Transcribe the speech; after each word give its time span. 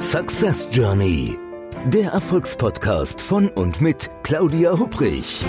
Success 0.00 0.66
Journey, 0.70 1.38
der 1.86 2.12
Erfolgspodcast 2.12 3.20
von 3.20 3.48
und 3.48 3.80
mit 3.80 4.10
Claudia 4.22 4.78
Hubrich. 4.78 5.44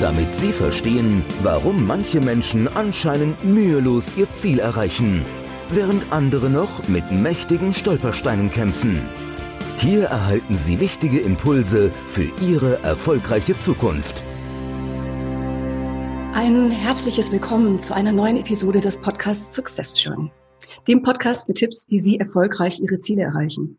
Damit 0.00 0.34
Sie 0.34 0.52
verstehen, 0.52 1.24
warum 1.42 1.86
manche 1.86 2.20
Menschen 2.20 2.68
anscheinend 2.68 3.44
mühelos 3.44 4.16
ihr 4.16 4.30
Ziel 4.30 4.58
erreichen, 4.58 5.24
während 5.70 6.12
andere 6.12 6.50
noch 6.50 6.88
mit 6.88 7.10
mächtigen 7.10 7.74
Stolpersteinen 7.74 8.48
kämpfen. 8.50 9.02
Hier 9.76 10.04
erhalten 10.04 10.56
Sie 10.56 10.80
wichtige 10.80 11.20
Impulse 11.20 11.90
für 12.10 12.30
Ihre 12.40 12.82
erfolgreiche 12.82 13.58
Zukunft. 13.58 14.22
Ein 16.34 16.70
herzliches 16.70 17.30
Willkommen 17.30 17.80
zu 17.80 17.92
einer 17.92 18.12
neuen 18.12 18.36
Episode 18.36 18.80
des 18.80 18.96
Podcasts 18.96 19.54
Success 19.54 20.02
Journey, 20.02 20.30
dem 20.88 21.02
Podcast 21.02 21.48
mit 21.48 21.58
Tipps, 21.58 21.86
wie 21.88 22.00
Sie 22.00 22.18
erfolgreich 22.18 22.80
Ihre 22.80 23.00
Ziele 23.00 23.22
erreichen. 23.22 23.78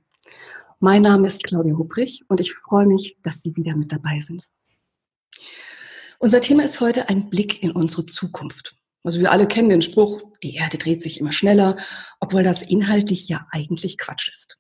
Mein 0.80 1.02
Name 1.02 1.28
ist 1.28 1.44
Claudia 1.44 1.76
Hubrich 1.76 2.24
und 2.28 2.40
ich 2.40 2.54
freue 2.54 2.86
mich, 2.86 3.18
dass 3.24 3.42
Sie 3.42 3.56
wieder 3.56 3.76
mit 3.76 3.92
dabei 3.92 4.20
sind. 4.22 4.46
Unser 6.20 6.42
Thema 6.42 6.64
ist 6.64 6.80
heute 6.80 7.10
ein 7.10 7.30
Blick 7.30 7.62
in 7.62 7.72
unsere 7.72 8.06
Zukunft. 8.06 8.78
Also 9.04 9.20
wir 9.20 9.32
alle 9.32 9.48
kennen 9.48 9.70
den 9.70 9.82
Spruch, 9.82 10.22
die 10.42 10.56
Erde 10.56 10.78
dreht 10.78 11.04
sich 11.04 11.20
immer 11.20 11.34
schneller, 11.34 11.76
obwohl 12.22 12.44
das 12.44 12.62
inhaltlich 12.62 13.28
ja 13.28 13.48
eigentlich 13.52 13.98
Quatsch 13.98 14.30
ist. 14.32 14.58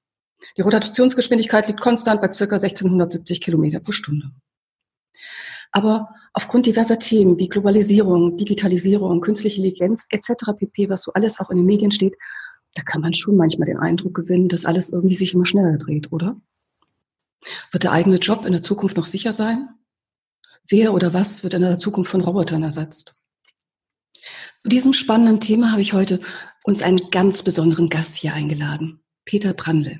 Die 0.57 0.61
Rotationsgeschwindigkeit 0.61 1.67
liegt 1.67 1.79
konstant 1.79 2.19
bei 2.19 2.27
ca. 2.27 2.43
1670 2.43 3.39
Kilometer 3.39 3.79
pro 3.79 3.93
Stunde. 3.93 4.31
Aber 5.71 6.13
aufgrund 6.33 6.65
diverser 6.65 6.99
Themen 6.99 7.37
wie 7.37 7.47
Globalisierung, 7.47 8.37
Digitalisierung, 8.37 9.21
künstliche 9.21 9.57
Intelligenz 9.61 10.07
etc. 10.09 10.33
pp., 10.57 10.89
was 10.89 11.03
so 11.03 11.13
alles 11.13 11.39
auch 11.39 11.49
in 11.49 11.57
den 11.57 11.65
Medien 11.65 11.91
steht, 11.91 12.15
da 12.73 12.81
kann 12.81 13.01
man 13.01 13.13
schon 13.13 13.37
manchmal 13.37 13.67
den 13.67 13.77
Eindruck 13.77 14.15
gewinnen, 14.15 14.49
dass 14.49 14.65
alles 14.65 14.91
irgendwie 14.91 15.15
sich 15.15 15.33
immer 15.33 15.45
schneller 15.45 15.77
dreht, 15.77 16.11
oder? 16.11 16.41
Wird 17.71 17.83
der 17.83 17.91
eigene 17.91 18.17
Job 18.17 18.45
in 18.45 18.51
der 18.51 18.63
Zukunft 18.63 18.97
noch 18.97 19.05
sicher 19.05 19.31
sein? 19.31 19.69
Wer 20.67 20.93
oder 20.93 21.13
was 21.13 21.43
wird 21.43 21.53
in 21.53 21.61
der 21.61 21.77
Zukunft 21.77 22.09
von 22.09 22.21
Robotern 22.21 22.63
ersetzt? 22.63 23.15
Zu 24.63 24.69
diesem 24.69 24.93
spannenden 24.93 25.39
Thema 25.39 25.71
habe 25.71 25.81
ich 25.81 25.93
heute 25.93 26.19
uns 26.63 26.81
einen 26.81 27.09
ganz 27.11 27.43
besonderen 27.43 27.89
Gast 27.89 28.15
hier 28.15 28.33
eingeladen, 28.33 29.03
Peter 29.25 29.53
Brandl. 29.53 29.99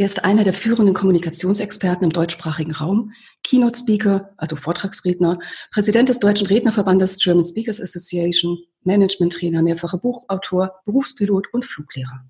Er 0.00 0.06
ist 0.06 0.24
einer 0.24 0.44
der 0.44 0.54
führenden 0.54 0.94
Kommunikationsexperten 0.94 2.04
im 2.04 2.10
deutschsprachigen 2.10 2.70
Raum, 2.70 3.10
Keynote 3.42 3.76
Speaker, 3.76 4.32
also 4.36 4.54
Vortragsredner, 4.54 5.40
Präsident 5.72 6.08
des 6.08 6.20
Deutschen 6.20 6.46
Rednerverbandes 6.46 7.18
German 7.18 7.44
Speakers 7.44 7.80
Association, 7.80 8.58
Management-Trainer, 8.84 9.60
mehrfacher 9.60 9.98
Buchautor, 9.98 10.70
Berufspilot 10.84 11.52
und 11.52 11.64
Fluglehrer. 11.64 12.24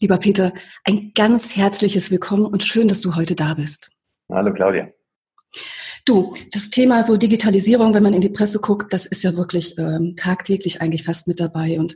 Lieber 0.00 0.18
Peter, 0.18 0.52
ein 0.82 1.12
ganz 1.14 1.54
herzliches 1.54 2.10
Willkommen 2.10 2.46
und 2.46 2.64
schön, 2.64 2.88
dass 2.88 3.00
du 3.00 3.14
heute 3.14 3.36
da 3.36 3.54
bist. 3.54 3.92
Hallo 4.28 4.52
Claudia. 4.52 4.88
Du, 6.04 6.34
das 6.50 6.70
Thema 6.70 7.04
so 7.04 7.16
Digitalisierung, 7.16 7.94
wenn 7.94 8.02
man 8.02 8.12
in 8.12 8.20
die 8.20 8.28
Presse 8.28 8.58
guckt, 8.58 8.92
das 8.92 9.06
ist 9.06 9.22
ja 9.22 9.36
wirklich 9.36 9.78
ähm, 9.78 10.14
tagtäglich 10.16 10.80
eigentlich 10.80 11.04
fast 11.04 11.28
mit 11.28 11.38
dabei 11.38 11.78
und 11.78 11.94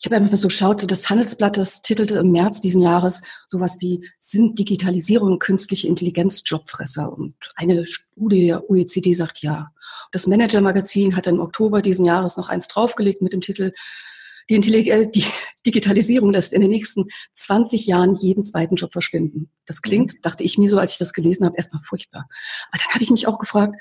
ich 0.00 0.06
habe 0.06 0.16
einfach 0.16 0.36
so 0.38 0.48
geschaut, 0.48 0.80
so 0.80 0.86
das 0.86 1.10
Handelsblatt, 1.10 1.58
das 1.58 1.82
titelte 1.82 2.16
im 2.16 2.30
März 2.30 2.62
diesen 2.62 2.80
Jahres 2.80 3.20
sowas 3.46 3.76
wie, 3.80 4.08
sind 4.18 4.58
Digitalisierung 4.58 5.32
und 5.32 5.40
künstliche 5.40 5.88
Intelligenz 5.88 6.42
Jobfresser? 6.46 7.12
Und 7.12 7.34
eine 7.54 7.86
Studie 7.86 8.46
der 8.46 8.70
OECD 8.70 9.12
sagt 9.12 9.42
ja. 9.42 9.72
Das 10.10 10.26
Manager-Magazin 10.26 11.16
hat 11.16 11.26
im 11.26 11.38
Oktober 11.38 11.82
diesen 11.82 12.06
Jahres 12.06 12.38
noch 12.38 12.48
eins 12.48 12.66
draufgelegt 12.66 13.20
mit 13.20 13.34
dem 13.34 13.42
Titel, 13.42 13.72
die, 14.48 14.54
Intellig 14.54 15.12
die 15.12 15.24
Digitalisierung 15.66 16.32
lässt 16.32 16.54
in 16.54 16.62
den 16.62 16.70
nächsten 16.70 17.04
20 17.34 17.84
Jahren 17.84 18.14
jeden 18.14 18.42
zweiten 18.42 18.76
Job 18.76 18.92
verschwinden. 18.92 19.50
Das 19.66 19.82
klingt, 19.82 20.14
mhm. 20.14 20.18
dachte 20.22 20.44
ich 20.44 20.56
mir 20.56 20.70
so, 20.70 20.78
als 20.78 20.92
ich 20.92 20.98
das 20.98 21.12
gelesen 21.12 21.44
habe, 21.44 21.56
erstmal 21.58 21.82
furchtbar. 21.84 22.26
Aber 22.70 22.82
dann 22.82 22.94
habe 22.94 23.04
ich 23.04 23.10
mich 23.10 23.26
auch 23.26 23.38
gefragt, 23.38 23.76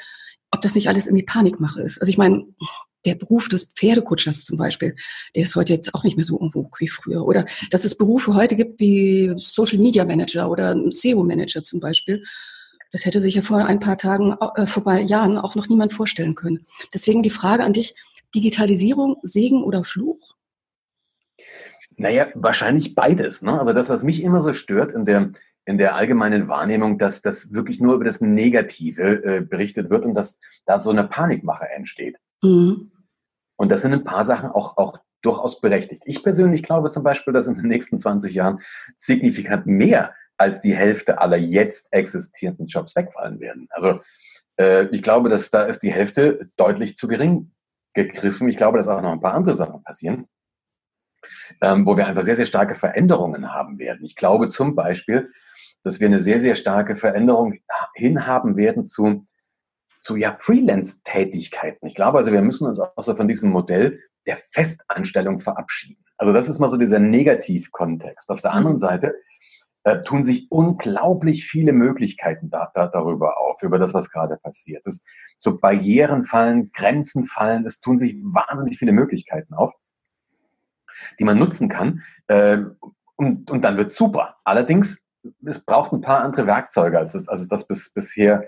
ob 0.52 0.61
das 0.61 0.75
nicht 0.75 0.89
alles 0.89 1.08
irgendwie 1.08 1.25
Panikmache 1.25 1.81
ist. 1.81 1.99
Also 2.02 2.09
ich 2.09 2.17
meine, 2.17 2.45
der 3.05 3.15
Beruf 3.15 3.49
des 3.49 3.73
Pferdekutschers 3.73 4.43
zum 4.43 4.58
Beispiel, 4.58 4.95
der 5.36 5.43
ist 5.43 5.55
heute 5.55 5.73
jetzt 5.73 5.93
auch 5.95 6.04
nicht 6.04 6.17
mehr 6.17 6.23
so 6.23 6.36
irgendwo 6.36 6.70
wie 6.80 6.87
früher. 6.87 7.26
Oder 7.26 7.45
dass 7.71 7.86
es 7.86 7.98
Berufe 7.98 8.36
heute 8.36 8.55
gibt 8.55 8.80
wie 8.80 9.33
Social 9.37 9.80
Media 9.80 10.05
Manager 10.05 10.49
oder 10.49 10.76
SEO 10.92 11.23
Manager 11.23 11.64
zum 11.64 11.80
Beispiel. 11.80 12.23
Das 12.92 13.05
hätte 13.05 13.20
sich 13.20 13.36
ja 13.36 13.42
vor 13.42 13.65
ein 13.65 13.80
paar 13.80 13.98
Tagen, 13.98 14.33
äh, 14.55 14.65
vor 14.65 14.82
ein 14.82 14.86
paar 14.86 14.99
Jahren 14.99 15.38
auch 15.38 15.55
noch 15.55 15.70
niemand 15.70 15.93
vorstellen 15.93 16.36
können. 16.36 16.65
Deswegen 16.93 17.23
die 17.23 17.30
Frage 17.30 17.64
an 17.64 17.73
dich, 17.73 17.95
Digitalisierung, 18.36 19.17
Segen 19.23 19.64
oder 19.64 19.83
Fluch? 19.83 20.36
Naja, 21.98 22.27
wahrscheinlich 22.36 22.95
beides. 22.95 23.42
Ne? 23.42 23.59
Also 23.59 23.73
das, 23.73 23.89
was 23.89 24.04
mich 24.04 24.23
immer 24.23 24.42
so 24.42 24.54
stört 24.54 24.92
in 24.92 25.05
der, 25.05 25.32
in 25.65 25.77
der 25.77 25.95
allgemeinen 25.95 26.48
Wahrnehmung, 26.48 26.98
dass 26.98 27.21
das 27.21 27.52
wirklich 27.54 27.80
nur 27.80 27.95
über 27.95 28.05
das 28.05 28.21
Negative 28.21 29.23
äh, 29.23 29.42
berichtet 29.42 29.89
wird 29.89 30.05
und 30.05 30.14
dass 30.15 30.39
da 30.65 30.80
so 30.80 30.92
eine 30.92 31.04
Panikmache 31.04 31.67
entsteht. 31.70 32.17
Mhm. 32.42 32.92
Und 33.58 33.70
das 33.70 33.82
sind 33.82 33.94
ein 33.94 34.04
paar 34.04 34.23
Sachen 34.23 34.50
auch, 34.50 34.77
auch 34.77 35.00
durchaus 35.22 35.60
berechtigt. 35.60 36.04
Ich 36.05 36.23
persönlich 36.23 36.64
glaube 36.64 36.89
zum 36.89 37.04
Beispiel, 37.04 37.33
dass 37.33 37.48
in 37.48 37.55
den 37.55 37.67
nächsten 37.67 38.00
20 38.00 38.33
Jahren 38.33 38.61
signifikant 38.98 39.66
mehr 39.66 40.14
als 40.38 40.61
die 40.61 40.76
Hälfte 40.76 41.20
aller 41.20 41.38
jetzt 41.38 41.92
existierenden 41.92 42.67
Jobs 42.67 42.95
wegfallen 42.95 43.39
werden. 43.42 43.67
Also 43.72 44.00
äh, 44.58 44.86
ich 44.88 45.04
glaube, 45.04 45.30
dass 45.30 45.52
da 45.52 45.64
ist 45.64 45.82
die 45.82 45.92
Hälfte 45.92 46.50
deutlich 46.55 46.95
zu 46.95 47.08
gering 47.08 47.52
gegriffen. 47.94 48.48
Ich 48.48 48.58
glaube, 48.58 48.77
dass 48.77 48.88
auch 48.88 49.02
noch 49.02 49.11
ein 49.11 49.21
paar 49.21 49.33
andere 49.33 49.56
Sachen 49.56 49.83
passieren, 49.83 50.27
ähm, 51.61 51.86
wo 51.86 51.98
wir 51.98 52.08
einfach 52.08 52.23
sehr, 52.23 52.38
sehr 52.38 52.45
starke 52.45 52.76
Veränderungen 52.76 53.52
haben 53.52 53.80
werden. 53.80 54.06
Ich 54.06 54.16
glaube 54.16 54.48
zum 54.48 54.76
Beispiel, 54.76 55.32
dass 55.83 56.00
wir 56.00 56.08
eine 56.08 56.21
sehr, 56.21 56.39
sehr 56.39 56.56
starke 56.56 56.95
Veränderung 56.95 57.60
hinhaben 57.94 58.56
werden 58.56 58.83
zu 58.83 59.27
zu 60.02 60.15
ja 60.15 60.36
Freelance-Tätigkeiten. 60.39 61.86
Ich 61.87 61.95
glaube 61.95 62.17
also, 62.17 62.32
wir 62.32 62.42
müssen 62.42 62.67
uns 62.67 62.80
auch 62.80 62.92
so 63.02 63.15
von 63.15 63.27
diesem 63.27 63.49
Modell 63.52 63.99
der 64.26 64.37
Festanstellung 64.52 65.39
verabschieden. 65.39 66.04
Also 66.17 66.33
das 66.33 66.49
ist 66.49 66.60
mal 66.60 66.67
so 66.67 66.77
dieser 66.77 66.99
Negativkontext. 66.99 68.30
Auf 68.30 68.42
der 68.42 68.54
anderen 68.54 68.76
mhm. 68.76 68.80
Seite 68.80 69.15
äh, 69.83 70.02
tun 70.04 70.23
sich 70.23 70.48
unglaublich 70.52 71.45
viele 71.45 71.71
Möglichkeiten 71.71 72.49
da, 72.49 72.71
da, 72.73 72.88
darüber 72.88 73.38
auf, 73.39 73.64
über 73.64 73.80
das, 73.80 73.93
was 73.93 74.11
gerade 74.11 74.38
passiert. 74.38 74.86
Es, 74.86 75.02
so 75.38 75.58
Barrieren 75.58 76.26
fallen, 76.26 76.71
Grenzen 76.73 77.26
fallen, 77.26 77.65
es 77.65 77.80
tun 77.80 77.98
sich 77.98 78.17
wahnsinnig 78.21 78.77
viele 78.77 78.92
Möglichkeiten 78.92 79.54
auf, 79.54 79.73
die 81.17 81.23
man 81.23 81.39
nutzen 81.39 81.70
kann. 81.70 82.04
Äh, 82.27 82.59
und, 83.15 83.49
und 83.49 83.61
dann 83.64 83.77
wird 83.77 83.92
super. 83.92 84.38
Allerdings, 84.43 85.05
es 85.45 85.64
braucht 85.64 85.93
ein 85.93 86.02
paar 86.02 86.23
andere 86.23 86.45
Werkzeuge, 86.45 86.99
als 86.99 87.15
es, 87.15 87.27
als 87.27 87.48
das 87.48 87.65
bis, 87.65 87.92
bisher 87.93 88.48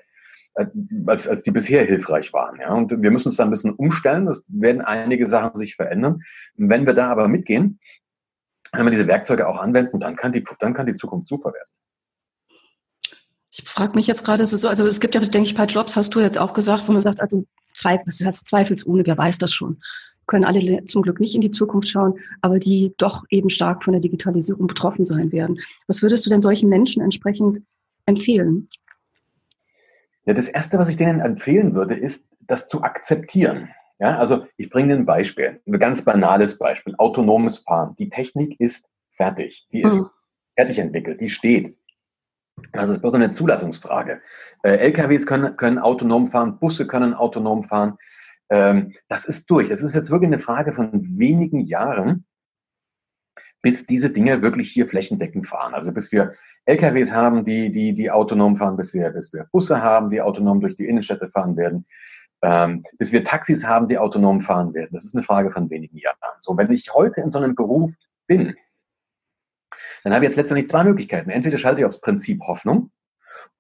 als, 0.54 1.28
als 1.28 1.44
die 1.44 1.52
bisher 1.52 1.86
hilfreich 1.86 2.34
waren. 2.34 2.60
Ja? 2.60 2.74
Und 2.74 2.92
wir 3.02 3.12
müssen 3.12 3.30
uns 3.30 3.38
da 3.38 3.44
ein 3.44 3.50
bisschen 3.52 3.74
umstellen. 3.74 4.28
Es 4.28 4.44
werden 4.48 4.82
einige 4.82 5.28
Sachen 5.28 5.58
sich 5.58 5.76
verändern. 5.76 6.22
Wenn 6.56 6.86
wir 6.86 6.94
da 6.94 7.10
aber 7.10 7.28
mitgehen, 7.28 7.80
wenn 8.74 8.86
wir 8.86 8.92
diese 8.92 9.08
Werkzeuge 9.08 9.48
auch 9.48 9.58
anwenden, 9.58 10.00
dann 10.00 10.16
kann 10.16 10.32
die, 10.32 10.44
dann 10.60 10.74
kann 10.74 10.86
die 10.86 10.96
Zukunft 10.96 11.28
super 11.28 11.54
werden. 11.54 11.68
Ich 13.54 13.64
frage 13.64 13.96
mich 13.96 14.08
jetzt 14.08 14.24
gerade 14.24 14.46
so, 14.46 14.68
also 14.68 14.88
es 14.88 15.02
gibt 15.02 15.14
ja, 15.14 15.22
denke 15.22 15.42
ich, 15.42 15.54
ein 15.54 15.58
paar 15.58 15.66
Jobs, 15.66 15.98
hast 15.98 16.16
du 16.16 16.22
jetzt 16.22 16.38
auch 16.38 16.54
gesagt, 16.54 16.88
wo 16.88 16.94
man 16.94 17.02
sagt, 17.02 17.20
also 17.20 17.46
das 17.74 17.86
heißt 18.26 18.48
zweifelsohne, 18.48 19.06
wer 19.06 19.18
weiß 19.18 19.38
das 19.40 19.54
schon. 19.54 19.82
Können 20.28 20.46
alle 20.46 20.86
zum 20.86 21.02
Glück 21.02 21.20
nicht 21.20 21.36
in 21.36 21.42
die 21.42 21.52
Zukunft 21.52 21.90
schauen, 21.90 22.18
aber 22.42 22.60
die 22.60 22.94
doch 22.98 23.26
eben 23.30 23.50
stark 23.50 23.84
von 23.84 23.92
der 23.92 24.02
Digitalisierung 24.02 24.68
betroffen 24.68 25.04
sein 25.04 25.32
werden. 25.34 25.60
Was 25.88 26.02
würdest 26.02 26.26
du 26.26 26.30
denn 26.30 26.42
solchen 26.42 26.70
Menschen 26.70 27.02
entsprechend 27.02 27.62
empfehlen? 28.06 28.70
Ja, 30.26 30.34
das 30.34 30.48
Erste, 30.48 30.78
was 30.78 30.88
ich 30.88 30.98
denen 30.98 31.20
empfehlen 31.20 31.74
würde, 31.74 31.96
ist, 31.96 32.24
das 32.42 32.68
zu 32.68 32.84
akzeptieren. 32.84 33.70
Ja, 34.00 34.18
also 34.18 34.46
ich 34.58 34.70
bringe 34.70 34.96
ein 34.96 35.06
Beispiel, 35.06 35.62
ein 35.68 35.80
ganz 35.80 36.04
banales 36.04 36.58
Beispiel, 36.58 36.96
autonomes 36.98 37.60
Fahren. 37.60 37.96
Die 37.98 38.10
Technik 38.10 38.60
ist 38.60 38.90
fertig, 39.10 39.68
die 39.72 39.84
ist 39.84 39.94
mhm. 39.94 40.08
fertig 40.56 40.80
entwickelt, 40.80 41.22
die 41.22 41.30
steht. 41.30 41.78
Das 42.74 42.90
ist 42.90 43.00
bloß 43.00 43.14
eine 43.14 43.32
Zulassungsfrage. 43.32 44.22
Äh, 44.64 44.78
LKWs 44.78 45.26
können, 45.26 45.56
können 45.56 45.80
autonom 45.80 46.30
fahren, 46.30 46.60
Busse 46.60 46.88
können 46.88 47.14
autonom 47.14 47.64
fahren. 47.64 47.98
Ähm, 48.50 48.94
das 49.08 49.26
ist 49.26 49.50
durch. 49.50 49.70
Das 49.70 49.82
ist 49.82 49.96
jetzt 49.96 50.12
wirklich 50.12 50.28
eine 50.28 50.40
Frage 50.40 50.74
von 50.74 50.92
wenigen 51.18 51.62
Jahren, 51.62 52.26
bis 53.62 53.86
diese 53.86 54.10
Dinge 54.10 54.42
wirklich 54.42 54.72
hier 54.72 54.88
flächendeckend 54.88 55.48
fahren. 55.48 55.74
Also 55.74 55.92
bis 55.92 56.12
wir 56.12 56.34
LKWs 56.66 57.12
haben, 57.12 57.44
die, 57.44 57.72
die, 57.72 57.94
die 57.94 58.12
autonom 58.12 58.56
fahren, 58.58 58.78
bis 58.78 58.94
wir, 58.94 59.10
bis 59.10 59.34
wir 59.34 59.48
Busse 59.52 59.82
haben, 59.82 60.10
die 60.10 60.22
autonom 60.22 60.60
durch 60.60 60.76
die 60.76 60.86
Innenstädte 60.86 61.30
fahren 61.30 61.58
werden, 61.58 61.86
ähm, 62.44 62.84
bis 62.98 63.12
wir 63.12 63.24
Taxis 63.24 63.66
haben, 63.66 63.88
die 63.88 63.98
autonom 63.98 64.42
fahren 64.42 64.74
werden. 64.74 64.90
Das 64.94 65.04
ist 65.04 65.16
eine 65.16 65.24
Frage 65.24 65.52
von 65.52 65.70
wenigen 65.70 65.98
Jahren. 65.98 66.18
So, 66.40 66.56
wenn 66.58 66.72
ich 66.72 66.94
heute 66.94 67.22
in 67.22 67.32
so 67.32 67.40
einem 67.40 67.56
Beruf 67.56 67.92
bin, 68.28 68.56
dann 70.04 70.14
habe 70.14 70.26
ich 70.26 70.30
jetzt 70.30 70.38
letztendlich 70.38 70.70
zwei 70.70 70.84
Möglichkeiten. 70.84 71.30
Entweder 71.30 71.58
schalte 71.58 71.82
ich 71.82 71.86
aufs 71.86 72.02
Prinzip 72.02 72.42
Hoffnung 72.42 72.92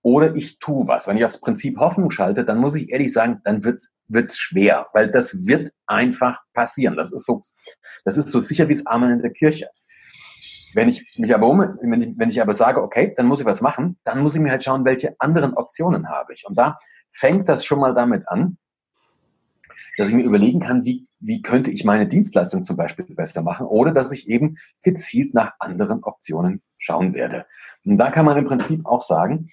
oder 0.01 0.35
ich 0.35 0.59
tue 0.59 0.87
was. 0.87 1.07
Wenn 1.07 1.17
ich 1.17 1.25
aufs 1.25 1.39
Prinzip 1.39 1.77
Hoffnung 1.77 2.11
schalte, 2.11 2.43
dann 2.43 2.57
muss 2.57 2.75
ich 2.75 2.89
ehrlich 2.89 3.13
sagen, 3.13 3.41
dann 3.43 3.63
wird's 3.63 3.89
wird's 4.07 4.37
schwer, 4.37 4.87
weil 4.93 5.09
das 5.09 5.45
wird 5.45 5.71
einfach 5.87 6.41
passieren. 6.53 6.95
Das 6.95 7.11
ist 7.11 7.25
so, 7.25 7.41
das 8.03 8.17
ist 8.17 8.27
so 8.27 8.39
sicher 8.39 8.67
wie 8.67 8.73
es 8.73 8.85
Amen 8.85 9.11
in 9.11 9.21
der 9.21 9.31
Kirche. 9.31 9.69
Wenn 10.73 10.89
ich 10.89 11.05
mich 11.17 11.33
aber 11.33 11.47
um, 11.47 11.59
wenn 11.81 12.01
ich, 12.01 12.13
wenn 12.17 12.29
ich 12.29 12.41
aber 12.41 12.53
sage, 12.53 12.81
okay, 12.81 13.13
dann 13.15 13.25
muss 13.25 13.39
ich 13.39 13.45
was 13.45 13.61
machen, 13.61 13.97
dann 14.03 14.21
muss 14.21 14.35
ich 14.35 14.41
mir 14.41 14.51
halt 14.51 14.63
schauen, 14.63 14.85
welche 14.85 15.15
anderen 15.19 15.53
Optionen 15.53 16.09
habe 16.09 16.33
ich. 16.33 16.45
Und 16.45 16.57
da 16.57 16.79
fängt 17.11 17.49
das 17.49 17.65
schon 17.65 17.79
mal 17.79 17.93
damit 17.93 18.27
an, 18.27 18.57
dass 19.97 20.07
ich 20.07 20.13
mir 20.13 20.23
überlegen 20.23 20.61
kann, 20.61 20.85
wie, 20.85 21.07
wie 21.19 21.41
könnte 21.41 21.71
ich 21.71 21.83
meine 21.83 22.07
Dienstleistung 22.07 22.63
zum 22.63 22.77
Beispiel 22.77 23.05
besser 23.05 23.41
machen, 23.41 23.65
oder 23.65 23.91
dass 23.91 24.11
ich 24.11 24.29
eben 24.29 24.57
gezielt 24.83 25.33
nach 25.33 25.53
anderen 25.59 26.03
Optionen 26.03 26.61
schauen 26.77 27.13
werde. 27.13 27.45
Und 27.83 27.97
da 27.97 28.09
kann 28.11 28.25
man 28.25 28.37
im 28.37 28.45
Prinzip 28.45 28.85
auch 28.85 29.01
sagen, 29.01 29.49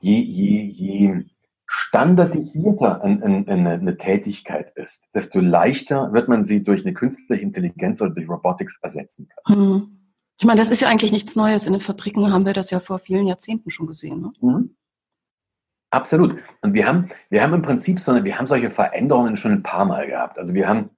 je, 0.00 0.20
je, 0.20 0.62
je 0.62 1.24
standardisierter 1.72 3.00
eine, 3.02 3.46
eine, 3.46 3.70
eine 3.70 3.96
Tätigkeit 3.96 4.72
ist, 4.72 5.06
desto 5.14 5.38
leichter 5.38 6.12
wird 6.12 6.28
man 6.28 6.44
sie 6.44 6.64
durch 6.64 6.84
eine 6.84 6.94
künstliche 6.94 7.42
Intelligenz 7.42 8.02
oder 8.02 8.10
durch 8.10 8.28
Robotics 8.28 8.76
ersetzen 8.82 9.28
können. 9.46 9.72
Hm. 9.72 9.96
Ich 10.40 10.46
meine, 10.46 10.58
das 10.58 10.70
ist 10.70 10.80
ja 10.80 10.88
eigentlich 10.88 11.12
nichts 11.12 11.36
Neues. 11.36 11.66
In 11.68 11.74
den 11.74 11.80
Fabriken 11.80 12.32
haben 12.32 12.44
wir 12.44 12.54
das 12.54 12.70
ja 12.70 12.80
vor 12.80 12.98
vielen 12.98 13.26
Jahrzehnten 13.26 13.70
schon 13.70 13.86
gesehen. 13.86 14.20
Ne? 14.22 14.32
Mhm. 14.40 14.76
Absolut. 15.90 16.38
Und 16.62 16.74
wir 16.74 16.86
haben, 16.86 17.10
wir 17.28 17.42
haben 17.42 17.54
im 17.54 17.62
Prinzip 17.62 18.00
so 18.00 18.10
eine, 18.10 18.24
wir 18.24 18.36
haben 18.38 18.46
solche 18.46 18.70
Veränderungen 18.70 19.36
schon 19.36 19.52
ein 19.52 19.62
paar 19.62 19.84
Mal 19.84 20.06
gehabt. 20.06 20.38
Also 20.38 20.54
wir 20.54 20.66
haben 20.66 20.90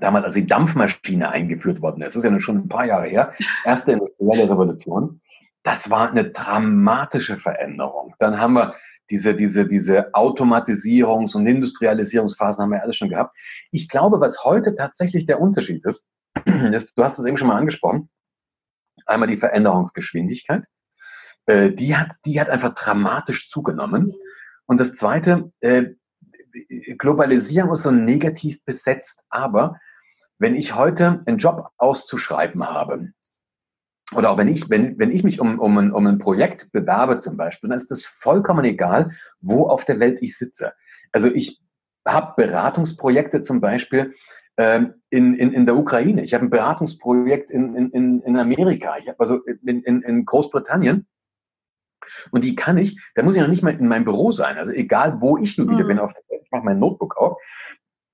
damals, 0.00 0.24
als 0.24 0.34
die 0.34 0.46
Dampfmaschine 0.46 1.28
eingeführt 1.28 1.82
worden 1.82 2.02
ist, 2.02 2.16
das 2.16 2.24
ist 2.24 2.30
ja 2.30 2.40
schon 2.40 2.58
ein 2.58 2.68
paar 2.68 2.86
Jahre 2.86 3.08
her, 3.08 3.34
erste 3.64 3.92
industrielle 3.92 4.48
Revolution, 4.48 5.20
das 5.64 5.90
war 5.90 6.10
eine 6.10 6.30
dramatische 6.30 7.36
Veränderung. 7.36 8.14
Dann 8.18 8.40
haben 8.40 8.54
wir 8.54 8.74
diese, 9.10 9.34
diese, 9.34 9.66
diese 9.66 10.14
Automatisierungs- 10.14 11.36
und 11.36 11.46
Industrialisierungsphasen 11.46 12.62
haben 12.62 12.70
wir 12.70 12.82
alles 12.82 12.96
schon 12.96 13.10
gehabt. 13.10 13.36
Ich 13.70 13.88
glaube, 13.88 14.20
was 14.20 14.44
heute 14.44 14.74
tatsächlich 14.74 15.26
der 15.26 15.40
Unterschied 15.40 15.84
ist, 15.84 16.06
ist, 16.72 16.92
du 16.96 17.04
hast 17.04 17.18
es 17.18 17.24
eben 17.24 17.36
schon 17.36 17.48
mal 17.48 17.58
angesprochen, 17.58 18.08
einmal 19.06 19.28
die 19.28 19.36
Veränderungsgeschwindigkeit 19.36 20.64
äh, 21.46 21.70
die, 21.70 21.96
hat, 21.96 22.12
die 22.24 22.40
hat 22.40 22.48
einfach 22.48 22.74
dramatisch 22.74 23.48
zugenommen. 23.50 24.14
Und 24.66 24.78
das 24.78 24.94
Zweite, 24.94 25.52
äh, 25.60 25.90
Globalisierung 26.98 27.72
ist 27.72 27.82
so 27.82 27.90
negativ 27.90 28.62
besetzt, 28.64 29.22
aber 29.30 29.80
wenn 30.38 30.54
ich 30.54 30.74
heute 30.74 31.22
einen 31.26 31.38
Job 31.38 31.68
auszuschreiben 31.78 32.62
habe, 32.68 33.12
oder 34.14 34.30
auch 34.30 34.38
wenn 34.38 34.48
ich, 34.48 34.68
wenn, 34.70 34.98
wenn 34.98 35.10
ich 35.10 35.24
mich 35.24 35.40
um, 35.40 35.58
um, 35.58 35.78
ein, 35.78 35.92
um 35.92 36.06
ein 36.06 36.18
Projekt 36.18 36.70
bewerbe 36.72 37.18
zum 37.18 37.36
Beispiel, 37.36 37.68
dann 37.68 37.76
ist 37.76 37.90
das 37.90 38.04
vollkommen 38.04 38.64
egal, 38.64 39.12
wo 39.40 39.66
auf 39.66 39.84
der 39.84 40.00
Welt 40.00 40.18
ich 40.20 40.36
sitze. 40.36 40.72
Also 41.12 41.28
ich 41.28 41.60
habe 42.06 42.34
Beratungsprojekte 42.36 43.42
zum 43.42 43.60
Beispiel 43.60 44.14
äh, 44.56 44.82
in, 45.10 45.34
in, 45.34 45.52
in 45.52 45.66
der 45.66 45.76
Ukraine. 45.76 46.22
Ich 46.22 46.34
habe 46.34 46.44
ein 46.44 46.50
Beratungsprojekt 46.50 47.50
in, 47.50 47.74
in, 47.74 48.20
in 48.20 48.36
Amerika. 48.36 48.96
Ich 48.98 49.08
habe 49.08 49.20
also 49.20 49.40
in, 49.44 49.82
in, 49.82 50.02
in 50.02 50.24
Großbritannien. 50.24 51.06
Und 52.30 52.44
die 52.44 52.56
kann 52.56 52.78
ich, 52.78 52.98
da 53.14 53.22
muss 53.22 53.36
ich 53.36 53.40
noch 53.40 53.48
nicht 53.48 53.62
mal 53.62 53.74
in 53.74 53.88
meinem 53.88 54.04
Büro 54.04 54.32
sein. 54.32 54.58
Also 54.58 54.72
egal, 54.72 55.20
wo 55.20 55.38
ich 55.38 55.56
nun 55.56 55.70
wieder 55.70 55.84
mhm. 55.84 55.88
bin 55.88 55.98
auf 55.98 56.12
der 56.12 56.22
Welt, 56.28 56.42
ich 56.44 56.50
mache 56.50 56.64
mein 56.64 56.78
Notebook 56.78 57.16
auf 57.16 57.40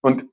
und 0.03 0.27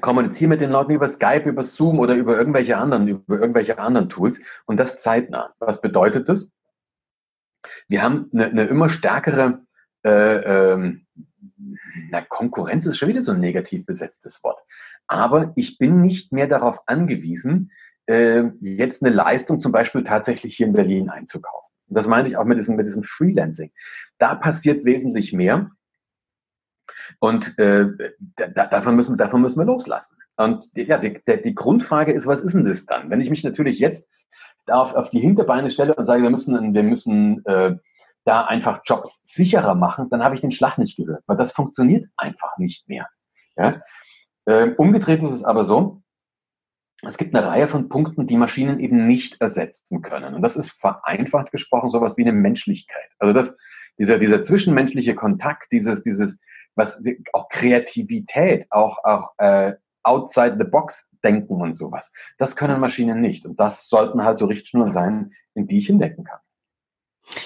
kommuniziere 0.00 0.48
mit 0.48 0.60
den 0.60 0.70
Leuten 0.70 0.92
über 0.92 1.08
Skype, 1.08 1.48
über 1.48 1.64
Zoom 1.64 1.98
oder 1.98 2.14
über 2.14 2.36
irgendwelche 2.36 2.76
anderen, 2.76 3.08
über 3.08 3.38
irgendwelche 3.38 3.78
anderen 3.78 4.08
Tools 4.08 4.40
und 4.66 4.78
das 4.78 5.02
zeitnah. 5.02 5.54
Was 5.58 5.80
bedeutet 5.80 6.28
das? 6.28 6.50
Wir 7.88 8.02
haben 8.02 8.30
eine, 8.32 8.46
eine 8.46 8.64
immer 8.64 8.88
stärkere 8.88 9.62
äh, 10.04 10.10
ähm, 10.72 11.06
na, 12.10 12.20
Konkurrenz 12.22 12.86
ist 12.86 12.98
schon 12.98 13.08
wieder 13.08 13.22
so 13.22 13.32
ein 13.32 13.40
negativ 13.40 13.86
besetztes 13.86 14.42
Wort. 14.42 14.60
Aber 15.06 15.52
ich 15.56 15.78
bin 15.78 16.00
nicht 16.00 16.32
mehr 16.32 16.46
darauf 16.46 16.78
angewiesen, 16.86 17.72
äh, 18.06 18.44
jetzt 18.60 19.02
eine 19.02 19.14
Leistung 19.14 19.58
zum 19.58 19.72
Beispiel 19.72 20.04
tatsächlich 20.04 20.56
hier 20.56 20.66
in 20.66 20.72
Berlin 20.72 21.10
einzukaufen. 21.10 21.70
Und 21.88 21.96
das 21.96 22.06
meinte 22.06 22.30
ich 22.30 22.36
auch 22.36 22.44
mit 22.44 22.58
diesem, 22.58 22.76
mit 22.76 22.86
diesem 22.86 23.02
Freelancing. 23.02 23.72
Da 24.18 24.34
passiert 24.34 24.84
wesentlich 24.84 25.32
mehr. 25.32 25.70
Und 27.18 27.58
äh, 27.58 27.86
da, 28.36 28.66
davon, 28.66 28.96
müssen, 28.96 29.16
davon 29.16 29.42
müssen 29.42 29.58
wir 29.58 29.66
loslassen. 29.66 30.16
Und 30.36 30.74
die, 30.76 30.82
ja, 30.82 30.98
die, 30.98 31.20
die 31.44 31.54
Grundfrage 31.54 32.12
ist, 32.12 32.26
was 32.26 32.40
ist 32.40 32.54
denn 32.54 32.64
das 32.64 32.86
dann? 32.86 33.10
Wenn 33.10 33.20
ich 33.20 33.30
mich 33.30 33.44
natürlich 33.44 33.78
jetzt 33.78 34.08
auf, 34.66 34.94
auf 34.94 35.10
die 35.10 35.20
Hinterbeine 35.20 35.70
stelle 35.70 35.94
und 35.94 36.06
sage, 36.06 36.22
wir 36.22 36.30
müssen, 36.30 36.74
wir 36.74 36.82
müssen 36.82 37.44
äh, 37.46 37.76
da 38.24 38.44
einfach 38.44 38.80
Jobs 38.84 39.20
sicherer 39.24 39.74
machen, 39.74 40.08
dann 40.10 40.22
habe 40.22 40.34
ich 40.34 40.40
den 40.40 40.52
Schlag 40.52 40.78
nicht 40.78 40.96
gehört, 40.96 41.22
weil 41.26 41.36
das 41.36 41.52
funktioniert 41.52 42.06
einfach 42.16 42.56
nicht 42.58 42.88
mehr. 42.88 43.08
Ja? 43.56 43.82
Äh, 44.44 44.70
umgedreht 44.76 45.22
ist 45.22 45.32
es 45.32 45.44
aber 45.44 45.64
so, 45.64 46.02
es 47.02 47.16
gibt 47.16 47.34
eine 47.34 47.46
Reihe 47.46 47.66
von 47.66 47.88
Punkten, 47.88 48.26
die 48.26 48.36
Maschinen 48.36 48.78
eben 48.78 49.06
nicht 49.06 49.40
ersetzen 49.40 50.02
können. 50.02 50.34
Und 50.34 50.42
das 50.42 50.56
ist 50.56 50.70
vereinfacht 50.70 51.50
gesprochen 51.50 51.90
sowas 51.90 52.18
wie 52.18 52.22
eine 52.22 52.32
Menschlichkeit. 52.32 53.08
Also 53.18 53.32
das, 53.32 53.56
dieser, 53.98 54.18
dieser 54.18 54.42
zwischenmenschliche 54.42 55.14
Kontakt, 55.14 55.72
dieses, 55.72 56.02
dieses, 56.02 56.40
was, 56.74 57.00
auch 57.32 57.48
Kreativität, 57.48 58.66
auch, 58.70 58.98
auch 59.04 59.30
äh, 59.38 59.74
outside 60.02 60.56
the 60.58 60.64
box 60.64 61.06
denken 61.22 61.60
und 61.60 61.74
sowas. 61.74 62.12
Das 62.38 62.56
können 62.56 62.80
Maschinen 62.80 63.20
nicht. 63.20 63.44
Und 63.44 63.60
das 63.60 63.88
sollten 63.88 64.24
halt 64.24 64.38
so 64.38 64.46
Richtschnuren 64.46 64.90
sein, 64.90 65.32
in 65.54 65.66
die 65.66 65.78
ich 65.78 65.86
hindecken 65.86 66.24
kann. 66.24 66.40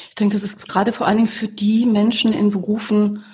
Ich 0.09 0.15
denke, 0.15 0.35
das 0.35 0.44
ist 0.44 0.69
gerade 0.69 0.93
vor 0.93 1.06
allen 1.06 1.17
Dingen 1.17 1.29
für 1.29 1.49
die 1.49 1.87
Menschen 1.87 2.32
in 2.32 2.50
Berufen, 2.50 3.25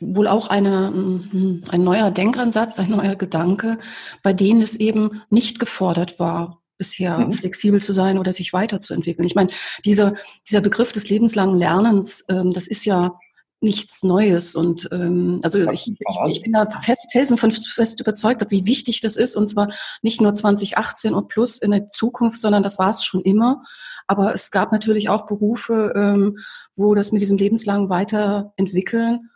wohl 0.00 0.26
auch 0.26 0.48
eine, 0.48 0.88
hm, 0.88 1.64
ein 1.68 1.84
neuer 1.84 2.10
Denkansatz, 2.10 2.78
ein 2.78 2.90
neuer 2.90 3.16
Gedanke, 3.16 3.78
bei 4.22 4.32
denen 4.32 4.62
es 4.62 4.76
eben 4.76 5.22
nicht 5.28 5.58
gefordert 5.58 6.18
war, 6.18 6.62
bisher 6.78 7.18
mhm. 7.18 7.32
flexibel 7.34 7.82
zu 7.82 7.92
sein 7.92 8.18
oder 8.18 8.32
sich 8.32 8.52
weiterzuentwickeln. 8.52 9.26
Ich 9.26 9.34
meine, 9.34 9.50
dieser, 9.84 10.14
dieser 10.48 10.60
Begriff 10.60 10.92
des 10.92 11.08
lebenslangen 11.10 11.56
Lernens, 11.56 12.24
ähm, 12.28 12.52
das 12.52 12.66
ist 12.66 12.84
ja 12.86 13.18
nichts 13.60 14.02
Neues. 14.02 14.54
Und 14.54 14.88
ähm, 14.92 15.40
also 15.42 15.58
ich, 15.70 15.88
ich, 15.88 16.18
ich 16.28 16.42
bin 16.42 16.52
da 16.52 16.68
fest, 16.70 17.06
felsen 17.10 17.38
von 17.38 17.50
fest 17.50 18.00
überzeugt, 18.00 18.44
wie 18.50 18.66
wichtig 18.66 19.00
das 19.00 19.16
ist. 19.16 19.36
Und 19.36 19.46
zwar 19.46 19.68
nicht 20.02 20.20
nur 20.20 20.34
2018 20.34 21.14
und 21.14 21.28
plus 21.28 21.58
in 21.58 21.70
der 21.70 21.88
Zukunft, 21.90 22.40
sondern 22.40 22.62
das 22.62 22.78
war 22.78 22.90
es 22.90 23.04
schon 23.04 23.22
immer. 23.22 23.62
Aber 24.06 24.34
es 24.34 24.50
gab 24.50 24.72
natürlich 24.72 25.08
auch 25.08 25.26
Berufe, 25.26 25.92
ähm, 25.96 26.38
wo 26.76 26.94
das 26.94 27.12
mit 27.12 27.22
diesem 27.22 27.38
lebenslangen 27.38 27.88
Weiterentwickeln 27.88 29.30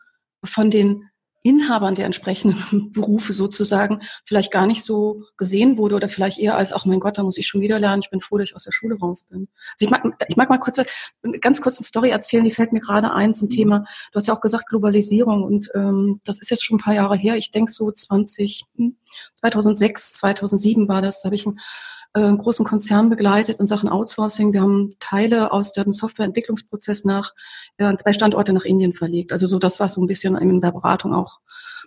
von 0.44 0.70
den 0.70 1.09
Inhabern 1.42 1.94
der 1.94 2.06
entsprechenden 2.06 2.90
Berufe 2.92 3.32
sozusagen 3.32 4.00
vielleicht 4.24 4.52
gar 4.52 4.66
nicht 4.66 4.84
so 4.84 5.22
gesehen 5.36 5.78
wurde 5.78 5.96
oder 5.96 6.08
vielleicht 6.08 6.38
eher 6.38 6.56
als, 6.56 6.72
ach 6.72 6.84
mein 6.84 7.00
Gott, 7.00 7.18
da 7.18 7.22
muss 7.22 7.38
ich 7.38 7.46
schon 7.46 7.60
wieder 7.60 7.78
lernen, 7.78 8.02
ich 8.02 8.10
bin 8.10 8.20
froh, 8.20 8.38
dass 8.38 8.50
ich 8.50 8.56
aus 8.56 8.64
der 8.64 8.72
Schule 8.72 8.98
raus 8.98 9.24
bin. 9.24 9.48
Also 9.72 9.84
ich 9.86 9.90
mag, 9.90 10.04
ich 10.28 10.36
mag 10.36 10.50
mal 10.50 10.58
kurz, 10.58 10.80
ganz 11.40 11.60
kurz 11.60 11.78
eine 11.78 11.86
Story 11.86 12.10
erzählen, 12.10 12.44
die 12.44 12.50
fällt 12.50 12.72
mir 12.72 12.80
gerade 12.80 13.12
ein 13.12 13.32
zum 13.32 13.48
mhm. 13.48 13.52
Thema, 13.52 13.84
du 14.12 14.16
hast 14.16 14.28
ja 14.28 14.34
auch 14.34 14.40
gesagt 14.40 14.68
Globalisierung 14.68 15.42
und 15.42 15.70
ähm, 15.74 16.20
das 16.24 16.40
ist 16.40 16.50
jetzt 16.50 16.64
schon 16.64 16.76
ein 16.76 16.82
paar 16.82 16.94
Jahre 16.94 17.16
her, 17.16 17.36
ich 17.36 17.50
denke 17.50 17.72
so 17.72 17.90
20, 17.90 18.64
2006, 19.36 20.12
2007 20.14 20.88
war 20.88 21.00
das, 21.02 21.22
da 21.22 21.28
habe 21.28 21.36
ich 21.36 21.46
ein 21.46 21.58
äh, 22.14 22.36
großen 22.36 22.64
Konzern 22.64 23.08
begleitet 23.08 23.60
in 23.60 23.66
Sachen 23.66 23.88
Outsourcing. 23.88 24.52
Wir 24.52 24.62
haben 24.62 24.90
Teile 24.98 25.52
aus 25.52 25.72
dem 25.72 25.92
Softwareentwicklungsprozess 25.92 27.04
nach 27.04 27.32
äh, 27.76 27.94
zwei 27.96 28.12
Standorte 28.12 28.52
nach 28.52 28.64
Indien 28.64 28.92
verlegt. 28.92 29.32
Also 29.32 29.46
so 29.46 29.58
das, 29.58 29.80
was 29.80 29.94
so 29.94 30.02
ein 30.02 30.06
bisschen 30.06 30.36
in 30.36 30.60
der 30.60 30.72
Beratung 30.72 31.14
auch, 31.14 31.40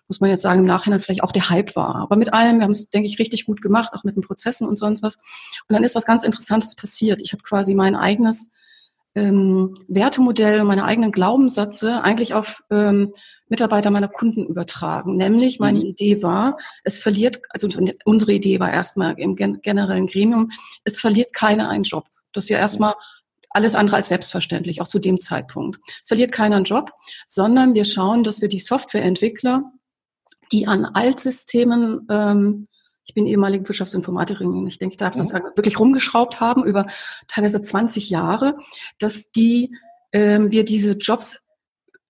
muss 0.07 0.21
man 0.21 0.29
jetzt 0.29 0.41
sagen, 0.41 0.61
im 0.61 0.65
Nachhinein 0.65 1.01
vielleicht 1.01 1.23
auch 1.23 1.31
der 1.31 1.49
Hype 1.49 1.75
war. 1.75 1.95
Aber 1.95 2.15
mit 2.15 2.33
allem, 2.33 2.57
wir 2.57 2.63
haben 2.63 2.71
es, 2.71 2.89
denke 2.89 3.07
ich, 3.07 3.19
richtig 3.19 3.45
gut 3.45 3.61
gemacht, 3.61 3.93
auch 3.93 4.03
mit 4.03 4.15
den 4.15 4.23
Prozessen 4.23 4.67
und 4.67 4.77
sonst 4.77 5.03
was. 5.03 5.15
Und 5.67 5.73
dann 5.73 5.83
ist 5.83 5.95
was 5.95 6.05
ganz 6.05 6.23
Interessantes 6.23 6.75
passiert. 6.75 7.21
Ich 7.21 7.33
habe 7.33 7.43
quasi 7.43 7.73
mein 7.73 7.95
eigenes 7.95 8.49
ähm, 9.15 9.75
Wertemodell, 9.87 10.63
meine 10.63 10.85
eigenen 10.85 11.11
Glaubenssätze 11.11 12.01
eigentlich 12.01 12.33
auf 12.33 12.63
ähm, 12.71 13.13
Mitarbeiter 13.50 13.91
meiner 13.91 14.07
Kunden 14.07 14.45
übertragen. 14.45 15.17
Nämlich 15.17 15.59
meine 15.59 15.79
mhm. 15.79 15.85
Idee 15.85 16.23
war, 16.23 16.57
es 16.83 17.00
verliert, 17.00 17.41
also 17.50 17.69
unsere 18.05 18.33
Idee 18.33 18.59
war 18.59 18.71
erstmal 18.71 19.19
im 19.19 19.35
generellen 19.35 20.07
Gremium, 20.07 20.51
es 20.83 21.00
verliert 21.00 21.33
keiner 21.33 21.69
einen 21.69 21.83
Job. 21.83 22.05
Das 22.33 22.45
ist 22.45 22.50
ja 22.50 22.57
erstmal 22.57 22.95
alles 23.50 23.75
andere 23.75 23.97
als 23.97 24.07
selbstverständlich, 24.07 24.81
auch 24.81 24.88
zu 24.88 25.00
dem 25.00 25.19
Zeitpunkt. 25.19 25.79
Es 26.01 26.07
verliert 26.07 26.31
keiner 26.31 26.55
einen 26.55 26.65
Job, 26.65 26.91
sondern 27.27 27.75
wir 27.75 27.85
schauen, 27.85 28.23
dass 28.23 28.41
wir 28.41 28.47
die 28.47 28.59
Softwareentwickler, 28.59 29.71
die 30.51 30.67
an 30.67 30.85
Altsystemen 30.85 32.07
ähm, 32.09 32.67
ich 33.05 33.13
bin 33.13 33.27
ehemalige 33.27 33.67
Wirtschaftsinformatikerin, 33.67 34.65
ich 34.65 34.79
denke, 34.79 34.93
ich 34.93 34.97
darf 34.97 35.15
das 35.15 35.27
sagen, 35.27 35.45
wirklich 35.55 35.79
rumgeschraubt 35.79 36.39
haben 36.39 36.63
über 36.63 36.88
teilweise 37.27 37.62
20 37.62 38.09
Jahre, 38.09 38.57
dass 38.97 39.29
die 39.31 39.75
ähm, 40.13 40.51
wir 40.51 40.63
diese 40.63 40.91
Jobs 40.91 41.42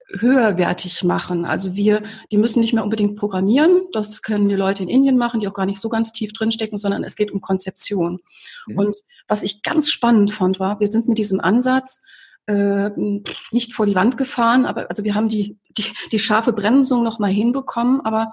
höherwertig 0.09 1.03
machen. 1.03 1.45
Also 1.45 1.75
wir, 1.75 2.03
die 2.31 2.37
müssen 2.37 2.59
nicht 2.59 2.73
mehr 2.73 2.83
unbedingt 2.83 3.15
programmieren. 3.15 3.83
Das 3.93 4.21
können 4.21 4.47
die 4.47 4.55
Leute 4.55 4.83
in 4.83 4.89
Indien 4.89 5.17
machen, 5.17 5.39
die 5.39 5.47
auch 5.47 5.53
gar 5.53 5.65
nicht 5.65 5.79
so 5.79 5.89
ganz 5.89 6.11
tief 6.13 6.33
drinstecken, 6.33 6.77
sondern 6.77 7.03
es 7.03 7.15
geht 7.15 7.31
um 7.31 7.41
Konzeption. 7.41 8.19
Mhm. 8.67 8.77
Und 8.77 8.97
was 9.27 9.43
ich 9.43 9.63
ganz 9.63 9.89
spannend 9.89 10.31
fand, 10.31 10.59
war, 10.59 10.79
wir 10.79 10.87
sind 10.87 11.07
mit 11.07 11.17
diesem 11.17 11.39
Ansatz 11.39 12.01
äh, 12.45 12.89
nicht 13.51 13.73
vor 13.73 13.85
die 13.85 13.95
Wand 13.95 14.17
gefahren, 14.17 14.65
aber 14.65 14.89
also 14.89 15.03
wir 15.03 15.15
haben 15.15 15.29
die, 15.29 15.57
die, 15.77 15.85
die 16.11 16.19
scharfe 16.19 16.53
Bremsung 16.53 17.03
noch 17.03 17.19
mal 17.19 17.31
hinbekommen, 17.31 18.01
aber 18.01 18.31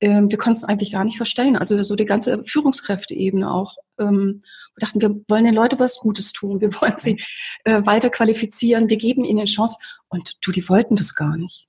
wir 0.00 0.38
konnten 0.38 0.56
es 0.56 0.64
eigentlich 0.64 0.92
gar 0.92 1.04
nicht 1.04 1.18
verstellen. 1.18 1.56
Also 1.56 1.82
so 1.82 1.94
die 1.94 2.06
ganze 2.06 2.42
Führungskräfteebene 2.44 3.50
auch. 3.50 3.76
Ähm, 3.98 4.42
wir 4.74 4.86
dachten, 4.86 5.00
wir 5.00 5.14
wollen 5.28 5.44
den 5.44 5.54
Leuten 5.54 5.78
was 5.78 5.98
Gutes 5.98 6.32
tun, 6.32 6.60
wir 6.60 6.72
wollen 6.80 6.96
sie 6.96 7.20
äh, 7.64 7.84
weiter 7.84 8.10
qualifizieren, 8.10 8.88
wir 8.88 8.96
geben 8.96 9.24
ihnen 9.24 9.40
eine 9.40 9.46
Chance. 9.46 9.78
Und 10.08 10.38
du, 10.44 10.52
die 10.52 10.66
wollten 10.68 10.96
das 10.96 11.14
gar 11.14 11.36
nicht. 11.36 11.68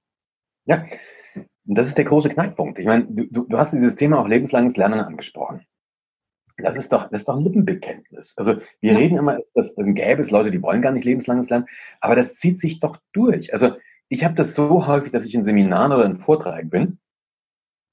Ja, 0.66 0.86
und 1.36 1.78
das 1.78 1.90
ist 1.90 1.98
der 1.98 2.06
große 2.06 2.30
Knackpunkt. 2.30 2.80
Ich 2.80 2.86
meine, 2.86 3.06
du, 3.10 3.46
du 3.48 3.58
hast 3.58 3.74
dieses 3.74 3.96
Thema 3.96 4.20
auch 4.20 4.28
lebenslanges 4.28 4.78
Lernen 4.78 5.00
angesprochen. 5.02 5.66
Das 6.58 6.76
ist 6.76 6.92
doch, 6.92 7.10
das 7.10 7.22
ist 7.22 7.28
doch 7.28 7.36
ein 7.36 7.44
Lippenbekenntnis. 7.44 8.34
Also 8.38 8.58
wir 8.82 8.94
ja. 8.94 8.98
reden 8.98 9.18
immer, 9.18 9.40
dass 9.56 9.76
dann 9.76 9.96
gäbe 9.96 10.22
es 10.22 10.32
Leute, 10.32 10.52
die 10.52 10.62
wollen 10.62 10.82
gar 10.82 10.92
nicht 10.92 11.06
lebenslanges 11.06 11.50
Lernen, 11.50 11.66
aber 12.02 12.16
das 12.16 12.36
zieht 12.36 12.60
sich 12.60 12.80
doch 12.80 12.98
durch. 13.14 13.54
Also 13.54 13.76
ich 14.10 14.24
habe 14.24 14.36
das 14.36 14.54
so 14.54 14.86
häufig, 14.86 15.12
dass 15.12 15.26
ich 15.26 15.34
in 15.34 15.44
Seminaren 15.44 15.92
oder 15.92 16.06
in 16.06 16.16
Vorträgen 16.16 16.70
bin 16.70 17.00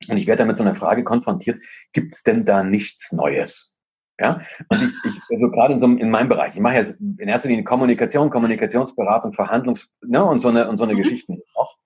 und 0.07 0.17
ich 0.17 0.26
werde 0.26 0.38
dann 0.38 0.49
mit 0.49 0.57
so 0.57 0.62
einer 0.62 0.76
Frage 0.76 1.02
konfrontiert, 1.02 1.61
gibt 1.93 2.14
es 2.14 2.23
denn 2.23 2.45
da 2.45 2.62
nichts 2.62 3.12
Neues? 3.12 3.73
Ja, 4.21 4.40
und 4.69 4.83
ich, 4.83 4.93
ich 5.05 5.21
also 5.31 5.50
gerade 5.50 5.75
in, 5.75 5.81
so, 5.81 5.87
in 5.87 6.11
meinem 6.11 6.28
Bereich, 6.28 6.55
ich 6.55 6.61
mache 6.61 6.75
ja 6.75 6.83
in 6.99 7.28
erster 7.28 7.49
Linie 7.49 7.62
Kommunikation, 7.62 8.31
Kommunikationsberatung, 8.31 9.33
Verhandlungs, 9.33 9.93
ne, 10.02 10.25
und 10.25 10.40
so 10.40 10.49
eine, 10.49 10.69
und 10.69 10.76
so 10.76 10.85
eine 10.85 10.95
mhm. 10.95 10.99
Geschichten 10.99 11.40
auch. 11.55 11.76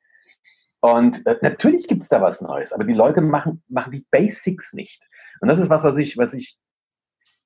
Und 0.81 1.27
äh, 1.27 1.37
natürlich 1.43 1.87
gibt 1.87 2.03
es 2.03 2.09
da 2.09 2.23
was 2.23 2.41
Neues, 2.41 2.73
aber 2.73 2.85
die 2.85 2.95
Leute 2.95 3.21
machen, 3.21 3.63
machen 3.69 3.93
die 3.93 4.07
Basics 4.11 4.73
nicht. 4.73 5.07
Und 5.41 5.49
das 5.49 5.59
ist 5.59 5.69
was, 5.69 5.85
was 5.85 5.99
ich, 5.99 6.17
was 6.17 6.33
ich, 6.33 6.59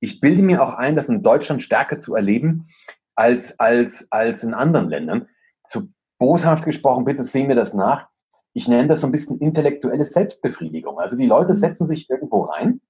ich 0.01 0.21
bilde 0.21 0.43
mir 0.43 0.63
auch 0.63 0.75
ein, 0.75 0.95
das 0.95 1.09
in 1.09 1.23
Deutschland 1.23 1.63
stärker 1.63 1.99
zu 1.99 2.15
erleben 2.15 2.69
als, 3.17 3.59
als, 3.59 4.07
als 4.11 4.45
in 4.45 4.55
anderen 4.55 4.89
Ländern. 4.89 5.29
Zu 5.69 5.93
boshaft 6.19 6.65
gesprochen, 6.65 7.05
bitte 7.05 7.25
sehen 7.25 7.49
wir 7.49 7.57
das 7.57 7.75
nach 7.75 8.09
ich 8.57 8.69
nenne 8.69 8.89
das 8.89 9.03
so 9.03 9.07
ein 9.07 9.13
bisschen 9.13 9.39
intellektuelle 9.39 10.07
Selbstbefriedigung. 10.07 10.99
Also 10.99 11.15
die 11.15 11.27
Leute 11.27 11.53
mhm. 11.53 11.59
setzen 11.59 11.87
sich 11.87 12.09
irgendwo 12.09 12.45
rein 12.45 12.81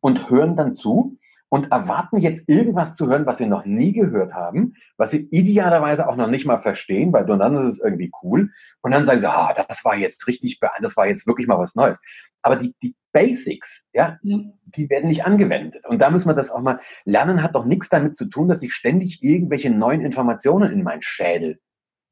und 0.00 0.30
hören 0.30 0.56
dann 0.56 0.74
zu 0.74 1.16
und 1.48 1.70
erwarten 1.70 2.18
jetzt 2.18 2.48
irgendwas 2.48 2.96
zu 2.96 3.06
hören, 3.06 3.24
was 3.24 3.38
sie 3.38 3.46
noch 3.46 3.64
nie 3.66 3.92
gehört 3.92 4.34
haben, 4.34 4.74
was 4.96 5.12
sie 5.12 5.28
idealerweise 5.30 6.08
auch 6.08 6.16
noch 6.16 6.26
nicht 6.26 6.44
mal 6.44 6.60
verstehen, 6.60 7.12
weil 7.12 7.24
dann 7.24 7.54
ist 7.54 7.74
es 7.74 7.78
irgendwie 7.78 8.10
cool. 8.24 8.50
Und 8.80 8.90
dann 8.90 9.06
sagen 9.06 9.20
sie, 9.20 9.30
ah, 9.30 9.54
das 9.54 9.84
war 9.84 9.96
jetzt 9.96 10.26
richtig, 10.26 10.58
das 10.80 10.96
war 10.96 11.06
jetzt 11.06 11.24
wirklich 11.24 11.46
mal 11.46 11.58
was 11.58 11.76
Neues. 11.76 12.00
Aber 12.40 12.56
die, 12.56 12.74
die 12.82 12.96
Basics, 13.12 13.86
ja, 13.92 14.18
ja, 14.22 14.40
die 14.64 14.90
werden 14.90 15.08
nicht 15.08 15.24
angewendet. 15.24 15.86
Und 15.86 16.02
da 16.02 16.10
müssen 16.10 16.28
wir 16.28 16.34
das 16.34 16.50
auch 16.50 16.62
mal, 16.62 16.80
Lernen 17.04 17.44
hat 17.44 17.54
doch 17.54 17.64
nichts 17.64 17.90
damit 17.90 18.16
zu 18.16 18.24
tun, 18.24 18.48
dass 18.48 18.62
ich 18.62 18.74
ständig 18.74 19.22
irgendwelche 19.22 19.70
neuen 19.70 20.00
Informationen 20.00 20.72
in 20.72 20.82
meinen 20.82 21.02
Schädel 21.02 21.60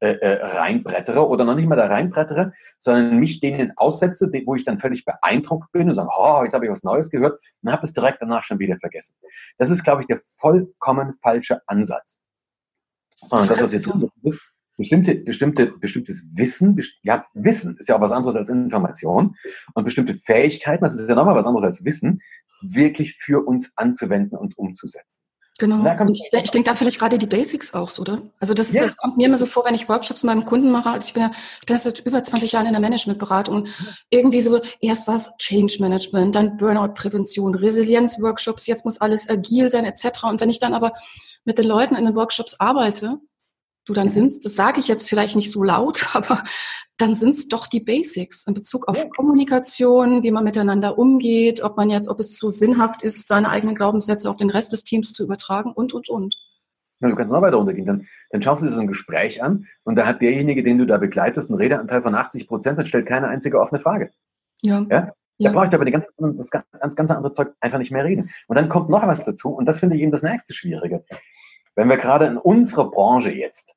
äh, 0.01 0.13
äh, 0.13 0.43
reinbrettere 0.43 1.27
oder 1.27 1.45
noch 1.45 1.53
nicht 1.53 1.67
mal 1.67 1.75
da 1.75 1.85
reinbrettere, 1.85 2.53
sondern 2.79 3.19
mich 3.19 3.39
denen 3.39 3.71
aussetze, 3.77 4.31
wo 4.47 4.55
ich 4.55 4.65
dann 4.65 4.79
völlig 4.79 5.05
beeindruckt 5.05 5.71
bin 5.71 5.89
und 5.89 5.93
sage, 5.93 6.09
oh, 6.17 6.41
jetzt 6.43 6.55
habe 6.55 6.65
ich 6.65 6.71
was 6.71 6.81
Neues 6.81 7.11
gehört 7.11 7.39
und 7.61 7.71
habe 7.71 7.85
es 7.85 7.93
direkt 7.93 8.19
danach 8.19 8.43
schon 8.43 8.57
wieder 8.57 8.77
vergessen. 8.77 9.15
Das 9.59 9.69
ist, 9.69 9.83
glaube 9.83 10.01
ich, 10.01 10.07
der 10.07 10.19
vollkommen 10.39 11.13
falsche 11.21 11.61
Ansatz. 11.67 12.17
Sondern 13.27 13.47
das, 13.47 13.61
was 13.61 13.71
wir 13.71 13.83
tun, 13.83 14.09
bestimmte, 14.75 15.13
bestimmte, 15.13 15.67
bestimmtes 15.67 16.23
Wissen, 16.33 16.81
ja, 17.03 17.27
Wissen 17.35 17.77
ist 17.77 17.87
ja 17.87 17.95
auch 17.95 18.01
was 18.01 18.11
anderes 18.11 18.35
als 18.35 18.49
Information 18.49 19.35
und 19.75 19.83
bestimmte 19.83 20.15
Fähigkeiten, 20.15 20.83
das 20.83 20.97
ist 20.97 21.09
ja 21.09 21.13
nochmal 21.13 21.35
was 21.35 21.45
anderes 21.45 21.65
als 21.65 21.85
Wissen, 21.85 22.23
wirklich 22.63 23.17
für 23.17 23.45
uns 23.45 23.71
anzuwenden 23.75 24.35
und 24.35 24.57
umzusetzen. 24.57 25.23
Genau. 25.61 25.87
Und 25.87 26.17
ich, 26.17 26.31
ich 26.33 26.49
denke 26.49 26.67
da 26.71 26.75
vielleicht 26.75 26.97
gerade 26.97 27.19
die 27.19 27.27
Basics 27.27 27.75
auch, 27.75 27.95
oder? 27.99 28.23
Also 28.39 28.55
das, 28.55 28.73
ja. 28.73 28.81
das 28.81 28.97
kommt 28.97 29.17
mir 29.17 29.27
immer 29.27 29.37
so 29.37 29.45
vor, 29.45 29.63
wenn 29.63 29.75
ich 29.75 29.87
Workshops 29.87 30.23
mit 30.23 30.33
meinem 30.33 30.45
Kunden 30.45 30.71
mache. 30.71 30.89
Also 30.89 31.05
ich 31.05 31.13
bin 31.13 31.21
ja, 31.21 31.31
ich 31.59 31.67
bin 31.67 31.77
seit 31.77 31.99
über 31.99 32.23
20 32.23 32.51
Jahren 32.51 32.65
in 32.65 32.71
der 32.71 32.81
Managementberatung 32.81 33.57
und 33.57 33.69
irgendwie 34.09 34.41
so 34.41 34.59
erst 34.79 35.07
was 35.07 35.37
Change 35.37 35.77
Management, 35.79 36.33
dann 36.33 36.57
Burnout-Prävention, 36.57 37.53
Resilienz-Workshops, 37.53 38.65
jetzt 38.65 38.85
muss 38.85 38.99
alles 38.99 39.29
agil 39.29 39.69
sein, 39.69 39.85
etc. 39.85 40.23
Und 40.23 40.41
wenn 40.41 40.49
ich 40.49 40.57
dann 40.57 40.73
aber 40.73 40.93
mit 41.45 41.59
den 41.59 41.65
Leuten 41.65 41.93
in 41.93 42.05
den 42.05 42.15
Workshops 42.15 42.59
arbeite, 42.59 43.19
du 43.85 43.93
dann 43.93 44.09
sind's, 44.09 44.39
das 44.39 44.55
sage 44.55 44.79
ich 44.79 44.87
jetzt 44.87 45.09
vielleicht 45.09 45.35
nicht 45.35 45.51
so 45.51 45.63
laut, 45.63 46.07
aber 46.13 46.43
dann 46.97 47.15
sind's 47.15 47.47
doch 47.47 47.67
die 47.67 47.79
Basics 47.79 48.45
in 48.47 48.53
Bezug 48.53 48.87
auf 48.87 48.97
ja. 48.97 49.09
Kommunikation, 49.15 50.23
wie 50.23 50.31
man 50.31 50.43
miteinander 50.43 50.97
umgeht, 50.97 51.63
ob 51.63 51.77
man 51.77 51.89
jetzt, 51.89 52.07
ob 52.07 52.19
es 52.19 52.37
so 52.37 52.49
sinnhaft 52.49 53.01
ist, 53.01 53.27
seine 53.27 53.49
eigenen 53.49 53.75
Glaubenssätze 53.75 54.29
auf 54.29 54.37
den 54.37 54.49
Rest 54.49 54.71
des 54.71 54.83
Teams 54.83 55.13
zu 55.13 55.23
übertragen 55.23 55.71
und, 55.71 55.93
und, 55.93 56.09
und. 56.09 56.37
Ja, 56.99 57.09
du 57.09 57.15
kannst 57.15 57.31
noch 57.31 57.41
weiter 57.41 57.57
runtergehen. 57.57 57.87
Dann, 57.87 58.07
dann 58.29 58.41
schaust 58.43 58.61
du 58.61 58.67
dir 58.67 58.73
so 58.73 58.79
ein 58.79 58.87
Gespräch 58.87 59.41
an 59.41 59.65
und 59.83 59.95
da 59.95 60.05
hat 60.05 60.21
derjenige, 60.21 60.61
den 60.61 60.77
du 60.77 60.85
da 60.85 60.97
begleitest, 60.97 61.49
einen 61.49 61.57
Redeanteil 61.57 62.03
von 62.03 62.13
80 62.13 62.47
Prozent 62.47 62.77
und 62.77 62.87
stellt 62.87 63.07
keine 63.07 63.27
einzige 63.27 63.59
offene 63.59 63.81
Frage. 63.81 64.11
Ja. 64.61 64.85
ja? 64.91 65.11
Da 65.39 65.51
brauche 65.51 65.65
ich 65.67 65.73
aber 65.73 65.85
die 65.85 65.91
ganze, 65.91 66.09
das 66.17 66.51
ganz, 66.51 66.95
ganz 66.95 67.09
andere 67.09 67.31
Zeug 67.31 67.53
einfach 67.59 67.79
nicht 67.79 67.91
mehr 67.91 68.05
reden. 68.05 68.29
Und 68.47 68.55
dann 68.55 68.69
kommt 68.69 68.89
noch 68.89 69.05
was 69.07 69.23
dazu 69.23 69.49
und 69.49 69.65
das 69.65 69.79
finde 69.79 69.95
ich 69.95 70.03
eben 70.03 70.11
das 70.11 70.21
nächste 70.21 70.53
Schwierige. 70.53 71.03
Wenn 71.75 71.89
wir 71.89 71.97
gerade 71.97 72.25
in 72.25 72.37
unserer 72.37 72.89
Branche 72.89 73.31
jetzt 73.31 73.75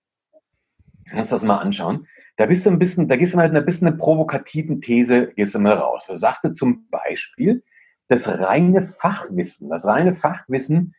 uns 1.12 1.28
das 1.28 1.44
mal 1.44 1.58
anschauen, 1.58 2.06
da 2.36 2.46
bist 2.46 2.66
du 2.66 2.70
ein 2.70 2.78
bisschen, 2.78 3.08
da 3.08 3.16
gehst 3.16 3.32
du 3.32 3.36
mal 3.36 3.44
mit 3.44 3.56
einer 3.56 3.64
bisschen 3.64 3.96
provokativen 3.96 4.80
These, 4.80 5.28
gehst 5.34 5.54
du 5.54 5.60
mal 5.60 5.74
raus. 5.74 6.06
Da 6.08 6.16
sagst 6.16 6.44
du 6.44 6.52
zum 6.52 6.88
Beispiel, 6.90 7.62
das 8.08 8.28
reine 8.28 8.82
Fachwissen, 8.82 9.70
das 9.70 9.86
reine 9.86 10.14
Fachwissen 10.14 10.94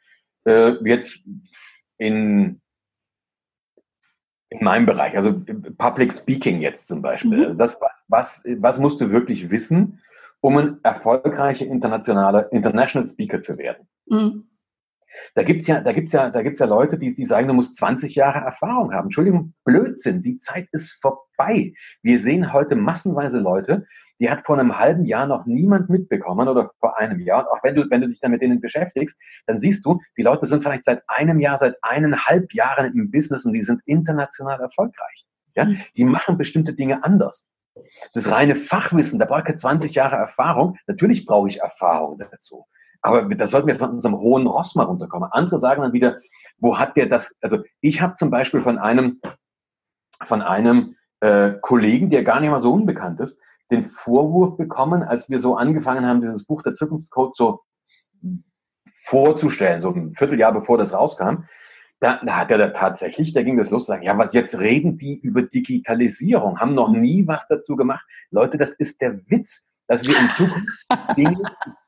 äh, 0.46 0.74
jetzt 0.86 1.20
in, 1.98 2.62
in 4.50 4.64
meinem 4.64 4.86
Bereich, 4.86 5.16
also 5.18 5.42
Public 5.78 6.14
Speaking 6.14 6.62
jetzt 6.62 6.88
zum 6.88 7.02
Beispiel. 7.02 7.50
Mhm. 7.54 7.58
Das, 7.58 7.80
was, 7.82 8.06
was, 8.08 8.44
was 8.58 8.80
musst 8.80 9.02
du 9.02 9.12
wirklich 9.12 9.50
wissen, 9.50 10.02
um 10.40 10.58
ein 10.58 10.80
erfolgreicher 10.84 11.66
internationaler 11.66 12.52
International 12.52 13.08
Speaker 13.08 13.42
zu 13.42 13.58
werden? 13.58 13.88
Mhm. 14.06 14.48
Da 15.34 15.44
gibt's 15.44 15.68
ja, 15.68 15.82
da 15.82 15.94
gibt's 15.94 16.14
ja, 16.14 16.30
da 16.30 16.42
gibt's 16.42 16.60
ja 16.60 16.66
Leute, 16.66 16.98
die, 16.98 17.16
die 17.16 17.26
sagen, 17.26 17.48
du 17.48 17.54
musst 17.54 17.76
20 17.78 18.16
Jahre 18.16 18.40
Erfahrung 18.40 18.94
haben. 18.94 19.08
Entschuldigung, 19.08 19.54
Blödsinn. 19.64 20.24
Die 20.24 20.40
Zeit 20.40 20.68
ist 20.72 20.92
vorbei. 21.02 21.74
Wir 22.02 22.20
sehen 22.20 22.54
heute 22.54 22.76
massenweise 22.76 23.40
Leute, 23.40 23.86
die 24.20 24.30
hat 24.30 24.46
vor 24.46 24.58
einem 24.58 24.78
halben 24.78 25.06
Jahr 25.06 25.28
noch 25.28 25.46
niemand 25.46 25.90
mitbekommen 25.90 26.48
oder 26.48 26.72
vor 26.80 26.98
einem 26.98 27.20
Jahr. 27.20 27.42
Und 27.42 27.48
auch 27.50 27.64
wenn 27.64 27.76
du, 27.76 27.90
wenn 27.90 28.02
du 28.02 28.08
dich 28.08 28.20
dann 28.20 28.32
mit 28.32 28.42
denen 28.42 28.62
beschäftigst, 28.62 29.18
dann 29.46 29.60
siehst 29.60 29.86
du, 29.86 30.00
die 30.18 30.24
Leute 30.24 30.46
sind 30.46 30.64
vielleicht 30.64 30.86
seit 30.86 31.04
einem 31.08 31.40
Jahr, 31.40 31.58
seit 31.58 31.76
eineinhalb 31.82 32.54
Jahren 32.54 32.94
im 32.94 33.12
Business 33.12 33.46
und 33.46 33.54
die 33.54 33.62
sind 33.62 33.82
international 33.86 34.60
erfolgreich. 34.62 35.26
Ja, 35.56 35.66
mhm. 35.66 35.78
die 35.96 36.06
machen 36.06 36.38
bestimmte 36.38 36.74
Dinge 36.74 37.04
anders. 37.04 37.48
Das 38.14 38.30
reine 38.32 38.56
Fachwissen, 38.56 39.20
da 39.20 39.26
brauche 39.26 39.52
ich 39.52 39.58
20 39.58 39.94
Jahre 39.96 40.16
Erfahrung. 40.16 40.78
Natürlich 40.88 41.26
brauche 41.26 41.48
ich 41.48 41.60
Erfahrung 41.60 42.18
dazu. 42.18 42.66
Aber 43.06 43.22
da 43.24 43.46
sollten 43.46 43.68
wir 43.68 43.76
von 43.76 43.92
unserem 43.92 44.18
hohen 44.18 44.48
Ross 44.48 44.74
mal 44.74 44.84
runterkommen. 44.84 45.30
Andere 45.32 45.60
sagen 45.60 45.84
dann 45.84 45.94
wieder, 45.94 46.22
wo 46.58 46.80
hat 46.80 46.98
der 46.98 47.06
das? 47.06 47.32
Also 47.40 47.60
ich 47.80 48.02
habe 48.02 48.16
zum 48.16 48.32
Beispiel 48.32 48.62
von 48.62 48.80
einem, 48.80 49.22
von 50.24 50.42
einem 50.42 50.96
äh, 51.20 51.52
Kollegen, 51.62 52.10
der 52.10 52.24
gar 52.24 52.40
nicht 52.40 52.50
mal 52.50 52.60
so 52.60 52.74
unbekannt 52.74 53.20
ist, 53.20 53.40
den 53.70 53.86
Vorwurf 53.86 54.58
bekommen, 54.58 55.04
als 55.04 55.30
wir 55.30 55.40
so 55.40 55.56
angefangen 55.56 56.04
haben, 56.08 56.22
dieses 56.22 56.46
Buch 56.46 56.64
der 56.64 56.74
Zukunftscode 56.74 57.38
so 57.38 57.62
vorzustellen, 59.04 59.82
so 59.82 59.92
ein 59.92 60.16
Vierteljahr 60.16 60.52
bevor 60.52 60.80
das 60.80 60.92
rauskam. 60.92 61.44
Da, 62.00 62.20
da 62.26 62.38
hat 62.38 62.50
er 62.50 62.58
da 62.58 62.68
tatsächlich, 62.70 63.34
da 63.34 63.44
ging 63.44 63.56
das 63.56 63.70
los, 63.70 63.86
zu 63.86 63.92
sagen, 63.92 64.04
ja, 64.04 64.18
was 64.18 64.34
jetzt 64.34 64.58
reden 64.58 64.98
die 64.98 65.20
über 65.20 65.44
Digitalisierung, 65.44 66.60
haben 66.60 66.74
noch 66.74 66.90
nie 66.90 67.28
was 67.28 67.48
dazu 67.48 67.76
gemacht. 67.76 68.04
Leute, 68.32 68.58
das 68.58 68.74
ist 68.74 69.00
der 69.00 69.20
Witz, 69.30 69.64
dass 69.88 70.04
wir 70.08 70.18
in 70.20 70.30
Zukunft 70.32 70.88
Dinge 71.18 71.38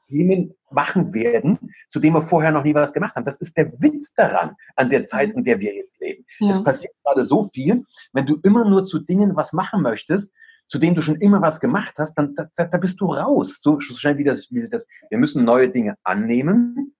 Themen 0.07 0.53
machen 0.69 1.13
werden, 1.13 1.59
zu 1.89 1.99
dem 1.99 2.13
wir 2.13 2.21
vorher 2.21 2.51
noch 2.51 2.63
nie 2.63 2.73
was 2.73 2.93
gemacht 2.93 3.15
haben. 3.15 3.25
Das 3.25 3.37
ist 3.37 3.55
der 3.57 3.71
Witz 3.81 4.13
daran, 4.13 4.55
an 4.75 4.89
der 4.89 5.05
Zeit, 5.05 5.33
in 5.33 5.43
der 5.43 5.59
wir 5.59 5.75
jetzt 5.75 5.99
leben. 5.99 6.25
Ja. 6.39 6.51
Es 6.51 6.63
passiert 6.63 6.93
gerade 7.03 7.23
so 7.23 7.49
viel, 7.53 7.83
wenn 8.13 8.25
du 8.25 8.39
immer 8.43 8.67
nur 8.67 8.85
zu 8.85 8.99
Dingen 8.99 9.35
was 9.35 9.53
machen 9.53 9.81
möchtest, 9.81 10.33
zu 10.67 10.79
denen 10.79 10.95
du 10.95 11.01
schon 11.01 11.15
immer 11.21 11.41
was 11.41 11.59
gemacht 11.59 11.93
hast, 11.97 12.15
dann 12.15 12.35
da, 12.35 12.65
da 12.65 12.77
bist 12.77 12.99
du 12.99 13.13
raus. 13.13 13.57
So, 13.61 13.79
so 13.79 13.95
schnell 13.95 14.17
wie 14.17 14.23
das, 14.25 14.47
wie 14.51 14.67
das. 14.67 14.85
Wir 15.09 15.17
müssen 15.17 15.45
neue 15.45 15.69
Dinge 15.69 15.95
annehmen, 16.03 16.93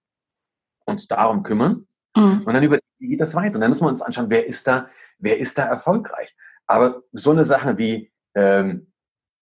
uns 0.86 1.08
darum 1.08 1.44
kümmern 1.44 1.86
mhm. 2.16 2.44
und 2.46 2.54
dann 2.54 2.64
über 2.64 2.80
wie 3.00 3.10
geht 3.10 3.22
das 3.22 3.36
weiter. 3.36 3.56
Und 3.56 3.62
dann 3.62 3.70
müssen 3.70 3.84
wir 3.84 3.90
uns 3.90 4.02
anschauen, 4.02 4.30
wer 4.30 4.48
ist 4.48 4.66
da, 4.66 4.88
wer 5.20 5.38
ist 5.38 5.58
da 5.58 5.66
erfolgreich. 5.66 6.36
Aber 6.66 7.04
so 7.12 7.32
eine 7.32 7.44
Sache 7.44 7.78
wie 7.78 8.12
ähm, 8.36 8.88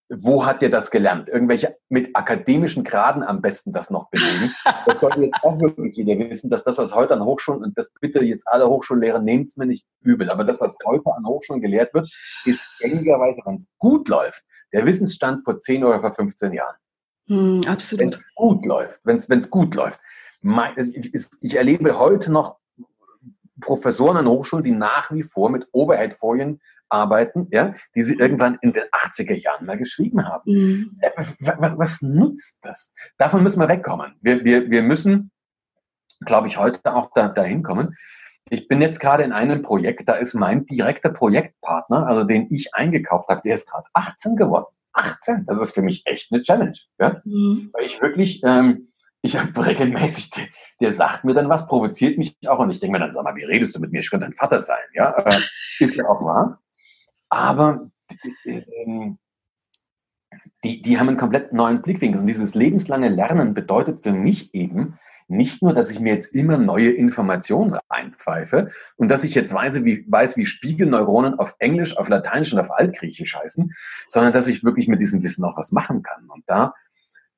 wo 0.09 0.45
hat 0.45 0.61
der 0.61 0.69
das 0.69 0.91
gelernt? 0.91 1.29
Irgendwelche 1.29 1.74
mit 1.89 2.15
akademischen 2.15 2.83
Graden 2.83 3.23
am 3.23 3.41
besten 3.41 3.71
das 3.71 3.89
noch 3.89 4.09
belegen. 4.09 4.53
Das 4.85 4.99
sollte 4.99 5.21
jetzt 5.21 5.43
auch 5.43 5.59
wirklich 5.59 5.95
jeder 5.95 6.17
wissen, 6.29 6.49
dass 6.49 6.63
das, 6.63 6.77
was 6.77 6.93
heute 6.93 7.13
an 7.13 7.23
Hochschulen, 7.23 7.63
und 7.63 7.77
das 7.77 7.91
bitte 8.01 8.23
jetzt 8.23 8.47
alle 8.47 8.67
Hochschullehrer, 8.67 9.19
nehmt 9.19 9.49
es 9.49 9.57
mir 9.57 9.67
nicht 9.67 9.85
übel, 10.01 10.29
aber 10.29 10.43
das, 10.43 10.59
was 10.59 10.75
heute 10.85 11.11
an 11.15 11.25
Hochschulen 11.25 11.61
gelehrt 11.61 11.93
wird, 11.93 12.11
ist 12.45 12.61
gängigerweise, 12.79 13.41
wenn 13.45 13.55
es 13.55 13.71
gut 13.77 14.07
läuft, 14.09 14.43
der 14.73 14.85
Wissensstand 14.85 15.43
vor 15.43 15.59
10 15.59 15.83
oder 15.83 16.01
vor 16.01 16.13
15 16.13 16.53
Jahren. 16.53 16.75
Hm, 17.27 17.61
absolut. 17.67 18.01
Wenn 18.01 18.09
es 18.09 18.21
gut 18.35 18.65
läuft, 18.65 18.99
wenn 19.03 19.39
es 19.39 19.49
gut 19.49 19.75
läuft. 19.75 19.99
Ich 21.41 21.55
erlebe 21.55 21.97
heute 21.97 22.31
noch 22.31 22.57
Professoren 23.61 24.17
an 24.17 24.27
Hochschulen, 24.27 24.63
die 24.63 24.71
nach 24.71 25.11
wie 25.11 25.23
vor 25.23 25.49
mit 25.49 25.67
Overhead-Folien 25.71 26.59
arbeiten, 26.89 27.47
ja, 27.51 27.73
die 27.95 28.03
sie 28.03 28.15
irgendwann 28.15 28.57
in 28.61 28.73
den 28.73 28.83
80er 28.83 29.33
Jahren 29.33 29.65
mal 29.65 29.77
geschrieben 29.77 30.27
haben. 30.27 30.51
Mhm. 30.51 30.99
Was, 31.39 31.77
was, 31.77 32.01
nutzt 32.01 32.59
das? 32.61 32.93
Davon 33.17 33.43
müssen 33.43 33.59
wir 33.59 33.67
wegkommen. 33.67 34.15
Wir, 34.21 34.43
wir, 34.43 34.69
wir 34.69 34.83
müssen, 34.83 35.31
glaube 36.25 36.47
ich, 36.47 36.57
heute 36.57 36.93
auch 36.93 37.11
da, 37.15 37.27
dahin 37.29 37.63
kommen. 37.63 37.95
Ich 38.49 38.67
bin 38.67 38.81
jetzt 38.81 38.99
gerade 38.99 39.23
in 39.23 39.31
einem 39.31 39.63
Projekt, 39.63 40.07
da 40.07 40.13
ist 40.13 40.35
mein 40.35 40.65
direkter 40.67 41.09
Projektpartner, 41.09 42.05
also 42.05 42.23
den 42.23 42.47
ich 42.51 42.75
eingekauft 42.75 43.27
habe, 43.29 43.41
der 43.43 43.55
ist 43.55 43.69
gerade 43.69 43.87
18 43.93 44.35
geworden. 44.35 44.67
18, 44.93 45.45
das 45.45 45.59
ist 45.59 45.73
für 45.73 45.81
mich 45.81 46.03
echt 46.05 46.31
eine 46.31 46.43
Challenge. 46.43 46.77
Ja? 46.99 47.21
Mhm. 47.25 47.71
Weil 47.73 47.85
ich 47.85 48.01
wirklich, 48.01 48.41
ähm, 48.45 48.91
ich 49.25 49.37
habe 49.37 49.65
regelmäßig, 49.65 50.29
der, 50.29 50.45
der, 50.79 50.93
sagt 50.93 51.23
mir 51.23 51.33
dann 51.33 51.49
was, 51.49 51.67
provoziert 51.67 52.17
mich 52.17 52.37
auch 52.47 52.59
und 52.59 52.69
ich 52.69 52.79
denke 52.79 52.93
mir 52.93 52.99
dann, 52.99 53.11
sag 53.11 53.23
mal, 53.23 53.35
wie 53.35 53.43
redest 53.43 53.75
du 53.75 53.79
mit 53.79 53.91
mir? 53.91 53.99
Ich 53.99 54.09
könnte 54.09 54.25
dein 54.25 54.33
Vater 54.33 54.59
sein, 54.59 54.83
ja, 54.93 55.11
äh, 55.11 55.39
ist 55.79 55.95
ja 55.95 56.05
auch 56.07 56.23
wahr. 56.23 56.59
Aber 57.29 57.89
ähm, 58.45 59.17
die, 60.63 60.81
die 60.81 60.99
haben 60.99 61.09
einen 61.09 61.17
komplett 61.17 61.53
neuen 61.53 61.81
Blickwinkel 61.81 62.21
und 62.21 62.27
dieses 62.27 62.55
lebenslange 62.55 63.09
Lernen 63.09 63.53
bedeutet 63.53 64.03
für 64.03 64.13
mich 64.13 64.53
eben, 64.53 64.99
nicht 65.27 65.61
nur, 65.61 65.73
dass 65.73 65.89
ich 65.89 65.99
mir 65.99 66.13
jetzt 66.13 66.35
immer 66.35 66.57
neue 66.57 66.91
Informationen 66.91 67.79
reinpfeife 67.89 68.69
und 68.95 69.09
dass 69.09 69.23
ich 69.23 69.33
jetzt 69.33 69.53
weiß 69.53 69.83
wie, 69.83 70.05
weiß, 70.07 70.37
wie 70.37 70.45
Spiegelneuronen 70.45 71.39
auf 71.39 71.55
Englisch, 71.59 71.97
auf 71.97 72.09
Lateinisch 72.09 72.53
und 72.53 72.59
auf 72.59 72.71
Altgriechisch 72.71 73.35
heißen, 73.35 73.73
sondern 74.09 74.33
dass 74.33 74.45
ich 74.47 74.63
wirklich 74.63 74.87
mit 74.87 75.01
diesem 75.01 75.23
Wissen 75.23 75.43
auch 75.43 75.57
was 75.57 75.71
machen 75.71 76.03
kann. 76.03 76.29
Und 76.29 76.43
da 76.45 76.73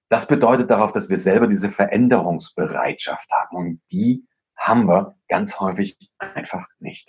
das 0.09 0.27
bedeutet 0.27 0.69
darauf, 0.69 0.91
dass 0.91 1.09
wir 1.09 1.17
selber 1.17 1.47
diese 1.47 1.71
Veränderungsbereitschaft 1.71 3.29
haben 3.31 3.57
und 3.57 3.81
die 3.91 4.25
haben 4.55 4.87
wir 4.87 5.15
ganz 5.27 5.59
häufig 5.59 5.97
einfach 6.17 6.65
nicht. 6.79 7.07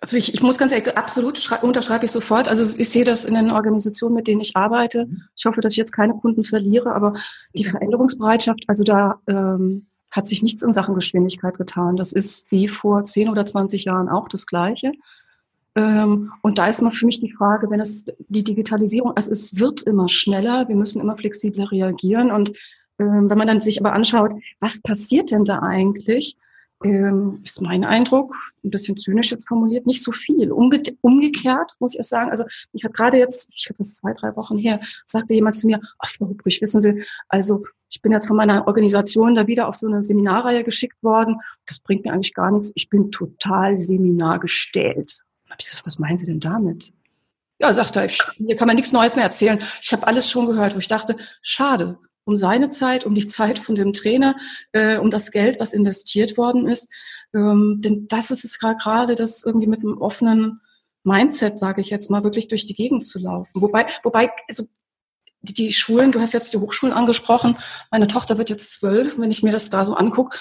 Also 0.00 0.16
ich, 0.16 0.32
ich 0.32 0.42
muss 0.42 0.56
ganz 0.56 0.72
ehrlich, 0.72 0.96
absolut 0.96 1.62
unterschreibe 1.62 2.06
ich 2.06 2.10
sofort. 2.10 2.48
Also 2.48 2.70
ich 2.78 2.88
sehe 2.88 3.04
das 3.04 3.26
in 3.26 3.34
den 3.34 3.50
Organisationen, 3.50 4.14
mit 4.14 4.28
denen 4.28 4.40
ich 4.40 4.56
arbeite. 4.56 5.06
Mhm. 5.06 5.22
Ich 5.36 5.44
hoffe, 5.44 5.60
dass 5.60 5.72
ich 5.72 5.78
jetzt 5.78 5.92
keine 5.92 6.14
Kunden 6.14 6.42
verliere, 6.42 6.94
aber 6.94 7.14
die 7.54 7.64
Veränderungsbereitschaft, 7.64 8.64
also 8.66 8.82
da 8.82 9.20
ähm, 9.26 9.86
hat 10.10 10.26
sich 10.26 10.42
nichts 10.42 10.62
in 10.62 10.72
Sachen 10.72 10.94
Geschwindigkeit 10.94 11.56
getan. 11.56 11.96
Das 11.96 12.12
ist 12.12 12.50
wie 12.50 12.68
vor 12.68 13.04
10 13.04 13.28
oder 13.28 13.44
20 13.44 13.84
Jahren 13.84 14.08
auch 14.08 14.28
das 14.28 14.46
Gleiche. 14.46 14.92
Ähm, 15.76 16.32
und 16.42 16.58
da 16.58 16.66
ist 16.66 16.82
mal 16.82 16.90
für 16.90 17.06
mich 17.06 17.20
die 17.20 17.32
Frage, 17.32 17.70
wenn 17.70 17.80
es 17.80 18.06
die 18.28 18.44
Digitalisierung, 18.44 19.12
also 19.16 19.30
es 19.30 19.56
wird 19.56 19.82
immer 19.82 20.08
schneller, 20.08 20.68
wir 20.68 20.76
müssen 20.76 21.00
immer 21.00 21.16
flexibler 21.16 21.70
reagieren. 21.70 22.30
Und 22.30 22.50
ähm, 22.98 23.30
wenn 23.30 23.38
man 23.38 23.46
dann 23.46 23.60
sich 23.60 23.80
aber 23.80 23.92
anschaut, 23.92 24.32
was 24.58 24.80
passiert 24.80 25.30
denn 25.30 25.44
da 25.44 25.60
eigentlich, 25.60 26.36
ähm, 26.82 27.40
ist 27.44 27.60
mein 27.60 27.84
Eindruck, 27.84 28.34
ein 28.64 28.70
bisschen 28.70 28.96
zynisch 28.96 29.30
jetzt 29.30 29.48
formuliert, 29.48 29.86
nicht 29.86 30.02
so 30.02 30.12
viel. 30.12 30.50
Umge 30.50 30.82
umgekehrt 31.02 31.74
muss 31.78 31.94
ich 31.94 32.00
auch 32.00 32.04
sagen, 32.04 32.30
also 32.30 32.44
ich 32.72 32.84
habe 32.84 32.94
gerade 32.94 33.18
jetzt, 33.18 33.50
ich 33.54 33.66
glaube, 33.66 33.78
das 33.78 33.94
zwei, 33.94 34.14
drei 34.14 34.34
Wochen 34.34 34.56
her, 34.56 34.80
sagte 35.04 35.34
jemand 35.34 35.56
zu 35.56 35.66
mir, 35.66 35.80
ach, 35.98 36.08
Frau 36.08 36.28
Hubrich, 36.28 36.60
wissen 36.62 36.80
Sie, 36.80 37.04
also 37.28 37.64
ich 37.90 38.00
bin 38.00 38.12
jetzt 38.12 38.26
von 38.26 38.36
meiner 38.36 38.66
Organisation 38.66 39.34
da 39.34 39.46
wieder 39.46 39.68
auf 39.68 39.76
so 39.76 39.88
eine 39.88 40.02
Seminarreihe 40.02 40.64
geschickt 40.64 41.02
worden. 41.02 41.40
Das 41.66 41.80
bringt 41.80 42.04
mir 42.04 42.12
eigentlich 42.12 42.34
gar 42.34 42.50
nichts. 42.50 42.72
Ich 42.74 42.88
bin 42.88 43.10
total 43.10 43.76
seminargestellt 43.76 45.24
habe 45.50 45.60
ich 45.60 45.66
gesagt, 45.66 45.86
was 45.86 45.98
meinen 45.98 46.18
Sie 46.18 46.26
denn 46.26 46.40
damit? 46.40 46.92
Ja, 47.58 47.72
sagt 47.72 47.96
er, 47.96 48.06
ich, 48.06 48.18
hier 48.36 48.56
kann 48.56 48.66
man 48.66 48.76
nichts 48.76 48.92
Neues 48.92 49.16
mehr 49.16 49.24
erzählen. 49.24 49.62
Ich 49.82 49.92
habe 49.92 50.06
alles 50.06 50.30
schon 50.30 50.46
gehört, 50.46 50.74
wo 50.74 50.78
ich 50.78 50.88
dachte, 50.88 51.16
schade, 51.42 51.98
um 52.24 52.36
seine 52.36 52.70
Zeit, 52.70 53.04
um 53.04 53.14
die 53.14 53.28
Zeit 53.28 53.58
von 53.58 53.74
dem 53.74 53.92
Trainer, 53.92 54.36
äh, 54.72 54.96
um 54.96 55.10
das 55.10 55.30
Geld, 55.30 55.60
was 55.60 55.72
investiert 55.72 56.38
worden 56.38 56.68
ist. 56.68 56.90
Ähm, 57.34 57.80
denn 57.80 58.08
das 58.08 58.30
ist 58.30 58.44
es 58.44 58.58
gerade, 58.58 59.14
das 59.14 59.44
irgendwie 59.44 59.66
mit 59.66 59.80
einem 59.80 59.98
offenen 59.98 60.60
Mindset, 61.04 61.58
sage 61.58 61.80
ich 61.80 61.90
jetzt 61.90 62.10
mal, 62.10 62.24
wirklich 62.24 62.48
durch 62.48 62.66
die 62.66 62.74
Gegend 62.74 63.06
zu 63.06 63.18
laufen. 63.18 63.60
Wobei, 63.60 63.86
wobei, 64.02 64.30
also 64.48 64.64
die, 65.42 65.54
die 65.54 65.72
Schulen, 65.72 66.12
du 66.12 66.20
hast 66.20 66.32
jetzt 66.32 66.52
die 66.52 66.58
Hochschulen 66.58 66.94
angesprochen, 66.94 67.56
meine 67.90 68.06
Tochter 68.06 68.38
wird 68.38 68.50
jetzt 68.50 68.72
zwölf, 68.72 69.18
wenn 69.18 69.30
ich 69.30 69.42
mir 69.42 69.52
das 69.52 69.70
da 69.70 69.84
so 69.84 69.94
angucke, 69.94 70.38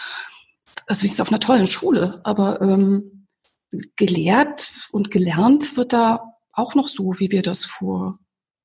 also 0.87 1.01
sie 1.01 1.07
ist 1.07 1.21
auf 1.21 1.29
einer 1.29 1.39
tollen 1.39 1.67
Schule, 1.67 2.19
aber 2.23 2.61
ähm, 2.61 3.18
gelehrt 3.95 4.89
und 4.91 5.11
gelernt 5.11 5.77
wird 5.77 5.93
da 5.93 6.19
auch 6.51 6.75
noch 6.75 6.87
so, 6.87 7.19
wie 7.19 7.31
wir 7.31 7.41
das 7.41 7.65
vor 7.65 8.19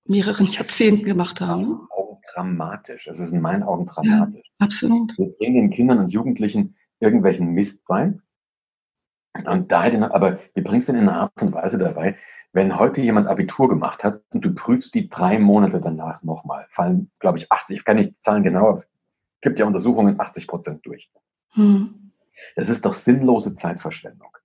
mehreren 0.06 0.46
Jahrzehnten 0.50 1.04
gemacht 1.04 1.40
haben. 1.40 1.86
Auch 1.90 2.20
dramatisch. 2.32 3.06
Es 3.06 3.18
ist 3.18 3.32
in 3.32 3.40
meinen 3.40 3.62
Augen 3.62 3.86
dramatisch. 3.86 4.46
Ja, 4.58 4.66
absolut. 4.66 5.16
Wir 5.18 5.30
bringen 5.38 5.54
den 5.54 5.70
Kindern 5.70 5.98
und 5.98 6.10
Jugendlichen 6.10 6.76
irgendwelchen 7.00 7.48
Mist 7.48 7.84
bei. 7.86 8.14
Und 9.44 9.72
da 9.72 9.82
aber 9.82 10.38
wir 10.54 10.62
bringen 10.62 10.80
es 10.80 10.88
in 10.88 10.96
einer 10.96 11.20
Art 11.20 11.42
und 11.42 11.52
Weise 11.52 11.76
dabei, 11.76 12.16
wenn 12.52 12.78
heute 12.78 13.00
jemand 13.00 13.26
Abitur 13.26 13.68
gemacht 13.68 14.04
hat 14.04 14.22
und 14.32 14.44
du 14.44 14.54
prüfst 14.54 14.94
die 14.94 15.08
drei 15.08 15.40
Monate 15.40 15.80
danach 15.80 16.22
nochmal, 16.22 16.66
fallen, 16.70 17.10
glaube 17.18 17.38
ich, 17.38 17.50
80, 17.50 17.78
ich 17.78 17.84
kann 17.84 17.96
nicht 17.96 18.22
zahlen 18.22 18.44
genau, 18.44 18.68
aber 18.68 18.74
es 18.74 18.88
gibt 19.40 19.58
ja 19.58 19.66
Untersuchungen, 19.66 20.20
80 20.20 20.46
Prozent 20.46 20.86
durch. 20.86 21.10
Hm. 21.50 22.12
Das 22.54 22.68
ist 22.68 22.84
doch 22.84 22.94
sinnlose 22.94 23.56
Zeitverschwendung. 23.56 24.36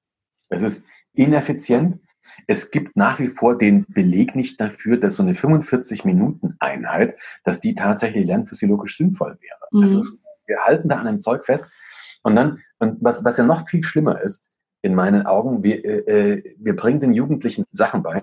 Es 0.49 0.61
ist 0.61 0.83
ineffizient. 1.13 1.99
Es 2.47 2.71
gibt 2.71 2.95
nach 2.95 3.19
wie 3.19 3.27
vor 3.27 3.57
den 3.57 3.85
Beleg 3.87 4.35
nicht 4.35 4.59
dafür, 4.59 4.97
dass 4.97 5.17
so 5.17 5.23
eine 5.23 5.33
45-Minuten-Einheit, 5.33 7.17
dass 7.43 7.59
die 7.59 7.75
tatsächlich 7.75 8.25
lernphysiologisch 8.25 8.97
sinnvoll 8.97 9.37
wäre. 9.41 9.85
Mhm. 9.87 9.99
Ist, 9.99 10.19
wir 10.45 10.59
halten 10.59 10.89
da 10.89 10.97
an 10.97 11.07
einem 11.07 11.21
Zeug 11.21 11.45
fest. 11.45 11.65
Und 12.23 12.35
dann, 12.35 12.61
und 12.79 12.97
was, 13.01 13.23
was 13.23 13.37
ja 13.37 13.43
noch 13.43 13.67
viel 13.69 13.83
schlimmer 13.83 14.21
ist, 14.21 14.45
in 14.81 14.95
meinen 14.95 15.25
Augen, 15.25 15.63
wir, 15.63 15.83
äh, 15.83 16.37
äh 16.37 16.55
wir 16.57 16.75
bringen 16.75 16.99
den 16.99 17.13
Jugendlichen 17.13 17.65
Sachen 17.71 18.01
bei, 18.01 18.21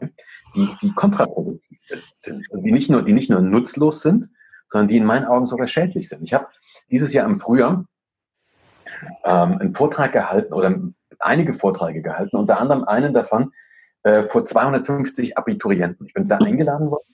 die, 0.55 0.69
die 0.81 0.93
kontraproduktiv 0.93 1.79
sind, 2.17 2.47
die 2.53 2.73
nicht 2.73 2.91
nur, 2.91 3.03
die 3.03 3.13
nicht 3.13 3.31
nur 3.31 3.41
nutzlos 3.41 4.01
sind, 4.01 4.31
sondern 4.69 4.89
die 4.89 4.97
in 4.97 5.05
meinen 5.05 5.27
Augen 5.27 5.47
sogar 5.47 5.69
schädlich 5.69 6.09
sind. 6.09 6.23
Ich 6.23 6.33
habe 6.33 6.49
dieses 6.91 7.13
Jahr 7.13 7.27
im 7.27 7.41
Frühjahr 7.41 7.87
ähm, 9.25 9.59
einen 9.59 9.75
Vortrag 9.75 10.13
gehalten 10.13 10.53
oder 10.53 10.75
einige 11.21 11.55
Vorträge 11.55 12.03
gehalten, 12.03 12.37
unter 12.37 12.59
anderem 12.59 12.85
einen 12.85 13.15
davon 13.15 13.53
äh, 14.03 14.25
vor 14.25 14.45
250 14.45 15.37
Abiturienten. 15.37 16.07
Ich 16.07 16.15
bin 16.15 16.29
da 16.29 16.37
eingeladen 16.39 16.91
worden. 16.91 17.07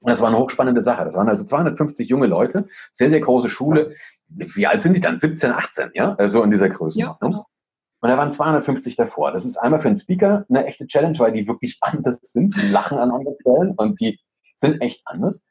Und 0.00 0.10
das 0.10 0.20
war 0.20 0.28
eine 0.28 0.38
hochspannende 0.38 0.82
Sache. 0.82 1.04
Das 1.04 1.14
waren 1.14 1.28
also 1.28 1.44
250 1.44 2.08
junge 2.08 2.26
Leute, 2.26 2.68
sehr, 2.92 3.10
sehr 3.10 3.20
große 3.20 3.50
Schule. 3.50 3.94
Wie 4.28 4.66
alt 4.66 4.82
sind 4.82 4.94
die 4.94 5.00
dann? 5.00 5.18
17, 5.18 5.52
18, 5.52 5.90
ja? 5.94 6.12
So 6.12 6.22
also 6.22 6.42
in 6.42 6.50
dieser 6.50 6.70
Größe. 6.70 6.98
Ja, 6.98 7.16
genau. 7.20 7.46
Und 8.00 8.08
da 8.08 8.16
waren 8.16 8.32
250 8.32 8.96
davor. 8.96 9.30
Das 9.32 9.44
ist 9.44 9.58
einmal 9.58 9.80
für 9.82 9.88
einen 9.88 9.98
Speaker 9.98 10.46
eine 10.48 10.64
echte 10.64 10.86
Challenge, 10.86 11.18
weil 11.18 11.32
die 11.32 11.46
wirklich 11.46 11.78
anders 11.82 12.18
sind. 12.22 12.56
Die 12.56 12.72
lachen 12.72 12.98
an 12.98 13.10
anderen 13.10 13.36
Stellen 13.40 13.74
und 13.76 14.00
die 14.00 14.18
sind 14.56 14.80
echt 14.80 15.02
anders. 15.04 15.42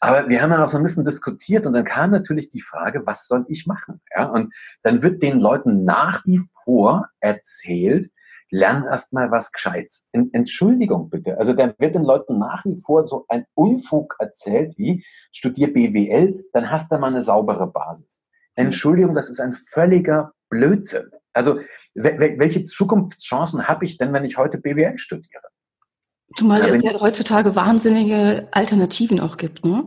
Aber 0.00 0.28
wir 0.28 0.42
haben 0.42 0.50
dann 0.50 0.62
auch 0.62 0.68
so 0.68 0.76
ein 0.76 0.82
bisschen 0.82 1.04
diskutiert 1.04 1.66
und 1.66 1.72
dann 1.72 1.84
kam 1.84 2.10
natürlich 2.10 2.50
die 2.50 2.60
Frage, 2.60 3.06
was 3.06 3.26
soll 3.26 3.44
ich 3.48 3.66
machen? 3.66 4.00
Ja, 4.14 4.26
und 4.26 4.54
dann 4.82 5.02
wird 5.02 5.22
den 5.22 5.40
Leuten 5.40 5.84
nach 5.84 6.24
wie 6.26 6.40
vor 6.64 7.08
erzählt, 7.20 8.10
lern 8.50 8.84
erst 8.84 9.12
mal 9.12 9.30
was 9.30 9.52
Gescheites. 9.52 10.06
Entschuldigung 10.12 11.10
bitte. 11.10 11.38
Also 11.38 11.52
dann 11.52 11.74
wird 11.78 11.94
den 11.94 12.04
Leuten 12.04 12.38
nach 12.38 12.64
wie 12.64 12.80
vor 12.80 13.04
so 13.04 13.24
ein 13.28 13.44
Unfug 13.54 14.16
erzählt 14.18 14.76
wie, 14.78 15.04
studier 15.32 15.72
BWL, 15.72 16.44
dann 16.52 16.70
hast 16.70 16.92
du 16.92 16.98
mal 16.98 17.08
eine 17.08 17.22
saubere 17.22 17.66
Basis. 17.66 18.22
Entschuldigung, 18.54 19.14
das 19.14 19.28
ist 19.28 19.40
ein 19.40 19.52
völliger 19.52 20.32
Blödsinn. 20.48 21.10
Also 21.32 21.60
welche 21.94 22.64
Zukunftschancen 22.64 23.68
habe 23.68 23.84
ich 23.84 23.98
denn, 23.98 24.12
wenn 24.12 24.24
ich 24.24 24.36
heute 24.36 24.58
BWL 24.58 24.98
studiere? 24.98 25.42
Zumal 26.34 26.60
ja, 26.60 26.66
es 26.68 26.82
ja 26.82 26.98
heutzutage 27.00 27.54
wahnsinnige 27.54 28.48
Alternativen 28.50 29.20
auch 29.20 29.36
gibt, 29.36 29.64
ne? 29.64 29.84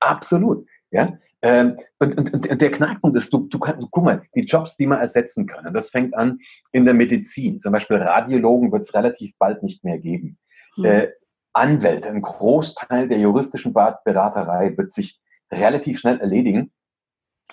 Absolut, 0.00 0.66
ja. 0.90 1.18
Ähm, 1.44 1.76
und, 1.98 2.16
und, 2.16 2.48
und 2.48 2.62
der 2.62 2.70
Knackpunkt 2.70 3.16
ist, 3.16 3.32
du, 3.32 3.48
du 3.48 3.58
kannst, 3.58 3.88
guck 3.90 4.04
mal, 4.04 4.22
die 4.34 4.42
Jobs, 4.42 4.76
die 4.76 4.86
man 4.86 5.00
ersetzen 5.00 5.46
können, 5.46 5.74
das 5.74 5.90
fängt 5.90 6.14
an 6.14 6.38
in 6.70 6.84
der 6.84 6.94
Medizin. 6.94 7.58
Zum 7.58 7.72
Beispiel 7.72 7.96
Radiologen 7.96 8.70
wird 8.70 8.82
es 8.82 8.94
relativ 8.94 9.36
bald 9.38 9.62
nicht 9.64 9.82
mehr 9.82 9.98
geben. 9.98 10.38
Hm. 10.76 10.84
Äh, 10.84 11.08
Anwälte, 11.52 12.08
ein 12.08 12.22
Großteil 12.22 13.08
der 13.08 13.18
juristischen 13.18 13.74
Beraterei 13.74 14.76
wird 14.76 14.92
sich 14.92 15.20
relativ 15.50 15.98
schnell 15.98 16.18
erledigen. 16.20 16.72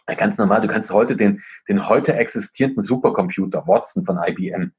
Ganz 0.05 0.37
normal, 0.37 0.61
du 0.61 0.67
kannst 0.67 0.91
heute 0.91 1.15
den, 1.15 1.41
den 1.67 1.89
heute 1.89 2.13
existierenden 2.13 2.83
Supercomputer 2.83 3.67
Watson 3.67 4.05
von 4.05 4.19
IBM, 4.25 4.71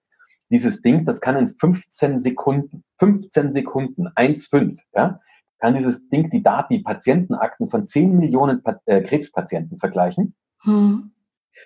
dieses 0.51 0.83
Ding, 0.83 1.05
das 1.05 1.21
kann 1.21 1.37
in 1.37 1.55
15 1.59 2.19
Sekunden, 2.19 2.85
15 2.99 3.53
Sekunden, 3.53 4.09
1,5, 4.09 4.79
ja, 4.95 5.21
kann 5.59 5.75
dieses 5.75 6.09
Ding 6.09 6.31
die 6.31 6.43
Daten, 6.43 6.75
die 6.75 6.81
Patientenakten 6.81 7.71
von 7.71 7.87
10 7.87 8.17
Millionen 8.17 8.63
äh, 8.87 9.03
Krebspatienten 9.03 9.79
vergleichen. 9.79 10.35
Hm. 10.63 11.13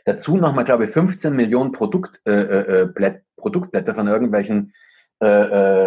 Dazu 0.04 0.36
nochmal, 0.36 0.64
glaube 0.64 0.86
ich, 0.86 0.90
15 0.90 1.34
Millionen 1.34 1.72
Produkt, 1.72 2.20
äh, 2.26 2.82
äh, 2.82 2.86
Blätt, 2.86 3.22
Produktblätter 3.36 3.94
von 3.94 4.06
irgendwelchen 4.06 4.74
äh, 5.22 5.26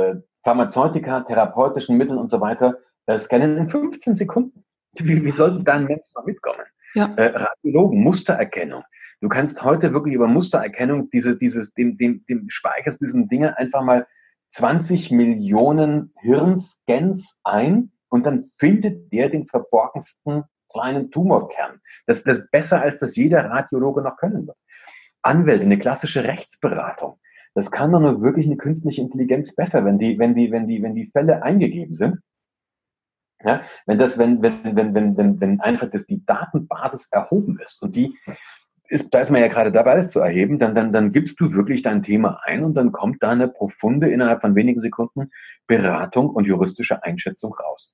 äh, 0.10 0.22
Pharmazeutika, 0.44 1.22
therapeutischen 1.22 1.98
Mitteln 1.98 2.18
und 2.18 2.28
so 2.28 2.40
weiter 2.42 2.78
äh, 3.06 3.18
scannen 3.18 3.58
in 3.58 3.70
15 3.70 4.16
Sekunden. 4.16 4.64
Wie, 4.94 5.24
wie 5.24 5.32
soll 5.32 5.64
da 5.64 5.74
ein 5.74 5.86
Mensch 5.86 6.08
noch 6.16 6.26
mitkommen? 6.26 6.64
Ja. 6.96 7.14
Äh, 7.18 7.28
Radiologen, 7.28 8.02
Mustererkennung. 8.02 8.84
Du 9.20 9.30
kannst 9.30 9.64
heute 9.64 9.94
wirklich 9.94 10.14
über 10.14 10.28
Mustererkennung 10.28 11.10
diese, 11.10 11.38
dieses, 11.38 11.74
dem, 11.74 11.98
dem, 11.98 12.24
dem 12.26 12.50
speicherst 12.50 13.02
diesen 13.02 13.28
Dinge 13.28 13.58
einfach 13.58 13.82
mal 13.82 14.08
20 14.52 15.12
Millionen 15.12 16.14
Hirnscans 16.22 17.40
ein 17.44 17.92
und 18.10 18.26
dann 18.26 18.52
findet 18.58 19.12
der 19.12 19.30
den 19.30 19.48
verborgensten 19.48 20.44
kleinen 20.72 21.12
Tumorkern. 21.12 21.82
Das, 22.06 22.24
das 22.24 22.40
ist 22.40 22.52
besser, 22.52 22.82
als 22.82 23.00
das 23.00 23.16
jeder 23.16 23.46
Radiologe 23.46 24.02
noch 24.02 24.18
können 24.18 24.48
wird. 24.48 24.58
Anwälte, 25.24 25.66
eine 25.66 25.80
klassische 25.80 26.24
Rechtsberatung. 26.24 27.20
Das 27.54 27.72
kann 27.72 27.92
doch 27.92 28.00
nur 28.00 28.22
wirklich 28.22 28.46
eine 28.46 28.58
künstliche 28.58 29.02
Intelligenz 29.02 29.56
besser, 29.56 29.84
wenn 29.84 29.98
die, 29.98 30.20
wenn 30.20 30.36
die, 30.36 30.52
wenn 30.52 30.68
die, 30.68 30.82
wenn 30.84 30.94
die 30.94 31.08
Fälle 31.08 31.42
eingegeben 31.42 31.96
sind. 31.96 32.20
Ja, 33.44 33.62
wenn 33.86 34.00
das, 34.00 34.18
wenn, 34.18 34.42
wenn, 34.42 34.76
wenn, 34.76 34.96
wenn, 34.96 35.18
wenn, 35.18 35.40
wenn 35.40 35.60
einfach 35.62 35.90
das, 35.90 36.06
die 36.06 36.26
Datenbasis 36.26 37.08
erhoben 37.12 37.60
ist 37.60 37.82
und 37.84 37.96
die 37.96 38.18
ist, 38.90 39.14
da 39.14 39.20
ist 39.20 39.30
man 39.30 39.42
ja 39.42 39.48
gerade 39.48 39.72
dabei, 39.72 39.96
das 39.96 40.12
zu 40.12 40.20
erheben, 40.20 40.60
dann, 40.60 40.76
dann, 40.76 40.94
dann 40.94 41.12
gibst 41.12 41.40
du 41.40 41.54
wirklich 41.54 41.82
dein 41.82 42.04
Thema 42.04 42.40
ein 42.44 42.64
und 42.64 42.76
dann 42.76 42.92
kommt 42.92 43.22
da 43.22 43.32
eine 43.32 43.48
profunde, 43.48 44.10
innerhalb 44.10 44.42
von 44.42 44.56
wenigen 44.56 44.80
Sekunden 44.80 45.32
Beratung 45.68 46.30
und 46.30 46.46
juristische 46.46 47.04
Einschätzung 47.04 47.54
raus. 47.54 47.94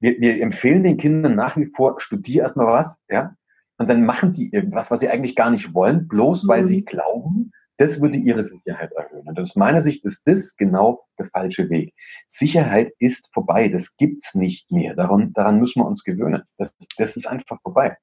Wir, 0.00 0.20
wir 0.20 0.40
empfehlen 0.42 0.82
den 0.82 0.98
Kindern 0.98 1.34
nach 1.34 1.56
wie 1.56 1.70
vor, 1.74 2.00
studier 2.00 2.42
erstmal 2.42 2.66
was, 2.66 2.98
ja, 3.08 3.34
und 3.78 3.90
dann 3.90 4.04
machen 4.04 4.32
die 4.32 4.52
irgendwas, 4.52 4.90
was 4.90 5.00
sie 5.00 5.08
eigentlich 5.08 5.36
gar 5.36 5.50
nicht 5.50 5.74
wollen, 5.74 6.08
bloß 6.08 6.48
weil 6.48 6.62
mhm. 6.62 6.66
sie 6.66 6.84
glauben, 6.84 7.52
das 7.78 8.00
würde 8.00 8.16
ihre 8.16 8.42
Sicherheit 8.42 8.92
erhöhen. 8.92 9.28
Und 9.28 9.38
aus 9.38 9.54
meiner 9.54 9.82
Sicht 9.82 10.04
ist 10.04 10.26
das 10.26 10.56
genau 10.56 11.04
der 11.18 11.26
falsche 11.26 11.68
Weg. 11.68 11.94
Sicherheit 12.26 12.92
ist 12.98 13.28
vorbei. 13.34 13.68
Das 13.68 13.96
gibt's 13.96 14.34
nicht 14.34 14.70
mehr. 14.72 14.94
Daran, 14.94 15.34
daran 15.34 15.60
müssen 15.60 15.80
wir 15.80 15.86
uns 15.86 16.02
gewöhnen. 16.02 16.42
Das, 16.56 16.74
das 16.96 17.16
ist 17.16 17.26
einfach 17.26 17.60
vorbei. 17.60 17.96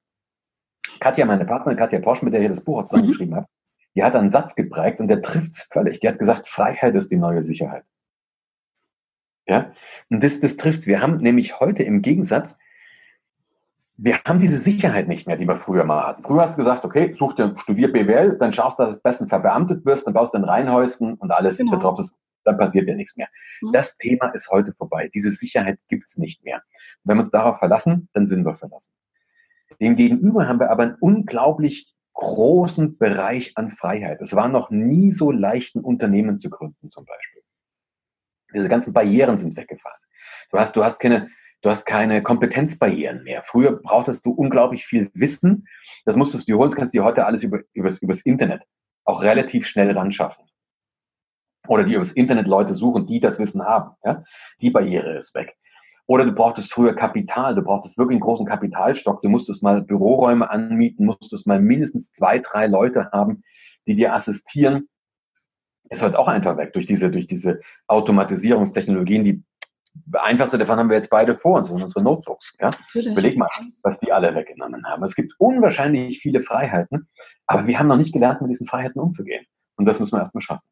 Katja, 1.04 1.26
meine 1.26 1.46
Partnerin 1.46 1.78
Katja 1.78 2.00
Posch, 2.00 2.22
mit 2.22 2.34
der 2.34 2.42
ich 2.42 2.48
das 2.48 2.64
Buch 2.64 2.80
auch 2.80 2.86
zusammengeschrieben 2.86 3.34
mhm. 3.34 3.38
habe, 3.38 3.48
die 3.96 4.04
hat 4.04 4.16
einen 4.16 4.30
Satz 4.30 4.56
geprägt 4.56 5.02
und 5.02 5.10
der 5.10 5.22
trifft's 5.22 5.64
völlig. 5.72 6.00
Die 6.00 6.08
hat 6.08 6.18
gesagt, 6.18 6.48
Freiheit 6.48 6.96
ist 6.96 7.12
die 7.12 7.18
neue 7.18 7.44
Sicherheit. 7.44 7.84
Ja, 9.46 9.74
und 10.10 10.24
das, 10.24 10.40
das 10.40 10.56
trifft's. 10.56 10.88
Wir 10.88 11.02
haben 11.02 11.18
nämlich 11.18 11.60
heute 11.60 11.84
im 11.84 12.02
Gegensatz 12.02 12.58
wir 13.98 14.20
haben 14.24 14.40
diese 14.40 14.58
Sicherheit 14.58 15.08
nicht 15.08 15.28
mehr, 15.28 15.38
die 15.38 15.48
wir 15.48 15.56
früher 15.56 15.84
mal 15.84 16.08
hatten. 16.08 16.24
Früher 16.24 16.42
hast 16.42 16.54
du 16.54 16.58
gesagt, 16.58 16.84
okay, 16.84 17.16
such 17.18 17.36
dir, 17.36 17.56
studier 17.58 17.92
BWL, 17.92 18.38
dann 18.38 18.52
schaust 18.52 18.80
du, 18.80 18.84
dass 18.84 18.96
du 18.96 19.02
besten 19.02 19.28
verbeamtet 19.28 19.86
wirst, 19.86 20.08
dann 20.08 20.14
baust 20.14 20.34
du 20.34 20.40
ein 20.40 20.44
Reihenhäuschen 20.44 21.14
und 21.14 21.32
alles 21.32 21.58
genau. 21.58 21.74
Betroffenes, 21.74 22.16
dann 22.44 22.58
passiert 22.58 22.88
dir 22.88 22.96
nichts 22.96 23.16
mehr. 23.16 23.28
Mhm. 23.62 23.72
Das 23.72 23.98
Thema 23.98 24.30
ist 24.30 24.50
heute 24.50 24.74
vorbei. 24.74 25.10
Diese 25.14 25.32
Sicherheit 25.32 25.80
gibt's 25.90 26.18
nicht 26.18 26.44
mehr. 26.44 26.64
wenn 27.04 27.18
wir 27.18 27.22
uns 27.22 27.32
darauf 27.32 27.60
verlassen, 27.60 28.10
dann 28.14 28.26
sind 28.26 28.46
wir 28.46 28.56
verlassen. 28.56 28.92
Demgegenüber 29.82 30.48
haben 30.48 30.60
wir 30.60 30.72
aber 30.72 30.84
einen 30.84 30.98
unglaublich 31.00 31.94
großen 32.14 32.98
Bereich 32.98 33.58
an 33.58 33.72
Freiheit. 33.72 34.22
Es 34.22 34.36
war 34.36 34.48
noch 34.48 34.70
nie 34.70 35.12
so 35.12 35.32
leicht, 35.32 35.76
ein 35.76 35.82
Unternehmen 35.82 36.38
zu 36.38 36.50
gründen, 36.50 36.90
zum 36.90 37.06
Beispiel. 37.06 37.42
Diese 38.54 38.70
ganzen 38.70 38.94
Barrieren 38.94 39.38
sind 39.38 39.58
weggefahren. 39.58 40.00
Du 40.52 40.60
hast, 40.60 40.76
du 40.76 40.84
hast 40.84 41.00
keine, 41.00 41.30
Du 41.64 41.70
hast 41.70 41.86
keine 41.86 42.22
Kompetenzbarrieren 42.22 43.24
mehr. 43.24 43.42
Früher 43.46 43.82
brauchtest 43.82 44.26
du 44.26 44.32
unglaublich 44.32 44.86
viel 44.86 45.10
Wissen. 45.14 45.66
Das 46.04 46.18
musstest 46.18 46.50
du 46.50 46.58
holen. 46.58 46.70
Das 46.70 46.78
kannst 46.78 46.94
du 46.94 47.00
dir 47.00 47.06
heute 47.06 47.26
alles 47.26 47.42
über, 47.42 47.62
übers, 47.72 48.00
übers 48.00 48.20
Internet 48.20 48.66
auch 49.06 49.22
relativ 49.22 49.66
schnell 49.66 49.92
ran 49.92 50.12
schaffen. 50.12 50.44
Oder 51.68 51.86
die 51.86 51.94
übers 51.94 52.12
Internet 52.12 52.48
Leute 52.48 52.74
suchen, 52.76 53.06
die 53.06 53.22
das 53.22 53.40
Wissen 53.40 53.64
haben. 53.64 53.96
Ja? 54.04 54.24
Die 54.62 54.72
Barriere 54.72 55.18
ist 55.18 55.34
weg. 55.36 55.56
Oder 56.06 56.26
du 56.26 56.34
brauchtest 56.34 56.72
früher 56.74 56.94
Kapital. 56.94 57.56
Du 57.56 57.62
brauchtest 57.62 57.98
wirklich 57.98 58.16
einen 58.16 58.22
großen 58.22 58.46
Kapitalstock. 58.46 59.22
Du 59.22 59.30
musstest 59.30 59.64
mal 59.64 59.82
Büroräume 59.82 60.50
anmieten, 60.50 61.06
musstest 61.06 61.48
mal 61.48 61.62
mindestens 61.62 62.12
zwei, 62.12 62.40
drei 62.40 62.68
Leute 62.68 63.10
haben, 63.12 63.44
die 63.88 63.96
dir 63.96 64.14
assistieren. 64.14 64.90
Ist 65.90 66.02
heute 66.02 66.20
auch 66.20 66.28
einfach 66.28 66.58
weg 66.58 66.74
durch 66.74 66.88
diese, 66.88 67.10
durch 67.10 67.28
diese 67.28 67.62
Automatisierungstechnologien, 67.88 69.24
die 69.24 69.44
einfachste 70.14 70.58
davon 70.58 70.80
haben 70.80 70.90
wir 70.90 70.96
jetzt 70.96 71.10
beide 71.10 71.36
vor 71.36 71.58
uns, 71.58 71.68
das 71.68 71.74
sind 71.74 71.84
unsere 71.84 72.04
Notebooks. 72.04 72.54
Ja? 72.60 72.76
Überleg 72.94 73.38
mal, 73.38 73.50
was 73.84 74.00
die 74.00 74.12
alle 74.12 74.34
weggenommen 74.34 74.86
haben. 74.86 75.04
Es 75.04 75.16
gibt 75.16 75.34
unwahrscheinlich 75.38 76.20
viele 76.20 76.42
Freiheiten, 76.42 77.08
aber 77.46 77.68
wir 77.68 77.78
haben 77.78 77.88
noch 77.88 77.98
nicht 77.98 78.14
gelernt, 78.14 78.42
mit 78.42 78.50
diesen 78.50 78.68
Freiheiten 78.68 79.00
umzugehen. 79.00 79.46
Und 79.76 79.86
das 79.86 80.00
müssen 80.00 80.14
wir 80.14 80.20
erstmal 80.20 80.42
schaffen. 80.42 80.66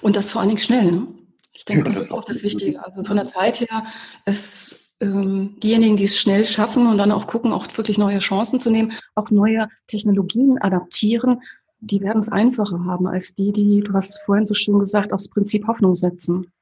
Und 0.00 0.16
das 0.16 0.30
vor 0.30 0.40
allen 0.40 0.48
Dingen 0.48 0.58
schnell. 0.58 0.92
Ne? 0.92 1.06
Ich 1.52 1.64
denke, 1.64 1.84
das, 1.84 1.96
das, 1.96 2.06
ist 2.06 2.12
auch 2.12 2.24
das 2.24 2.42
Wichtige. 2.42 2.82
Also 2.82 3.04
von 3.04 3.16
der 3.16 3.26
Zeit 3.26 3.60
her, 3.60 3.84
es, 4.24 4.76
ähm, 5.00 5.56
diejenigen, 5.62 5.96
die 5.96 6.04
es 6.04 6.18
schnell 6.18 6.44
schaffen 6.44 6.86
und 6.86 6.98
dann 6.98 7.12
auch 7.12 7.26
gucken, 7.26 7.52
auch 7.52 7.66
wirklich 7.76 7.98
neue 7.98 8.20
Chancen 8.20 8.60
zu 8.60 8.70
nehmen, 8.70 8.92
auch 9.14 9.30
neue 9.30 9.68
Technologien 9.86 10.58
adaptieren, 10.60 11.42
die 11.80 12.00
werden 12.00 12.18
es 12.18 12.30
einfacher 12.30 12.84
haben 12.84 13.06
als 13.06 13.34
die, 13.34 13.52
die, 13.52 13.80
du 13.80 13.92
hast 13.92 14.22
vorhin 14.22 14.46
so 14.46 14.54
schön 14.54 14.78
gesagt, 14.78 15.12
aufs 15.12 15.28
Prinzip 15.28 15.66
Hoffnung 15.66 15.94
setzen. 15.94 16.52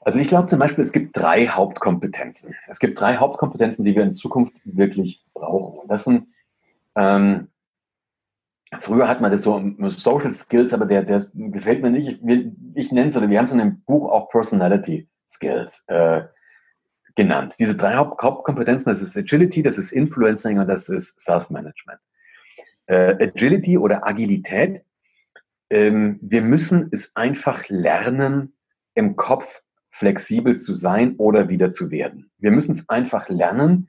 Also 0.00 0.18
ich 0.18 0.26
glaube 0.26 0.48
zum 0.48 0.58
Beispiel, 0.58 0.82
es 0.82 0.90
gibt 0.90 1.16
drei 1.16 1.46
Hauptkompetenzen. 1.46 2.54
Es 2.66 2.80
gibt 2.80 2.98
drei 2.98 3.18
Hauptkompetenzen, 3.18 3.84
die 3.84 3.94
wir 3.94 4.02
in 4.02 4.14
Zukunft 4.14 4.54
wirklich 4.64 5.22
brauchen. 5.34 5.78
Und 5.80 5.88
das 5.88 6.04
sind, 6.04 6.28
ähm, 6.96 7.48
früher 8.80 9.08
hat 9.08 9.20
man 9.20 9.30
das 9.30 9.42
so 9.42 9.62
Social 9.88 10.34
Skills, 10.34 10.72
aber 10.72 10.86
der, 10.86 11.02
der 11.02 11.26
gefällt 11.34 11.82
mir 11.82 11.90
nicht. 11.90 12.20
Ich, 12.24 12.46
ich 12.74 12.92
nenne 12.92 13.10
es, 13.10 13.16
oder 13.16 13.28
wir 13.28 13.38
haben 13.38 13.46
es 13.46 13.52
in 13.52 13.58
dem 13.58 13.82
Buch 13.82 14.10
auch 14.10 14.28
Personality 14.30 15.08
Skills 15.28 15.84
äh, 15.88 16.22
genannt. 17.14 17.54
Diese 17.58 17.76
drei 17.76 17.96
Haupt 17.96 18.22
Hauptkompetenzen, 18.22 18.90
das 18.90 19.02
ist 19.02 19.16
Agility, 19.16 19.62
das 19.62 19.78
ist 19.78 19.92
Influencing 19.92 20.58
und 20.58 20.68
das 20.68 20.88
ist 20.88 21.20
Self-Management. 21.20 22.00
Äh, 22.86 23.24
Agility 23.24 23.78
oder 23.78 24.06
Agilität, 24.06 24.82
ähm, 25.70 26.18
wir 26.22 26.42
müssen 26.42 26.88
es 26.92 27.14
einfach 27.16 27.68
lernen, 27.68 28.54
im 28.94 29.16
Kopf 29.16 29.62
flexibel 29.90 30.58
zu 30.58 30.74
sein 30.74 31.16
oder 31.16 31.48
wieder 31.48 31.72
zu 31.72 31.90
werden. 31.90 32.30
Wir 32.38 32.50
müssen 32.50 32.72
es 32.72 32.88
einfach 32.88 33.28
lernen, 33.28 33.88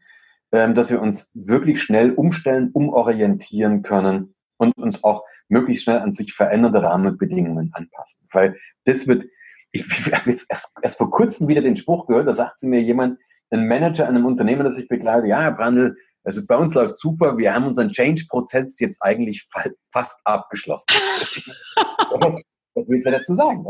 ähm, 0.52 0.76
dass 0.76 0.90
wir 0.90 1.02
uns 1.02 1.32
wirklich 1.34 1.82
schnell 1.82 2.12
umstellen, 2.12 2.70
umorientieren 2.72 3.82
können 3.84 4.34
und 4.64 4.78
uns 4.78 5.04
auch 5.04 5.24
möglichst 5.50 5.84
schnell 5.84 6.00
an 6.00 6.14
sich 6.14 6.34
verändernde 6.34 6.84
Rahmenbedingungen 6.84 7.72
anpassen. 7.74 8.28
Weil 8.32 8.58
das 8.86 9.08
wird, 9.08 9.26
ich, 9.72 9.82
ich 10.08 10.14
habe 10.14 10.32
jetzt 10.32 10.46
erst, 10.50 10.72
erst 10.82 10.98
vor 10.98 11.12
kurzem 11.12 11.48
wieder 11.48 11.62
den 11.62 11.78
Spruch 11.78 12.08
gehört, 12.08 12.28
da 12.28 12.34
sagt 12.34 12.60
sie 12.60 12.68
mir 12.68 12.82
jemand, 12.82 13.20
ein 13.52 13.68
Manager 13.68 14.08
an 14.08 14.16
einem 14.16 14.26
Unternehmen, 14.26 14.66
das 14.66 14.78
ich 14.78 14.88
begleite, 14.88 15.28
ja, 15.28 15.42
Herr 15.42 15.52
Brandl, 15.52 15.96
also 16.24 16.46
bei 16.46 16.56
uns 16.56 16.74
läuft 16.74 16.98
super, 16.98 17.38
wir 17.38 17.54
haben 17.54 17.68
unseren 17.68 17.92
Change-Prozess 17.92 18.80
jetzt 18.80 19.02
eigentlich 19.02 19.48
fast 19.92 20.20
abgeschlossen. 20.24 20.88
Was 22.76 22.90
willst 22.90 23.06
du 23.06 23.12
dazu 23.12 23.34
sagen? 23.36 23.64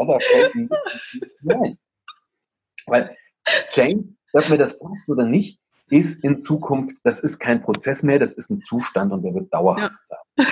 Nein. 1.41 1.77
Weil 2.86 3.17
Change, 3.71 4.06
ob 4.34 4.49
mir 4.49 4.58
das 4.58 4.79
passt 4.79 5.10
oder 5.10 5.25
nicht, 5.25 5.60
ist 5.89 6.23
in 6.23 6.38
Zukunft, 6.38 6.97
das 7.03 7.19
ist 7.19 7.39
kein 7.39 7.62
Prozess 7.62 8.03
mehr, 8.03 8.19
das 8.19 8.34
ist 8.34 8.49
ein 8.49 8.62
Zustand 8.62 9.12
und 9.12 9.23
der 9.23 9.34
wird 9.34 9.53
dauerhaft 9.53 9.93
ja. 10.08 10.17
sein. 10.38 10.47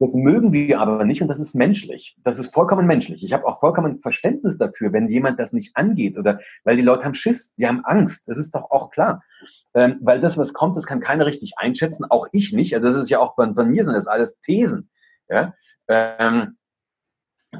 Das 0.00 0.14
mögen 0.14 0.52
wir 0.52 0.80
aber 0.80 1.04
nicht 1.04 1.22
und 1.22 1.28
das 1.28 1.40
ist 1.40 1.54
menschlich. 1.54 2.16
Das 2.22 2.38
ist 2.38 2.54
vollkommen 2.54 2.86
menschlich. 2.86 3.24
Ich 3.24 3.32
habe 3.32 3.46
auch 3.46 3.58
vollkommen 3.58 4.00
Verständnis 4.00 4.56
dafür, 4.56 4.92
wenn 4.92 5.08
jemand 5.08 5.40
das 5.40 5.52
nicht 5.52 5.76
angeht 5.76 6.16
oder 6.16 6.40
weil 6.64 6.76
die 6.76 6.82
Leute 6.82 7.04
haben 7.04 7.14
Schiss, 7.14 7.52
die 7.56 7.66
haben 7.66 7.84
Angst. 7.84 8.28
Das 8.28 8.38
ist 8.38 8.54
doch 8.54 8.70
auch 8.70 8.90
klar. 8.90 9.22
Ähm, 9.74 9.98
weil 10.00 10.20
das, 10.20 10.38
was 10.38 10.52
kommt, 10.52 10.76
das 10.76 10.86
kann 10.86 11.00
keiner 11.00 11.26
richtig 11.26 11.54
einschätzen, 11.56 12.04
auch 12.08 12.28
ich 12.32 12.52
nicht. 12.52 12.74
Also 12.74 12.88
das 12.88 12.96
ist 12.96 13.10
ja 13.10 13.18
auch 13.18 13.34
von, 13.34 13.54
von 13.54 13.68
mir 13.68 13.84
sind 13.84 13.94
das 13.94 14.06
alles 14.06 14.38
Thesen. 14.40 14.88
Ja? 15.28 15.54
Ähm, 15.88 16.56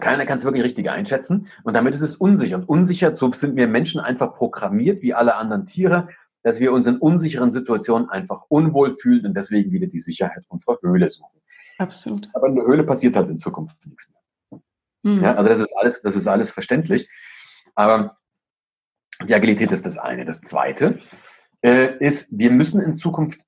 keiner 0.01 0.27
kann 0.27 0.39
es 0.39 0.45
wirklich 0.45 0.65
richtig 0.65 0.91
einschätzen 0.91 1.49
und 1.65 1.75
damit 1.75 1.95
ist 1.95 2.03
es 2.03 2.15
unsicher. 2.17 2.57
Und 2.57 2.69
unsicher, 2.69 3.15
so 3.15 3.33
sind 3.33 3.57
wir 3.57 3.67
Menschen 3.67 4.01
einfach 4.01 4.35
programmiert, 4.35 5.03
wie 5.03 5.15
alle 5.15 5.35
anderen 5.35 5.67
Tiere, 5.67 6.09
dass 6.43 6.61
wir 6.61 6.73
uns 6.73 6.87
in 6.87 6.99
unsicheren 6.99 7.51
Situationen 7.51 8.09
einfach 8.09 8.43
unwohl 8.49 8.97
fühlen 8.97 9.27
und 9.27 9.35
deswegen 9.35 9.73
wieder 9.73 9.87
die 9.87 10.01
Sicherheit 10.01 10.45
unserer 10.49 10.79
Höhle 10.83 11.09
suchen. 11.09 11.41
Absolut. 11.79 12.29
Aber 12.35 12.49
in 12.49 12.57
der 12.57 12.67
Höhle 12.67 12.85
passiert 12.85 13.17
halt 13.17 13.31
in 13.31 13.39
Zukunft 13.39 13.77
nichts 13.87 14.09
mehr. 14.11 14.61
Mhm. 15.03 15.23
Ja, 15.23 15.35
also 15.35 15.49
das 15.49 15.61
ist 15.61 15.73
alles, 15.77 16.03
das 16.03 16.17
ist 16.17 16.27
alles 16.27 16.51
verständlich. 16.51 17.09
Aber 17.75 18.19
die 19.27 19.35
Agilität 19.35 19.73
ist 19.73 19.87
das 19.87 19.99
eine. 19.99 20.25
Das 20.25 20.41
zweite 20.41 21.01
äh, 21.63 21.97
ist, 21.99 22.29
wir 22.31 22.51
müssen 22.51 22.81
in 22.81 22.95
Zukunft 22.95 23.41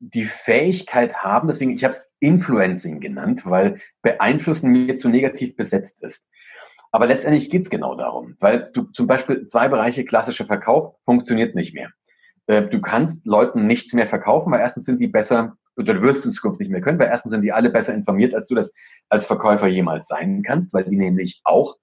die 0.00 0.26
Fähigkeit 0.26 1.16
haben, 1.16 1.48
deswegen, 1.48 1.72
ich 1.72 1.82
habe 1.82 1.92
es 1.92 2.08
Influencing 2.20 3.00
genannt, 3.00 3.42
weil 3.44 3.80
beeinflussen 4.02 4.70
mir 4.70 4.96
zu 4.96 5.08
negativ 5.08 5.56
besetzt 5.56 6.02
ist. 6.02 6.24
Aber 6.92 7.06
letztendlich 7.06 7.50
geht's 7.50 7.68
genau 7.68 7.96
darum, 7.96 8.36
weil 8.40 8.70
du 8.72 8.84
zum 8.84 9.06
Beispiel 9.06 9.46
zwei 9.48 9.68
Bereiche 9.68 10.04
klassischer 10.04 10.46
Verkauf 10.46 10.94
funktioniert 11.04 11.54
nicht 11.54 11.74
mehr. 11.74 11.90
Äh, 12.46 12.62
du 12.62 12.80
kannst 12.80 13.26
Leuten 13.26 13.66
nichts 13.66 13.92
mehr 13.92 14.06
verkaufen, 14.06 14.52
weil 14.52 14.60
erstens 14.60 14.84
sind 14.84 15.00
die 15.00 15.08
besser, 15.08 15.56
oder 15.78 15.94
du 15.94 16.02
wirst 16.02 16.26
in 16.26 16.32
Zukunft 16.32 16.60
nicht 16.60 16.70
mehr 16.70 16.80
können, 16.80 16.98
weil 16.98 17.08
erstens 17.08 17.32
sind 17.32 17.42
die 17.42 17.52
alle 17.52 17.70
besser 17.70 17.94
informiert, 17.94 18.34
als 18.34 18.48
du 18.48 18.54
das 18.54 18.72
als 19.08 19.26
Verkäufer 19.26 19.66
jemals 19.66 20.08
sein 20.08 20.42
kannst, 20.42 20.74
weil 20.74 20.84
die 20.84 20.96
nämlich 20.96 21.40
auch 21.44 21.76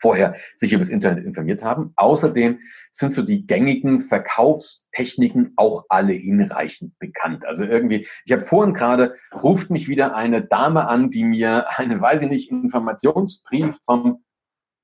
vorher 0.00 0.36
sich 0.54 0.72
über 0.72 0.80
das 0.80 0.90
Internet 0.90 1.24
informiert 1.24 1.62
haben. 1.62 1.92
Außerdem 1.96 2.60
sind 2.92 3.12
so 3.12 3.22
die 3.22 3.46
gängigen 3.46 4.02
Verkaufstechniken 4.02 5.54
auch 5.56 5.86
alle 5.88 6.12
hinreichend 6.12 6.96
bekannt. 6.98 7.44
Also 7.44 7.64
irgendwie, 7.64 8.06
ich 8.24 8.32
habe 8.32 8.42
vorhin 8.42 8.74
gerade, 8.74 9.16
ruft 9.42 9.70
mich 9.70 9.88
wieder 9.88 10.14
eine 10.14 10.42
Dame 10.42 10.86
an, 10.86 11.10
die 11.10 11.24
mir 11.24 11.66
einen, 11.78 12.00
weiß 12.00 12.22
ich 12.22 12.28
nicht, 12.28 12.50
Informationsbrief 12.50 13.76
vom 13.86 14.22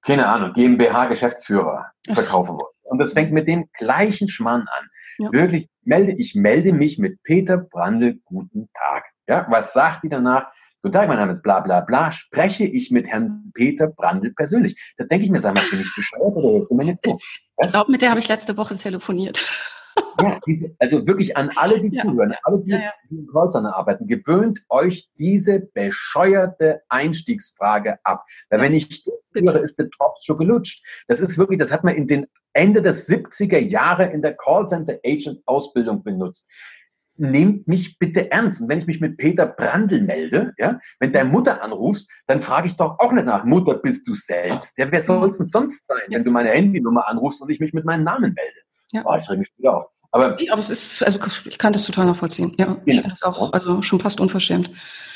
keine 0.05 0.29
Ahnung, 0.29 0.53
GmbH-Geschäftsführer 0.53 1.87
verkaufen 2.13 2.51
wollen. 2.61 2.75
Und 2.83 2.99
das 2.99 3.15
fängt 3.15 3.33
mit 3.33 3.49
dem 3.49 3.71
gleichen 3.73 4.29
Schmann 4.29 4.61
an. 4.61 4.89
Ja. 5.19 5.33
Wirklich, 5.33 5.69
melde, 5.83 6.13
ich 6.13 6.35
melde 6.35 6.73
mich 6.73 6.99
mit 6.99 7.23
Peter 7.23 7.57
Brandl, 7.57 8.21
guten 8.25 8.69
Tag. 8.75 9.05
Ja, 9.29 9.47
was 9.49 9.73
sagt 9.73 10.05
die 10.05 10.09
danach? 10.09 10.47
Guten 10.83 10.93
Tag, 10.93 11.09
mein 11.09 11.17
Name 11.17 11.33
ist 11.33 11.43
bla 11.43 11.61
bla 11.61 11.81
bla. 11.81 12.13
Spreche 12.13 12.65
ich 12.65 12.91
mit 12.91 13.07
Herrn 13.07 13.51
Peter 13.55 13.87
Brandl 13.87 14.33
persönlich? 14.35 14.79
Da 14.99 15.05
denke 15.05 15.25
ich 15.25 15.31
mir, 15.31 15.41
sag 15.41 15.55
mal, 15.55 15.65
bin 15.71 15.81
ich 15.81 15.95
bescheuert 15.95 16.37
oder 16.37 16.59
hörst 16.59 16.71
du 16.71 16.75
mir 16.75 16.85
nicht 16.85 17.03
zu? 17.03 17.19
Ich 17.63 17.71
glaube, 17.71 17.93
mit 17.93 18.03
der 18.03 18.11
habe 18.11 18.19
ich 18.19 18.29
letzte 18.29 18.57
Woche 18.57 18.75
telefoniert. 18.75 19.41
Ja, 20.21 20.41
diese, 20.47 20.75
also 20.79 21.07
wirklich 21.07 21.37
an 21.37 21.51
alle, 21.57 21.81
die 21.81 21.95
ja. 21.95 22.03
zuhören, 22.03 22.35
alle, 22.43 22.61
die, 22.61 22.71
ja, 22.71 22.79
ja. 22.79 22.93
die 23.11 23.17
im 23.17 23.27
Callcenter 23.29 23.77
arbeiten, 23.77 24.07
gewöhnt 24.07 24.61
euch 24.69 25.09
diese 25.19 25.61
bescheuerte 25.61 26.83
Einstiegsfrage 26.89 27.99
ab. 28.05 28.25
Weil 28.49 28.61
wenn 28.61 28.75
ich 28.75 29.05
das 29.05 29.15
höre, 29.33 29.63
ist 29.63 29.79
der 29.79 29.91
Tropf 29.91 30.17
schon 30.25 30.39
gelutscht. 30.39 30.85
Das 31.07 31.21
ist 31.21 31.39
wirklich, 31.39 31.59
das 31.59 31.73
hat 31.73 31.85
man 31.85 31.95
in 31.95 32.09
den 32.09 32.27
Ende 32.55 32.81
des 32.81 33.09
70er 33.09 33.59
Jahre 33.59 34.07
in 34.07 34.23
der 34.23 34.35
Callcenter 34.35 34.99
Agent 35.05 35.41
Ausbildung 35.47 36.03
benutzt. 36.03 36.47
Nehmt 37.17 37.69
mich 37.69 37.99
bitte 37.99 38.31
ernst. 38.31 38.61
Und 38.61 38.69
wenn 38.69 38.79
ich 38.79 38.87
mich 38.87 39.01
mit 39.01 39.19
Peter 39.19 39.47
Brandl 39.47 40.01
melde, 40.01 40.53
ja, 40.59 40.81
wenn 40.99 41.13
deine 41.13 41.29
Mutter 41.29 41.63
anrufst, 41.63 42.11
dann 42.27 42.43
frage 42.43 42.67
ich 42.67 42.77
doch 42.77 42.99
auch 42.99 43.13
nicht 43.13 43.27
nach, 43.27 43.45
Mutter, 43.45 43.75
bist 43.75 44.09
du 44.09 44.15
selbst? 44.15 44.77
Ja, 44.79 44.91
wer 44.91 45.01
soll 45.01 45.31
es 45.31 45.39
denn 45.39 45.47
sonst 45.47 45.87
sein, 45.87 46.03
wenn 46.09 46.25
du 46.25 46.31
meine 46.31 46.51
Handynummer 46.51 47.07
anrufst 47.07 47.43
und 47.43 47.51
ich 47.51 47.61
mich 47.61 47.73
mit 47.73 47.85
meinem 47.85 48.05
Namen 48.05 48.35
melde? 48.35 48.59
Ja. 48.93 49.03
Oh, 49.05 49.17
ich 49.17 49.29
reg 49.29 49.39
mich 49.39 49.53
wieder 49.57 49.77
auf. 49.77 49.87
Aber, 50.15 50.27
aber 50.27 50.59
es 50.59 50.71
ist, 50.71 51.03
also 51.03 51.19
ich 51.45 51.59
kann 51.59 51.73
das 51.73 51.85
total 51.85 52.07
nachvollziehen. 52.07 52.55
Ja, 52.57 52.77
ich 52.85 52.85
genau. 52.85 53.03
finde 53.03 53.09
das 53.09 53.23
auch 53.25 53.53
also 53.53 53.83
schon 53.83 53.99
fast 53.99 54.21
unverschämt. 54.21 54.71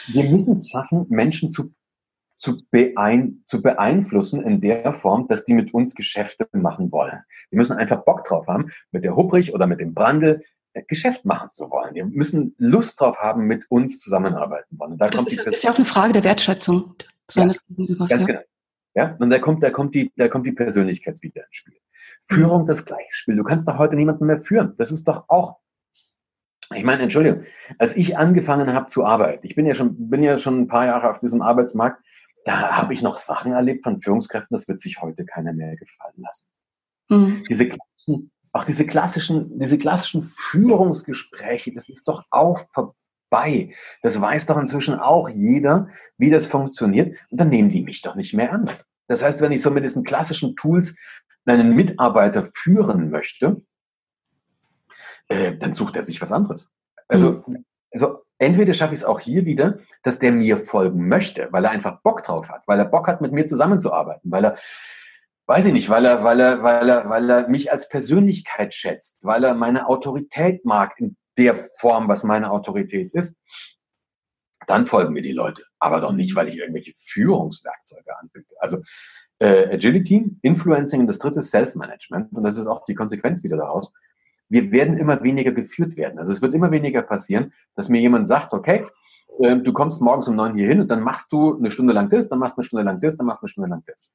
Wir 0.09 0.25
müssen 0.25 0.57
es 0.57 0.69
schaffen, 0.69 1.07
Menschen 1.09 1.51
zu, 1.51 1.73
zu, 2.39 2.59
beein, 2.71 3.43
zu 3.47 3.61
beeinflussen 3.61 4.43
in 4.43 4.61
der 4.61 4.93
Form, 4.93 5.29
dass 5.29 5.45
die 5.45 5.55
mit 5.55 5.75
uns 5.75 5.95
Geschäfte 5.95 6.49
machen 6.53 6.91
wollen. 6.93 7.21
Wir 7.51 7.59
müssen 7.59 7.77
einfach 7.77 8.05
Bock 8.05 8.25
drauf 8.25 8.47
haben, 8.47 8.71
mit 8.93 9.05
der 9.05 9.17
Hubrich 9.17 9.53
oder 9.53 9.67
mit 9.67 9.81
dem 9.81 9.93
Brandel 9.93 10.43
äh, 10.73 10.83
Geschäft 10.87 11.25
machen 11.25 11.51
zu 11.51 11.69
wollen. 11.71 11.95
Wir 11.95 12.07
müssen 12.07 12.55
Lust 12.59 13.01
drauf 13.01 13.19
haben, 13.19 13.47
mit 13.47 13.71
uns 13.71 13.99
zusammenarbeiten 13.99 14.79
wollen. 14.79 14.97
das 14.99 15.15
ist, 15.27 15.47
ist, 15.47 15.65
ja 15.65 15.73
auch 15.73 15.77
eine 15.77 15.85
Frage 15.85 16.13
der 16.13 16.25
Wertschätzung 16.25 16.95
seines 17.29 17.65
ja, 17.69 17.75
Gegenübers. 17.75 18.09
Ganz 18.09 18.21
ja. 18.23 18.27
genau. 18.27 18.41
Ja, 18.95 19.17
und 19.19 19.31
da 19.31 19.39
kommt, 19.39 19.63
da 19.63 19.71
kommt 19.71 19.95
die, 19.95 20.13
da 20.17 20.29
kommt 20.29 20.47
die 20.47 20.53
Persönlichkeit 20.53 21.23
wieder 21.23 21.45
ins 21.45 21.57
Spiel. 21.57 21.77
Führung 22.23 22.67
das 22.67 22.85
gleiche 22.85 23.13
Spiel. 23.13 23.37
Du 23.37 23.45
kannst 23.45 23.67
doch 23.69 23.79
heute 23.79 23.97
niemanden 23.97 24.27
mehr 24.27 24.39
führen. 24.39 24.75
Das 24.77 24.91
ist 24.91 25.07
doch 25.07 25.29
auch. 25.29 25.59
Ich 26.75 26.85
meine, 26.85 27.03
Entschuldigung, 27.03 27.45
als 27.79 27.97
ich 27.97 28.19
angefangen 28.19 28.73
habe 28.75 28.89
zu 28.89 29.05
arbeiten, 29.05 29.47
ich 29.47 29.55
bin 29.55 29.65
ja 29.65 29.75
schon, 29.75 30.11
bin 30.11 30.23
ja 30.23 30.39
schon 30.39 30.61
ein 30.61 30.69
paar 30.69 30.85
Jahre 30.85 31.11
auf 31.11 31.19
diesem 31.19 31.41
Arbeitsmarkt, 31.41 32.03
da 32.49 32.77
habe 32.77 32.95
ich 32.95 33.03
noch 33.03 33.19
Sachen 33.19 33.53
erlebt 33.53 33.85
von 33.85 34.01
Führungskräften, 34.01 34.57
das 34.57 34.67
wird 34.69 34.81
sich 34.81 35.03
heute 35.03 35.27
keiner 35.27 35.53
mehr 35.53 35.77
gefallen 35.77 36.15
lassen. 36.17 36.47
Mhm. 37.11 37.45
Diese 37.47 37.69
klassischen, 37.69 38.31
auch 38.53 38.65
diese 38.65 38.87
klassischen, 38.87 39.59
diese 39.59 39.77
klassischen 39.77 40.33
Führungsgespräche, 40.35 41.75
das 41.75 41.91
ist 41.91 42.09
doch 42.09 42.25
auch 42.31 42.65
vorbei. 42.73 43.75
Das 44.03 44.19
weiß 44.19 44.47
doch 44.47 44.57
inzwischen 44.57 44.95
auch 44.95 45.29
jeder, 45.29 45.89
wie 46.17 46.31
das 46.31 46.47
funktioniert. 46.47 47.19
Und 47.31 47.39
dann 47.39 47.51
nehmen 47.51 47.69
die 47.69 47.83
mich 47.83 48.01
doch 48.01 48.15
nicht 48.15 48.33
mehr 48.33 48.51
an. 48.51 48.71
Das 49.09 49.23
heißt, 49.23 49.43
wenn 49.43 49.53
ich 49.53 49.61
so 49.61 49.71
mit 49.71 49.85
diesen 49.85 50.03
klassischen 50.03 50.57
Tools 50.57 50.97
einen 51.45 51.77
Mitarbeiter 51.77 52.49
führen 52.55 53.11
möchte, 53.11 53.63
äh, 55.29 55.55
dann 55.55 55.75
sucht 55.75 55.97
er 55.97 56.03
sich 56.03 56.23
was 56.23 56.33
anderes. 56.33 56.71
Also, 57.09 57.45
mhm. 57.47 57.67
also 57.93 58.23
entweder 58.39 58.75
schaffe 58.75 58.95
ich 58.95 59.01
es 59.01 59.05
auch 59.05 59.21
hier 59.21 59.45
wieder, 59.45 59.79
dass 60.03 60.19
der 60.19 60.33
mir 60.33 60.65
folgen 60.67 61.09
möchte, 61.09 61.49
weil 61.51 61.65
er 61.65 61.71
einfach 61.71 62.01
Bock 62.03 62.23
drauf 62.23 62.49
hat, 62.49 62.63
weil 62.67 62.79
er 62.79 62.85
Bock 62.85 63.07
hat, 63.09 63.21
mit 63.21 63.33
mir 63.33 63.47
zusammenzuarbeiten, 63.47 64.31
weil 64.31 64.45
er, 64.45 64.59
weiß 65.47 65.67
ich 65.67 65.73
nicht, 65.73 65.89
weil 65.89 66.05
er, 66.05 66.25
weil 66.25 66.41
er, 66.41 66.63
weil 66.63 66.89
er, 66.89 67.09
weil 67.09 67.31
er 67.31 67.49
mich 67.49 67.73
als 67.73 67.89
Persönlichkeit 67.89 68.75
schätzt, 68.75 69.25
weil 69.25 69.45
er 69.45 69.55
meine 69.55 69.87
Autorität 69.89 70.65
mag 70.65 70.95
in 70.99 71.17
der 71.37 71.55
Form, 71.79 72.09
was 72.09 72.25
meine 72.25 72.51
Autorität 72.51 73.13
ist, 73.13 73.37
dann 74.67 74.87
folgen 74.87 75.15
mir 75.15 75.23
die 75.23 75.33
Leute. 75.33 75.65
Aber 75.79 76.01
doch 76.01 76.13
nicht, 76.13 76.35
weil 76.35 76.49
ich 76.49 76.57
irgendwelche 76.57 76.93
Führungswerkzeuge 77.07 78.19
anbiete. 78.19 78.55
Also 78.61 78.83
äh, 79.39 79.73
Agility, 79.73 80.37
Influencing 80.43 81.01
und 81.01 81.07
das 81.07 81.19
dritte 81.19 81.43
Self-Management. 81.43 82.33
Und 82.33 82.43
das 82.43 82.59
ist 82.59 82.67
auch 82.67 82.85
die 82.85 82.95
Konsequenz 82.95 83.43
wieder 83.43 83.57
daraus. 83.57 83.93
Wir 84.49 84.71
werden 84.73 84.97
immer 84.97 85.23
weniger 85.23 85.53
geführt 85.53 85.97
werden. 85.97 86.19
Also 86.19 86.33
es 86.33 86.43
wird 86.43 86.55
immer 86.55 86.71
weniger 86.71 87.03
passieren, 87.03 87.53
dass 87.75 87.89
mir 87.89 88.01
jemand 88.01 88.27
sagt, 88.27 88.53
okay, 88.55 88.87
äh, 89.41 89.57
du 89.57 89.73
kommst 89.73 90.01
morgens 90.01 90.29
um 90.29 90.37
neun 90.37 90.57
hier 90.57 90.69
hin 90.69 90.81
und 90.81 90.89
dann 90.89 91.03
machst 91.03 91.33
du 91.33 91.59
eine 91.59 91.71
Stunde 91.71 91.93
lang 91.93 92.09
das, 92.09 92.29
dann 92.29 92.39
machst 92.39 92.57
du 92.57 92.61
eine 92.61 92.67
Stunde 92.67 92.85
lang 92.85 93.01
das, 93.01 93.17
dann 93.17 93.27
machst 93.27 93.43
du 93.43 93.47
eine 93.47 93.51
Stunde 93.51 93.71
lang 93.71 93.83
das. 93.87 94.09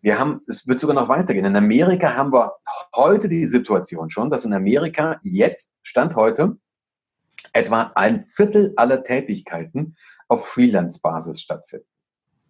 Wir 0.00 0.18
haben, 0.18 0.40
es 0.48 0.66
wird 0.66 0.80
sogar 0.80 0.96
noch 0.96 1.08
weitergehen. 1.08 1.44
In 1.44 1.54
Amerika 1.54 2.16
haben 2.16 2.32
wir 2.32 2.54
heute 2.96 3.28
die 3.28 3.46
Situation 3.46 4.10
schon, 4.10 4.30
dass 4.30 4.44
in 4.44 4.52
Amerika 4.52 5.20
jetzt, 5.22 5.70
Stand 5.82 6.16
heute, 6.16 6.56
etwa 7.52 7.92
ein 7.94 8.24
Viertel 8.26 8.72
aller 8.76 9.04
Tätigkeiten 9.04 9.96
auf 10.28 10.46
Freelance-Basis 10.48 11.40
stattfinden. 11.40 11.86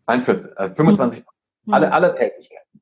Ein 0.07 0.23
Viertel, 0.23 0.55
äh, 0.57 0.75
25 0.75 1.25
alle, 1.69 1.87
mhm. 1.89 1.93
alle 1.93 2.15
Tätigkeiten. 2.15 2.82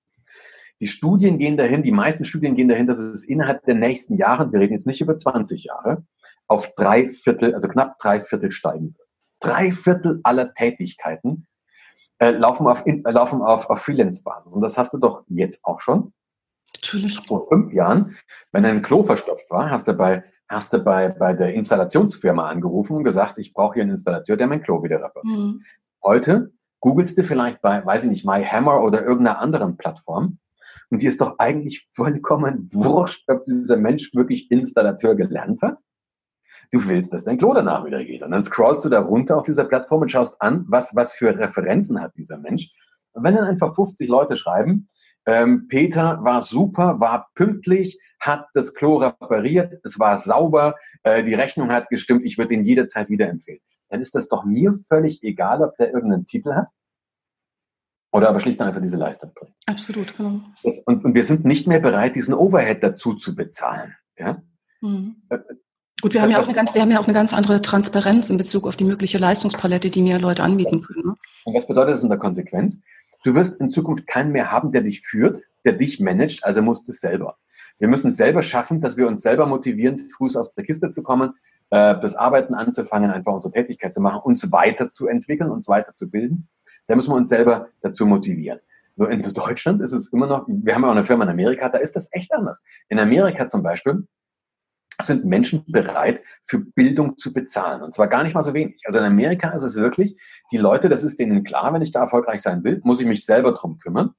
Die 0.81 0.88
Studien 0.88 1.38
gehen 1.38 1.57
dahin, 1.57 1.83
die 1.83 1.93
meisten 1.93 2.25
Studien 2.25 2.55
gehen 2.55 2.69
dahin, 2.69 2.87
dass 2.87 2.99
es 2.99 3.25
innerhalb 3.25 3.64
der 3.64 3.75
nächsten 3.75 4.16
Jahre, 4.16 4.51
wir 4.51 4.61
reden 4.61 4.73
jetzt 4.73 4.87
nicht 4.87 5.01
über 5.01 5.16
20 5.16 5.64
Jahre, 5.64 6.05
auf 6.47 6.75
drei 6.75 7.11
Viertel, 7.11 7.55
also 7.55 7.69
knapp 7.69 7.99
drei 7.99 8.21
Viertel 8.21 8.51
steigen 8.51 8.95
wird. 8.97 9.09
Drei 9.40 9.73
Viertel 9.73 10.21
aller 10.25 10.53
Tätigkeiten 10.55 11.47
äh, 12.19 12.31
laufen 12.31 12.66
auf, 12.66 12.87
in, 12.87 13.05
äh, 13.05 13.11
laufen 13.11 13.43
auf, 13.43 13.69
auf 13.69 13.83
Freelance-Basis. 13.83 14.55
Und 14.55 14.62
das 14.62 14.77
hast 14.77 14.93
du 14.93 14.99
doch 14.99 15.25
jetzt 15.29 15.64
auch 15.64 15.81
schon. 15.81 16.12
Natürlich. 16.75 17.21
Vor 17.27 17.49
fünf 17.49 17.73
Jahren, 17.73 18.16
wenn 18.53 18.62
dein 18.62 18.83
Klo 18.83 19.03
verstopft 19.03 19.51
war, 19.51 19.71
hast 19.71 19.87
du 19.87 19.93
bei, 19.93 20.25
hast 20.49 20.73
du 20.73 20.79
bei, 20.79 21.09
bei 21.09 21.35
der 21.35 21.55
Installationsfirma 21.55 22.49
angerufen 22.49 22.97
und 22.97 23.05
gesagt, 23.05 23.38
ich 23.38 23.53
brauche 23.53 23.75
hier 23.75 23.83
einen 23.83 23.93
Installateur, 23.93 24.37
der 24.37 24.47
mein 24.47 24.62
Klo 24.62 24.83
wieder 24.83 24.97
repariert. 24.97 25.25
Mhm. 25.25 25.62
Heute 26.03 26.53
googelst 26.81 27.19
du 27.19 27.25
vielleicht 27.25 27.61
bei, 27.61 27.85
weiß 27.85 28.05
ich 28.05 28.11
nicht, 28.11 28.25
MyHammer 28.25 28.83
oder 28.83 29.05
irgendeiner 29.05 29.38
anderen 29.38 29.77
Plattform. 29.77 30.38
Und 30.90 31.03
dir 31.03 31.09
ist 31.09 31.20
doch 31.20 31.38
eigentlich 31.38 31.88
vollkommen 31.94 32.68
wurscht, 32.72 33.29
ob 33.29 33.44
dieser 33.44 33.76
Mensch 33.76 34.12
wirklich 34.14 34.50
Installateur 34.50 35.14
gelernt 35.14 35.62
hat. 35.62 35.79
Du 36.72 36.87
willst, 36.87 37.12
dass 37.12 37.24
dein 37.24 37.38
Klo 37.38 37.55
danach 37.55 37.85
wieder 37.85 38.05
geht. 38.05 38.22
Und 38.22 38.33
dann 38.33 38.42
scrollst 38.42 38.85
du 38.85 38.88
da 38.88 39.00
runter 39.00 39.37
auf 39.37 39.44
dieser 39.44 39.64
Plattform 39.64 40.03
und 40.03 40.11
schaust 40.11 40.40
an, 40.40 40.64
was, 40.68 40.94
was 40.94 41.14
für 41.14 41.37
Referenzen 41.37 42.00
hat 42.00 42.12
dieser 42.16 42.38
Mensch. 42.38 42.70
Und 43.12 43.24
wenn 43.24 43.35
dann 43.35 43.44
einfach 43.44 43.74
50 43.74 44.09
Leute 44.09 44.37
schreiben, 44.37 44.88
ähm, 45.26 45.66
Peter 45.68 46.22
war 46.22 46.42
super, 46.42 47.00
war 47.00 47.29
pünktlich, 47.35 47.98
hat 48.20 48.46
das 48.55 48.74
Klo 48.74 48.96
repariert, 48.96 49.81
es 49.85 49.98
war 49.98 50.18
sauber, 50.18 50.74
äh, 51.03 51.22
die 51.24 51.35
Rechnung 51.35 51.70
hat 51.70 51.88
gestimmt, 51.88 52.24
ich 52.24 52.38
würde 52.38 52.55
ihn 52.55 52.64
jederzeit 52.64 53.09
wieder 53.09 53.29
empfehlen 53.29 53.61
dann 53.90 54.00
ist 54.00 54.14
das 54.14 54.29
doch 54.29 54.44
mir 54.44 54.72
völlig 54.88 55.22
egal, 55.22 55.62
ob 55.62 55.76
der 55.76 55.92
irgendeinen 55.92 56.26
Titel 56.26 56.55
hat 56.55 56.68
oder 58.12 58.29
aber 58.29 58.40
schlicht 58.40 58.61
und 58.61 58.66
einfach 58.66 58.81
diese 58.81 58.96
Leistung 58.96 59.33
bringt. 59.35 59.55
Absolut, 59.66 60.16
genau. 60.16 60.40
Das, 60.62 60.79
und, 60.87 61.05
und, 61.05 61.14
wir 61.14 61.25
sind 61.25 61.44
nicht 61.44 61.66
mehr 61.66 61.81
bereit, 61.81 62.16
diesen 62.16 62.35
Overhead 62.35 62.83
dazu 62.83 63.14
zu 63.14 63.35
bezahlen. 63.35 63.94
Ja? 64.18 64.42
Mhm. 64.81 65.16
Äh, 65.29 65.38
Gut, 66.03 66.14
wir 66.14 66.23
haben, 66.23 66.31
ja 66.31 66.40
auch 66.40 66.46
eine 66.46 66.55
ganz, 66.55 66.75
wir 66.75 66.81
haben 66.81 66.90
ja 66.90 66.99
auch 66.99 67.05
eine 67.05 67.12
ganz 67.12 67.35
andere 67.35 67.61
Transparenz 67.61 68.31
in 68.31 68.38
Bezug 68.38 68.66
auf 68.66 68.75
die 68.75 68.85
mögliche 68.85 69.18
Leistungspalette, 69.18 69.90
die 69.90 70.01
mir 70.01 70.18
Leute 70.18 70.42
anbieten 70.42 70.81
können. 70.81 71.09
Ne? 71.09 71.14
Und 71.44 71.55
was 71.55 71.66
bedeutet 71.66 71.94
das 71.94 72.03
in 72.03 72.09
der 72.09 72.18
Konsequenz? 72.18 72.79
Du 73.23 73.35
wirst 73.35 73.61
in 73.61 73.68
Zukunft 73.68 74.07
keinen 74.07 74.33
mehr 74.33 74.51
haben, 74.51 74.73
der 74.73 74.81
dich 74.81 75.03
führt, 75.03 75.42
der 75.66 75.75
dich 75.75 76.01
managt, 76.01 76.42
also 76.42 76.62
musst 76.62 76.88
du 76.88 76.92
es 76.92 77.01
selber. 77.01 77.37
Wir 77.79 77.88
müssen 77.88 78.12
selber 78.12 78.42
schaffen, 78.42 78.81
dass 78.81 78.96
wir 78.96 79.07
uns 79.07 79.20
selber 79.20 79.44
motivieren, 79.44 80.09
früh 80.16 80.29
aus 80.35 80.55
der 80.55 80.64
Kiste 80.64 80.90
zu 80.90 81.03
kommen, 81.03 81.35
äh, 81.68 81.99
das 82.01 82.14
Arbeiten 82.14 82.55
anzufangen, 82.55 83.11
einfach 83.11 83.35
unsere 83.35 83.53
Tätigkeit 83.53 83.92
zu 83.92 84.01
machen, 84.01 84.20
uns 84.23 84.51
weiterzuentwickeln, 84.51 85.51
uns 85.51 85.68
weiterzubilden. 85.68 86.49
Da 86.90 86.96
müssen 86.96 87.12
wir 87.12 87.16
uns 87.16 87.29
selber 87.29 87.68
dazu 87.83 88.05
motivieren. 88.05 88.59
Nur 88.96 89.11
in 89.12 89.22
Deutschland 89.22 89.81
ist 89.81 89.92
es 89.92 90.12
immer 90.12 90.26
noch, 90.26 90.44
wir 90.48 90.74
haben 90.74 90.83
ja 90.83 90.88
auch 90.88 90.92
eine 90.92 91.05
Firma 91.05 91.22
in 91.22 91.31
Amerika, 91.31 91.68
da 91.68 91.79
ist 91.79 91.94
das 91.94 92.09
echt 92.11 92.33
anders. 92.33 92.64
In 92.88 92.98
Amerika 92.98 93.46
zum 93.46 93.62
Beispiel 93.62 94.09
sind 95.00 95.24
Menschen 95.24 95.64
bereit, 95.68 96.20
für 96.46 96.59
Bildung 96.59 97.16
zu 97.16 97.33
bezahlen. 97.33 97.83
Und 97.83 97.94
zwar 97.94 98.09
gar 98.09 98.24
nicht 98.24 98.35
mal 98.35 98.42
so 98.42 98.55
wenig. 98.55 98.83
Also 98.87 98.98
in 98.98 99.05
Amerika 99.05 99.50
ist 99.50 99.62
es 99.62 99.76
wirklich, 99.76 100.16
die 100.50 100.57
Leute, 100.57 100.88
das 100.88 101.05
ist 101.05 101.20
denen 101.20 101.44
klar, 101.44 101.72
wenn 101.72 101.81
ich 101.81 101.92
da 101.92 102.00
erfolgreich 102.00 102.42
sein 102.42 102.64
will, 102.64 102.81
muss 102.83 103.00
ich 103.00 103.07
mich 103.07 103.24
selber 103.24 103.53
drum 103.53 103.79
kümmern. 103.79 104.11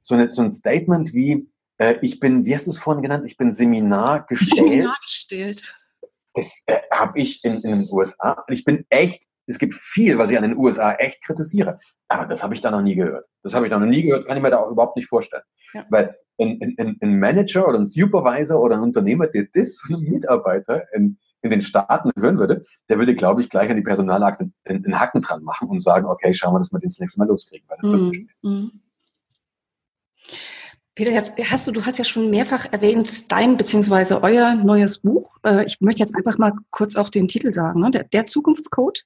So, 0.00 0.14
eine, 0.14 0.26
so 0.30 0.40
ein 0.40 0.50
Statement 0.50 1.12
wie, 1.12 1.46
äh, 1.76 1.96
ich 2.00 2.20
bin, 2.20 2.46
wie 2.46 2.54
hast 2.54 2.66
du 2.66 2.70
es 2.70 2.78
vorhin 2.78 3.02
genannt, 3.02 3.24
ich 3.26 3.36
bin 3.36 3.52
Seminar 3.52 4.24
gestellt. 4.28 4.66
Seminar 4.66 4.96
gestellt. 5.02 5.74
Das 6.32 6.62
äh, 6.64 6.78
habe 6.90 7.20
ich 7.20 7.44
in, 7.44 7.52
in 7.52 7.80
den 7.80 7.86
USA. 7.92 8.42
Ich 8.48 8.64
bin 8.64 8.86
echt, 8.88 9.24
es 9.46 9.58
gibt 9.58 9.74
viel, 9.74 10.18
was 10.18 10.30
ich 10.30 10.36
an 10.36 10.42
den 10.42 10.56
USA 10.56 10.94
echt 10.94 11.22
kritisiere. 11.22 11.78
Aber 12.08 12.26
das 12.26 12.42
habe 12.42 12.54
ich 12.54 12.60
da 12.60 12.70
noch 12.70 12.82
nie 12.82 12.94
gehört. 12.94 13.26
Das 13.42 13.54
habe 13.54 13.66
ich 13.66 13.70
da 13.70 13.78
noch 13.78 13.86
nie 13.86 14.02
gehört, 14.02 14.26
kann 14.26 14.36
ich 14.36 14.42
mir 14.42 14.50
da 14.50 14.58
auch 14.58 14.70
überhaupt 14.70 14.96
nicht 14.96 15.08
vorstellen. 15.08 15.42
Ja. 15.72 15.84
Weil 15.90 16.16
ein, 16.38 16.76
ein, 16.78 16.96
ein, 17.00 17.18
Manager 17.18 17.68
oder 17.68 17.78
ein 17.78 17.86
Supervisor 17.86 18.60
oder 18.60 18.76
ein 18.76 18.82
Unternehmer, 18.82 19.26
der 19.26 19.46
das 19.54 19.78
von 19.78 19.96
einem 19.96 20.10
Mitarbeiter 20.10 20.82
in, 20.94 21.18
in 21.42 21.50
den 21.50 21.62
Staaten 21.62 22.10
hören 22.18 22.38
würde, 22.38 22.64
der 22.88 22.98
würde, 22.98 23.14
glaube 23.14 23.42
ich, 23.42 23.50
gleich 23.50 23.70
an 23.70 23.76
die 23.76 23.82
Personalakte 23.82 24.50
einen, 24.64 24.98
Haken 24.98 25.20
dran 25.20 25.44
machen 25.44 25.68
und 25.68 25.80
sagen, 25.80 26.06
okay, 26.06 26.34
schauen 26.34 26.54
wir, 26.54 26.58
dass 26.58 26.72
wir 26.72 26.80
den 26.80 26.88
das 26.88 26.98
nächste 26.98 27.20
Mal 27.20 27.28
loskriegen. 27.28 27.68
Weil 27.68 27.78
das 27.80 27.90
mm, 27.90 28.48
mm. 28.48 28.80
Peter, 30.94 31.10
jetzt 31.10 31.32
hast 31.50 31.66
du, 31.66 31.72
du 31.72 31.84
hast 31.84 31.98
ja 31.98 32.04
schon 32.04 32.30
mehrfach 32.30 32.72
erwähnt, 32.72 33.30
dein 33.32 33.56
bzw. 33.56 34.14
euer 34.22 34.54
neues 34.54 34.98
Buch. 34.98 35.36
Äh, 35.44 35.64
ich 35.64 35.80
möchte 35.80 36.00
jetzt 36.00 36.14
einfach 36.16 36.38
mal 36.38 36.52
kurz 36.70 36.96
auch 36.96 37.08
den 37.08 37.26
Titel 37.26 37.52
sagen. 37.52 37.80
Ne? 37.80 37.90
Der, 37.90 38.04
der 38.04 38.26
Zukunftscode, 38.26 39.04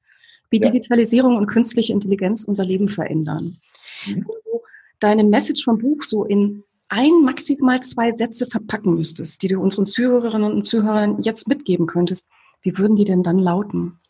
wie 0.51 0.61
ja. 0.61 0.71
Digitalisierung 0.71 1.37
und 1.37 1.47
künstliche 1.47 1.93
Intelligenz 1.93 2.45
unser 2.45 2.65
Leben 2.65 2.89
verändern. 2.89 3.57
Mhm. 4.07 4.15
Wenn 4.15 4.25
du 4.25 4.61
deine 5.01 5.25
Message 5.25 5.65
vom 5.65 5.79
Buch 5.79 6.03
so 6.03 6.25
in 6.25 6.65
ein, 6.89 7.23
maximal 7.23 7.83
zwei 7.83 8.13
Sätze 8.13 8.47
verpacken 8.47 8.95
müsstest, 8.95 9.43
die 9.43 9.49
du 9.49 9.61
unseren 9.61 9.87
Zuhörerinnen 9.87 10.53
und 10.53 10.65
Zuhörern 10.65 11.21
jetzt 11.21 11.49
mitgeben 11.49 11.87
könntest, 11.87 12.29
wie 12.63 12.77
würden 12.79 12.97
die 12.97 13.05
denn 13.05 13.23
dann 13.23 13.39
lauten? 13.39 14.01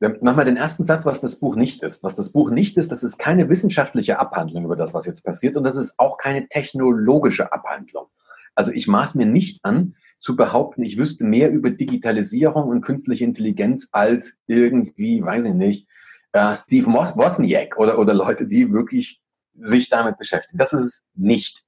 Nochmal 0.00 0.44
den 0.44 0.56
ersten 0.56 0.84
Satz, 0.84 1.04
was 1.06 1.20
das 1.20 1.36
Buch 1.36 1.56
nicht 1.56 1.82
ist. 1.82 2.04
Was 2.04 2.14
das 2.14 2.30
Buch 2.30 2.50
nicht 2.50 2.76
ist, 2.76 2.92
das 2.92 3.02
ist 3.02 3.18
keine 3.18 3.48
wissenschaftliche 3.48 4.20
Abhandlung 4.20 4.64
über 4.64 4.76
das, 4.76 4.94
was 4.94 5.06
jetzt 5.06 5.24
passiert 5.24 5.56
und 5.56 5.64
das 5.64 5.76
ist 5.76 5.98
auch 5.98 6.18
keine 6.18 6.46
technologische 6.48 7.52
Abhandlung. 7.52 8.06
Also 8.54 8.70
ich 8.70 8.86
maß 8.86 9.16
mir 9.16 9.26
nicht 9.26 9.58
an, 9.64 9.96
zu 10.18 10.36
behaupten, 10.36 10.82
ich 10.82 10.98
wüsste 10.98 11.24
mehr 11.24 11.50
über 11.50 11.70
Digitalisierung 11.70 12.68
und 12.68 12.82
künstliche 12.82 13.24
Intelligenz 13.24 13.88
als 13.92 14.38
irgendwie, 14.46 15.22
weiß 15.22 15.44
ich 15.44 15.54
nicht, 15.54 15.88
äh, 16.32 16.54
Steve 16.54 16.86
Wozniak 16.86 17.78
oder, 17.78 17.98
oder 17.98 18.14
Leute, 18.14 18.46
die 18.46 18.72
wirklich 18.72 19.20
sich 19.54 19.88
damit 19.88 20.18
beschäftigen. 20.18 20.58
Das 20.58 20.72
ist 20.72 20.80
es 20.80 21.02
nicht. 21.14 21.64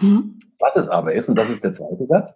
Mhm. 0.00 0.38
Was 0.58 0.76
es 0.76 0.88
aber 0.88 1.14
ist, 1.14 1.28
und 1.28 1.36
das 1.36 1.50
ist 1.50 1.64
der 1.64 1.72
zweite 1.72 2.04
Satz, 2.06 2.34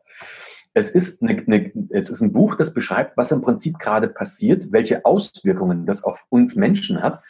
es 0.73 0.89
ist, 0.89 1.21
eine, 1.21 1.43
eine, 1.47 1.73
es 1.91 2.11
ist 2.11 2.21
ein 2.21 2.33
Buch, 2.33 2.55
das 2.55 2.73
beschreibt, 2.73 3.17
was 3.17 3.33
im 3.33 3.41
Prinzip 3.41 3.79
gerade 3.79 4.09
passiert, 4.09 4.71
welche 4.71 5.05
Auswirkungen 5.05 5.85
das 5.85 6.05
auf 6.05 6.25
uns 6.29 6.55
Menschen 6.55 7.03
hat 7.03 7.23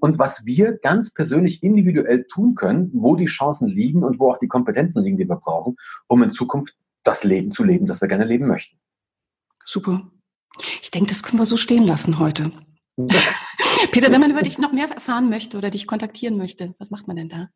und 0.00 0.18
was 0.18 0.46
wir 0.46 0.78
ganz 0.78 1.12
persönlich 1.12 1.62
individuell 1.62 2.24
tun 2.24 2.54
können, 2.54 2.90
wo 2.94 3.16
die 3.16 3.26
Chancen 3.26 3.68
liegen 3.68 4.04
und 4.04 4.20
wo 4.20 4.30
auch 4.30 4.38
die 4.38 4.48
Kompetenzen 4.48 5.02
liegen, 5.02 5.16
die 5.16 5.28
wir 5.28 5.36
brauchen, 5.36 5.76
um 6.06 6.22
in 6.22 6.30
Zukunft 6.30 6.76
das 7.04 7.24
Leben 7.24 7.50
zu 7.50 7.62
leben, 7.62 7.86
das 7.86 8.00
wir 8.00 8.08
gerne 8.08 8.24
leben 8.24 8.46
möchten. 8.46 8.78
Super. 9.64 10.10
Ich 10.82 10.90
denke, 10.90 11.10
das 11.10 11.22
können 11.22 11.38
wir 11.38 11.46
so 11.46 11.56
stehen 11.56 11.86
lassen 11.86 12.18
heute. 12.18 12.52
Ja. 12.96 13.20
Peter, 13.92 14.10
wenn 14.10 14.20
man 14.20 14.30
über 14.30 14.42
dich 14.42 14.58
noch 14.58 14.72
mehr 14.72 14.88
erfahren 14.88 15.28
möchte 15.28 15.58
oder 15.58 15.70
dich 15.70 15.86
kontaktieren 15.86 16.36
möchte, 16.36 16.74
was 16.78 16.90
macht 16.90 17.06
man 17.06 17.16
denn 17.16 17.28
da? 17.28 17.48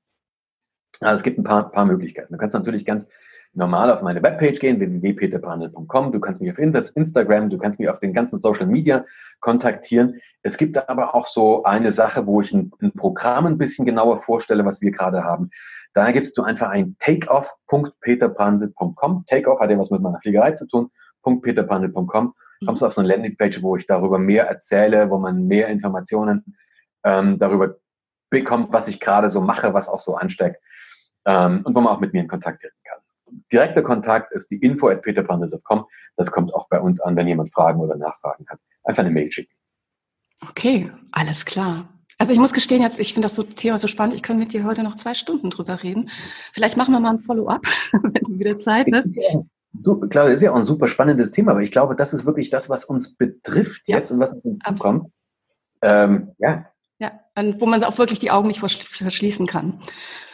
Also 1.01 1.21
es 1.21 1.23
gibt 1.23 1.39
ein 1.39 1.45
paar, 1.45 1.71
paar 1.71 1.87
Möglichkeiten. 1.87 2.33
Du 2.33 2.39
kannst 2.39 2.55
natürlich 2.55 2.85
ganz 2.85 3.09
normal 3.55 3.91
auf 3.91 4.03
meine 4.03 4.23
Webpage 4.23 4.59
gehen, 4.59 4.81
www.peterbrandl.com. 4.81 6.13
Du 6.13 6.21
kannst 6.21 6.41
mich 6.41 6.51
auf 6.51 6.59
Instagram, 6.59 7.51
du 7.51 7.59
kannst 7.59 7.79
mich 7.79 7.89
auf 7.89 8.01
den 8.01 8.13
ganzen 8.13 8.39
Social 8.39 8.67
Media 8.67 9.05
kontaktieren. 9.41 10.21
Es 10.43 10.57
gibt 10.57 10.89
aber 10.89 11.15
auch 11.15 11.27
so 11.27 11.65
eine 11.65 11.93
Sache, 11.93 12.27
wo 12.27 12.41
ich 12.41 12.53
ein, 12.53 12.73
ein 12.81 12.93
Programm 12.93 13.47
ein 13.47 13.59
bisschen 13.59 13.87
genauer 13.87 14.19
vorstelle, 14.19 14.65
was 14.65 14.81
wir 14.81 14.91
gerade 14.91 15.25
haben. 15.25 15.51
Da 15.95 16.11
gibst 16.13 16.39
du 16.39 16.43
einfach 16.43 16.71
ein 16.71 16.97
takeoff.peterbrandl.com. 16.99 19.25
Takeoff 19.27 19.61
hat 19.61 19.71
ja 19.71 19.79
was 19.79 19.91
mit 19.91 20.03
meiner 20.03 20.21
Fliegerei 20.21 20.53
zu 20.53 20.67
tun. 20.67 20.91
.peterbrandl.com. 21.23 22.35
Kommst 22.65 22.83
du 22.83 22.87
auf 22.87 22.95
so 22.95 23.03
eine 23.03 23.09
Landingpage, 23.09 23.63
wo 23.63 23.77
ich 23.77 23.87
darüber 23.87 24.19
mehr 24.19 24.49
erzähle, 24.49 25.11
wo 25.11 25.19
man 25.19 25.47
mehr 25.47 25.69
Informationen 25.69 26.57
ähm, 27.05 27.39
darüber 27.39 27.77
bekommt, 28.31 28.73
was 28.73 28.89
ich 28.89 28.99
gerade 28.99 29.31
so 29.31 29.41
mache, 29.41 29.73
was 29.75 29.89
auch 29.89 30.01
so 30.01 30.17
ansteckt 30.17 30.61
ähm, 31.27 31.61
und 31.65 31.73
wo 31.75 31.81
man 31.81 31.93
auch 31.93 32.01
mit 32.01 32.15
mir 32.15 32.23
in 32.23 32.29
Kontakt 32.29 32.63
treten 32.63 32.75
kann 32.85 32.99
direkter 33.53 33.83
Kontakt 33.83 34.33
ist 34.33 34.51
die 34.51 34.57
info 34.57 34.89
at 34.89 35.03
peterbrandl.com. 35.03 35.87
Das 36.17 36.31
kommt 36.31 36.55
auch 36.55 36.69
bei 36.69 36.81
uns 36.81 37.01
an, 37.01 37.17
wenn 37.17 37.27
jemand 37.27 37.53
Fragen 37.53 37.81
oder 37.81 37.97
Nachfragen 37.97 38.47
hat. 38.49 38.59
Einfach 38.85 39.03
eine 39.03 39.11
Mail 39.11 39.31
schicken. 39.31 39.53
Okay, 40.49 40.91
alles 41.13 41.45
klar. 41.45 41.89
Also 42.19 42.33
ich 42.33 42.39
muss 42.41 42.53
gestehen 42.53 42.83
jetzt, 42.83 42.99
ich 42.99 43.15
finde 43.15 43.27
das 43.27 43.37
so 43.37 43.45
Thema 43.45 43.79
so 43.79 43.87
spannend. 43.87 44.15
Ich 44.15 44.23
könnte 44.23 44.41
mit 44.41 44.53
dir 44.53 44.65
heute 44.65 44.83
noch 44.83 44.97
zwei 44.97 45.15
Stunden 45.15 45.51
drüber 45.51 45.83
reden. 45.85 46.11
Vielleicht 46.53 46.77
machen 46.77 46.93
wir 46.93 46.99
mal 46.99 47.11
ein 47.11 47.19
Follow-up, 47.19 47.63
wenn 47.93 48.13
du 48.13 48.39
wieder 48.39 48.59
Zeit 48.59 48.89
hast. 48.93 49.09
Du, 49.73 50.01
Claudia, 50.01 50.35
ist 50.35 50.41
ja 50.41 50.51
auch 50.51 50.57
ein 50.57 50.63
super 50.63 50.89
spannendes 50.89 51.31
Thema, 51.31 51.53
aber 51.53 51.63
ich 51.63 51.71
glaube, 51.71 51.95
das 51.95 52.13
ist 52.13 52.27
wirklich 52.27 52.51
das, 52.51 52.69
was 52.69 52.85
uns 52.85 53.15
betrifft 53.15 53.83
ja, 53.87 53.99
jetzt 53.99 54.11
und 54.11 54.19
was 54.19 54.33
uns 54.33 54.59
zukommt. 54.59 55.13
Ähm, 55.83 56.33
ja. 56.39 56.67
Ja, 56.99 57.13
wo 57.37 57.67
man 57.67 57.85
auch 57.85 57.97
wirklich 57.99 58.19
die 58.19 58.33
Augen 58.33 58.49
nicht 58.49 58.59
verschließen 58.59 59.47
kann. 59.47 59.81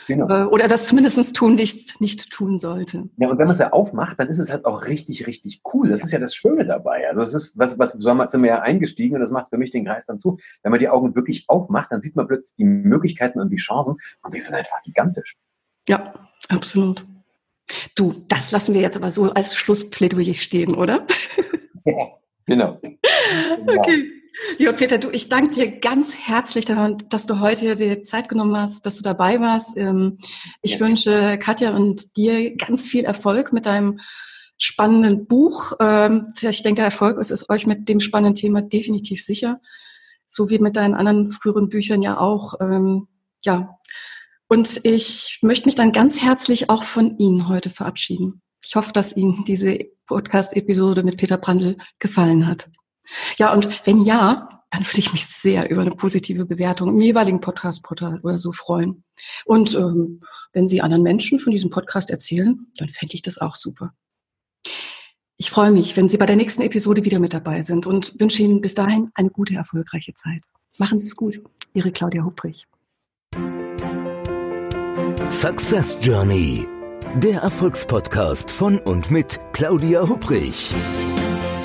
Genau. 0.07 0.29
Äh, 0.29 0.45
oder 0.45 0.69
das 0.69 0.87
zumindest 0.87 1.35
tun 1.35 1.55
nicht, 1.55 2.01
nicht 2.01 2.31
tun 2.31 2.59
sollte. 2.59 3.09
Ja, 3.17 3.29
und 3.29 3.39
wenn 3.39 3.47
man 3.47 3.55
es 3.55 3.59
ja 3.59 3.73
aufmacht, 3.73 4.19
dann 4.19 4.29
ist 4.29 4.39
es 4.39 4.51
halt 4.51 4.65
auch 4.65 4.87
richtig, 4.87 5.27
richtig 5.27 5.63
cool. 5.73 5.89
Das 5.89 6.03
ist 6.03 6.13
ja 6.13 6.19
das 6.19 6.35
Schöne 6.35 6.65
dabei. 6.65 7.09
Also 7.09 7.23
es 7.23 7.35
ist, 7.35 7.59
was, 7.59 7.79
was 7.79 7.93
so 7.93 7.99
sind 8.01 8.43
wir 8.43 8.49
ja 8.49 8.61
eingestiegen 8.61 9.15
und 9.15 9.21
das 9.21 9.31
macht 9.31 9.49
für 9.51 9.59
mich 9.59 9.71
den 9.71 9.85
Kreis 9.85 10.07
dann 10.07 10.19
zu. 10.19 10.39
Wenn 10.63 10.71
man 10.71 10.81
die 10.81 10.89
Augen 10.89 11.15
wirklich 11.15 11.45
aufmacht, 11.49 11.91
dann 11.91 12.01
sieht 12.01 12.17
man 12.17 12.27
plötzlich 12.27 12.57
die 12.57 12.65
Möglichkeiten 12.65 13.41
und 13.41 13.51
die 13.51 13.57
Chancen 13.57 13.97
und 14.23 14.35
die 14.35 14.41
sind 14.41 14.55
einfach 14.55 14.83
gigantisch. 14.83 15.37
Ja, 15.89 16.13
absolut. 16.49 17.07
Du, 17.95 18.25
das 18.29 18.53
lassen 18.53 18.75
wir 18.75 18.81
jetzt 18.81 18.97
aber 18.97 19.11
so 19.11 19.33
als 19.33 19.57
Schlussplädoyer 19.57 20.35
stehen, 20.35 20.75
oder? 20.75 21.07
Ja, 21.87 22.07
genau. 22.47 22.81
okay. 23.67 24.11
Lieber 24.59 24.73
Peter, 24.73 24.99
du, 24.99 25.11
ich 25.11 25.29
danke 25.29 25.51
dir 25.51 25.79
ganz 25.79 26.15
herzlich, 26.17 26.67
dass 26.67 27.27
du 27.27 27.41
heute 27.41 27.77
die 27.77 28.03
Zeit 28.03 28.29
genommen 28.29 28.57
hast, 28.57 28.85
dass 28.85 28.97
du 28.97 29.03
dabei 29.03 29.41
warst. 29.41 29.77
Ähm, 29.77 30.19
ich 30.61 30.75
ja. 30.75 30.81
wünsche 30.81 31.39
Katja 31.39 31.75
und 31.75 32.17
dir 32.17 32.57
ganz 32.57 32.87
viel 32.87 33.05
Erfolg 33.05 33.53
mit 33.53 33.67
deinem 33.67 34.01
spannenden 34.59 35.27
Buch. 35.27 35.73
Ähm, 35.81 36.33
ich 36.41 36.63
denke, 36.63 36.77
der 36.77 36.87
Erfolg 36.87 37.19
ist 37.19 37.31
es 37.31 37.49
euch 37.49 37.67
mit 37.67 37.89
dem 37.89 38.01
spannenden 38.01 38.35
Thema 38.35 38.61
definitiv 38.61 39.25
sicher, 39.25 39.61
so 40.29 40.51
wie 40.51 40.59
mit 40.59 40.77
deinen 40.77 40.95
anderen 40.95 41.31
früheren 41.31 41.69
Büchern 41.69 42.03
ja 42.03 42.19
auch. 42.19 42.55
Ähm, 42.61 43.07
ja, 43.45 43.79
und 44.49 44.81
ich 44.85 45.39
möchte 45.43 45.67
mich 45.67 45.75
dann 45.75 45.93
ganz 45.93 46.21
herzlich 46.21 46.71
auch 46.71 46.83
von 46.83 47.19
Ihnen 47.19 47.49
heute 47.49 47.71
verabschieden. 47.71 48.43
Ich 48.65 48.77
hoffe, 48.77 48.93
dass 48.93 49.17
Ihnen 49.17 49.45
diese 49.47 49.79
Podcast-Episode 50.07 51.03
mit 51.03 51.19
Peter 51.19 51.39
Brandl 51.39 51.77
gefallen 51.99 52.47
hat. 52.47 52.69
Ja, 53.37 53.53
und 53.53 53.87
wenn 53.87 54.03
ja, 54.05 54.49
dann 54.71 54.87
würde 54.87 54.99
ich 54.99 55.13
mich 55.13 55.27
sehr 55.27 55.71
über 55.71 55.83
eine 55.83 55.93
positive 55.93 56.47
Bewertung 56.47 56.89
im 56.89 57.01
jeweiligen 57.01 57.41
Podcast-Portal 57.41 58.21
oder 58.23 58.39
so 58.39 58.53
freuen. 58.53 59.05
Und 59.45 59.75
ähm, 59.75 60.21
wenn 60.53 60.67
Sie 60.67 60.81
anderen 60.81 61.03
Menschen 61.03 61.39
von 61.39 61.53
diesem 61.53 61.71
Podcast 61.71 62.11
erzählen, 62.11 62.67
dann 62.77 62.89
fände 62.89 63.15
ich 63.15 63.23
das 63.23 63.39
auch 63.39 63.55
super. 63.55 63.95
Ich 65.37 65.51
freue 65.51 65.71
mich, 65.71 65.97
wenn 65.97 66.09
Sie 66.09 66.17
bei 66.17 66.27
der 66.27 66.37
nächsten 66.37 66.63
Episode 66.63 67.05
wieder 67.05 67.19
mit 67.19 67.35
dabei 67.35 67.63
sind 67.63 67.87
und 67.87 68.19
wünsche 68.21 68.43
Ihnen 68.43 68.61
bis 68.61 68.75
dahin 68.75 69.11
eine 69.15 69.31
gute, 69.31 69.55
erfolgreiche 69.55 70.15
Zeit. 70.15 70.43
Machen 70.79 70.99
Sie 70.99 71.07
es 71.07 71.17
gut. 71.17 71.41
Ihre 71.73 71.93
Claudia 71.93 72.25
Hupprich. 72.25 72.67
Success 75.29 75.97
Journey. 76.01 76.67
Der 77.17 77.43
Erfolgspodcast 77.43 78.51
von 78.51 78.79
und 78.79 79.11
mit 79.11 79.39
Claudia 79.53 80.09
Hupprich 80.09 80.75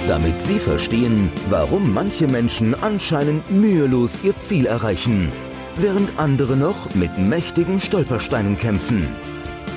damit 0.09 0.41
Sie 0.41 0.57
verstehen, 0.57 1.31
warum 1.49 1.93
manche 1.93 2.27
Menschen 2.27 2.73
anscheinend 2.73 3.51
mühelos 3.51 4.21
ihr 4.23 4.35
Ziel 4.39 4.65
erreichen, 4.65 5.31
während 5.75 6.09
andere 6.17 6.57
noch 6.57 6.95
mit 6.95 7.19
mächtigen 7.19 7.79
Stolpersteinen 7.79 8.57
kämpfen. 8.57 9.07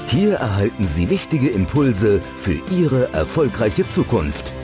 Hier 0.07 0.37
erhalten 0.37 0.87
Sie 0.87 1.11
wichtige 1.11 1.51
Impulse 1.51 2.23
für 2.41 2.59
Ihre 2.75 3.13
erfolgreiche 3.13 3.87
Zukunft. 3.87 4.55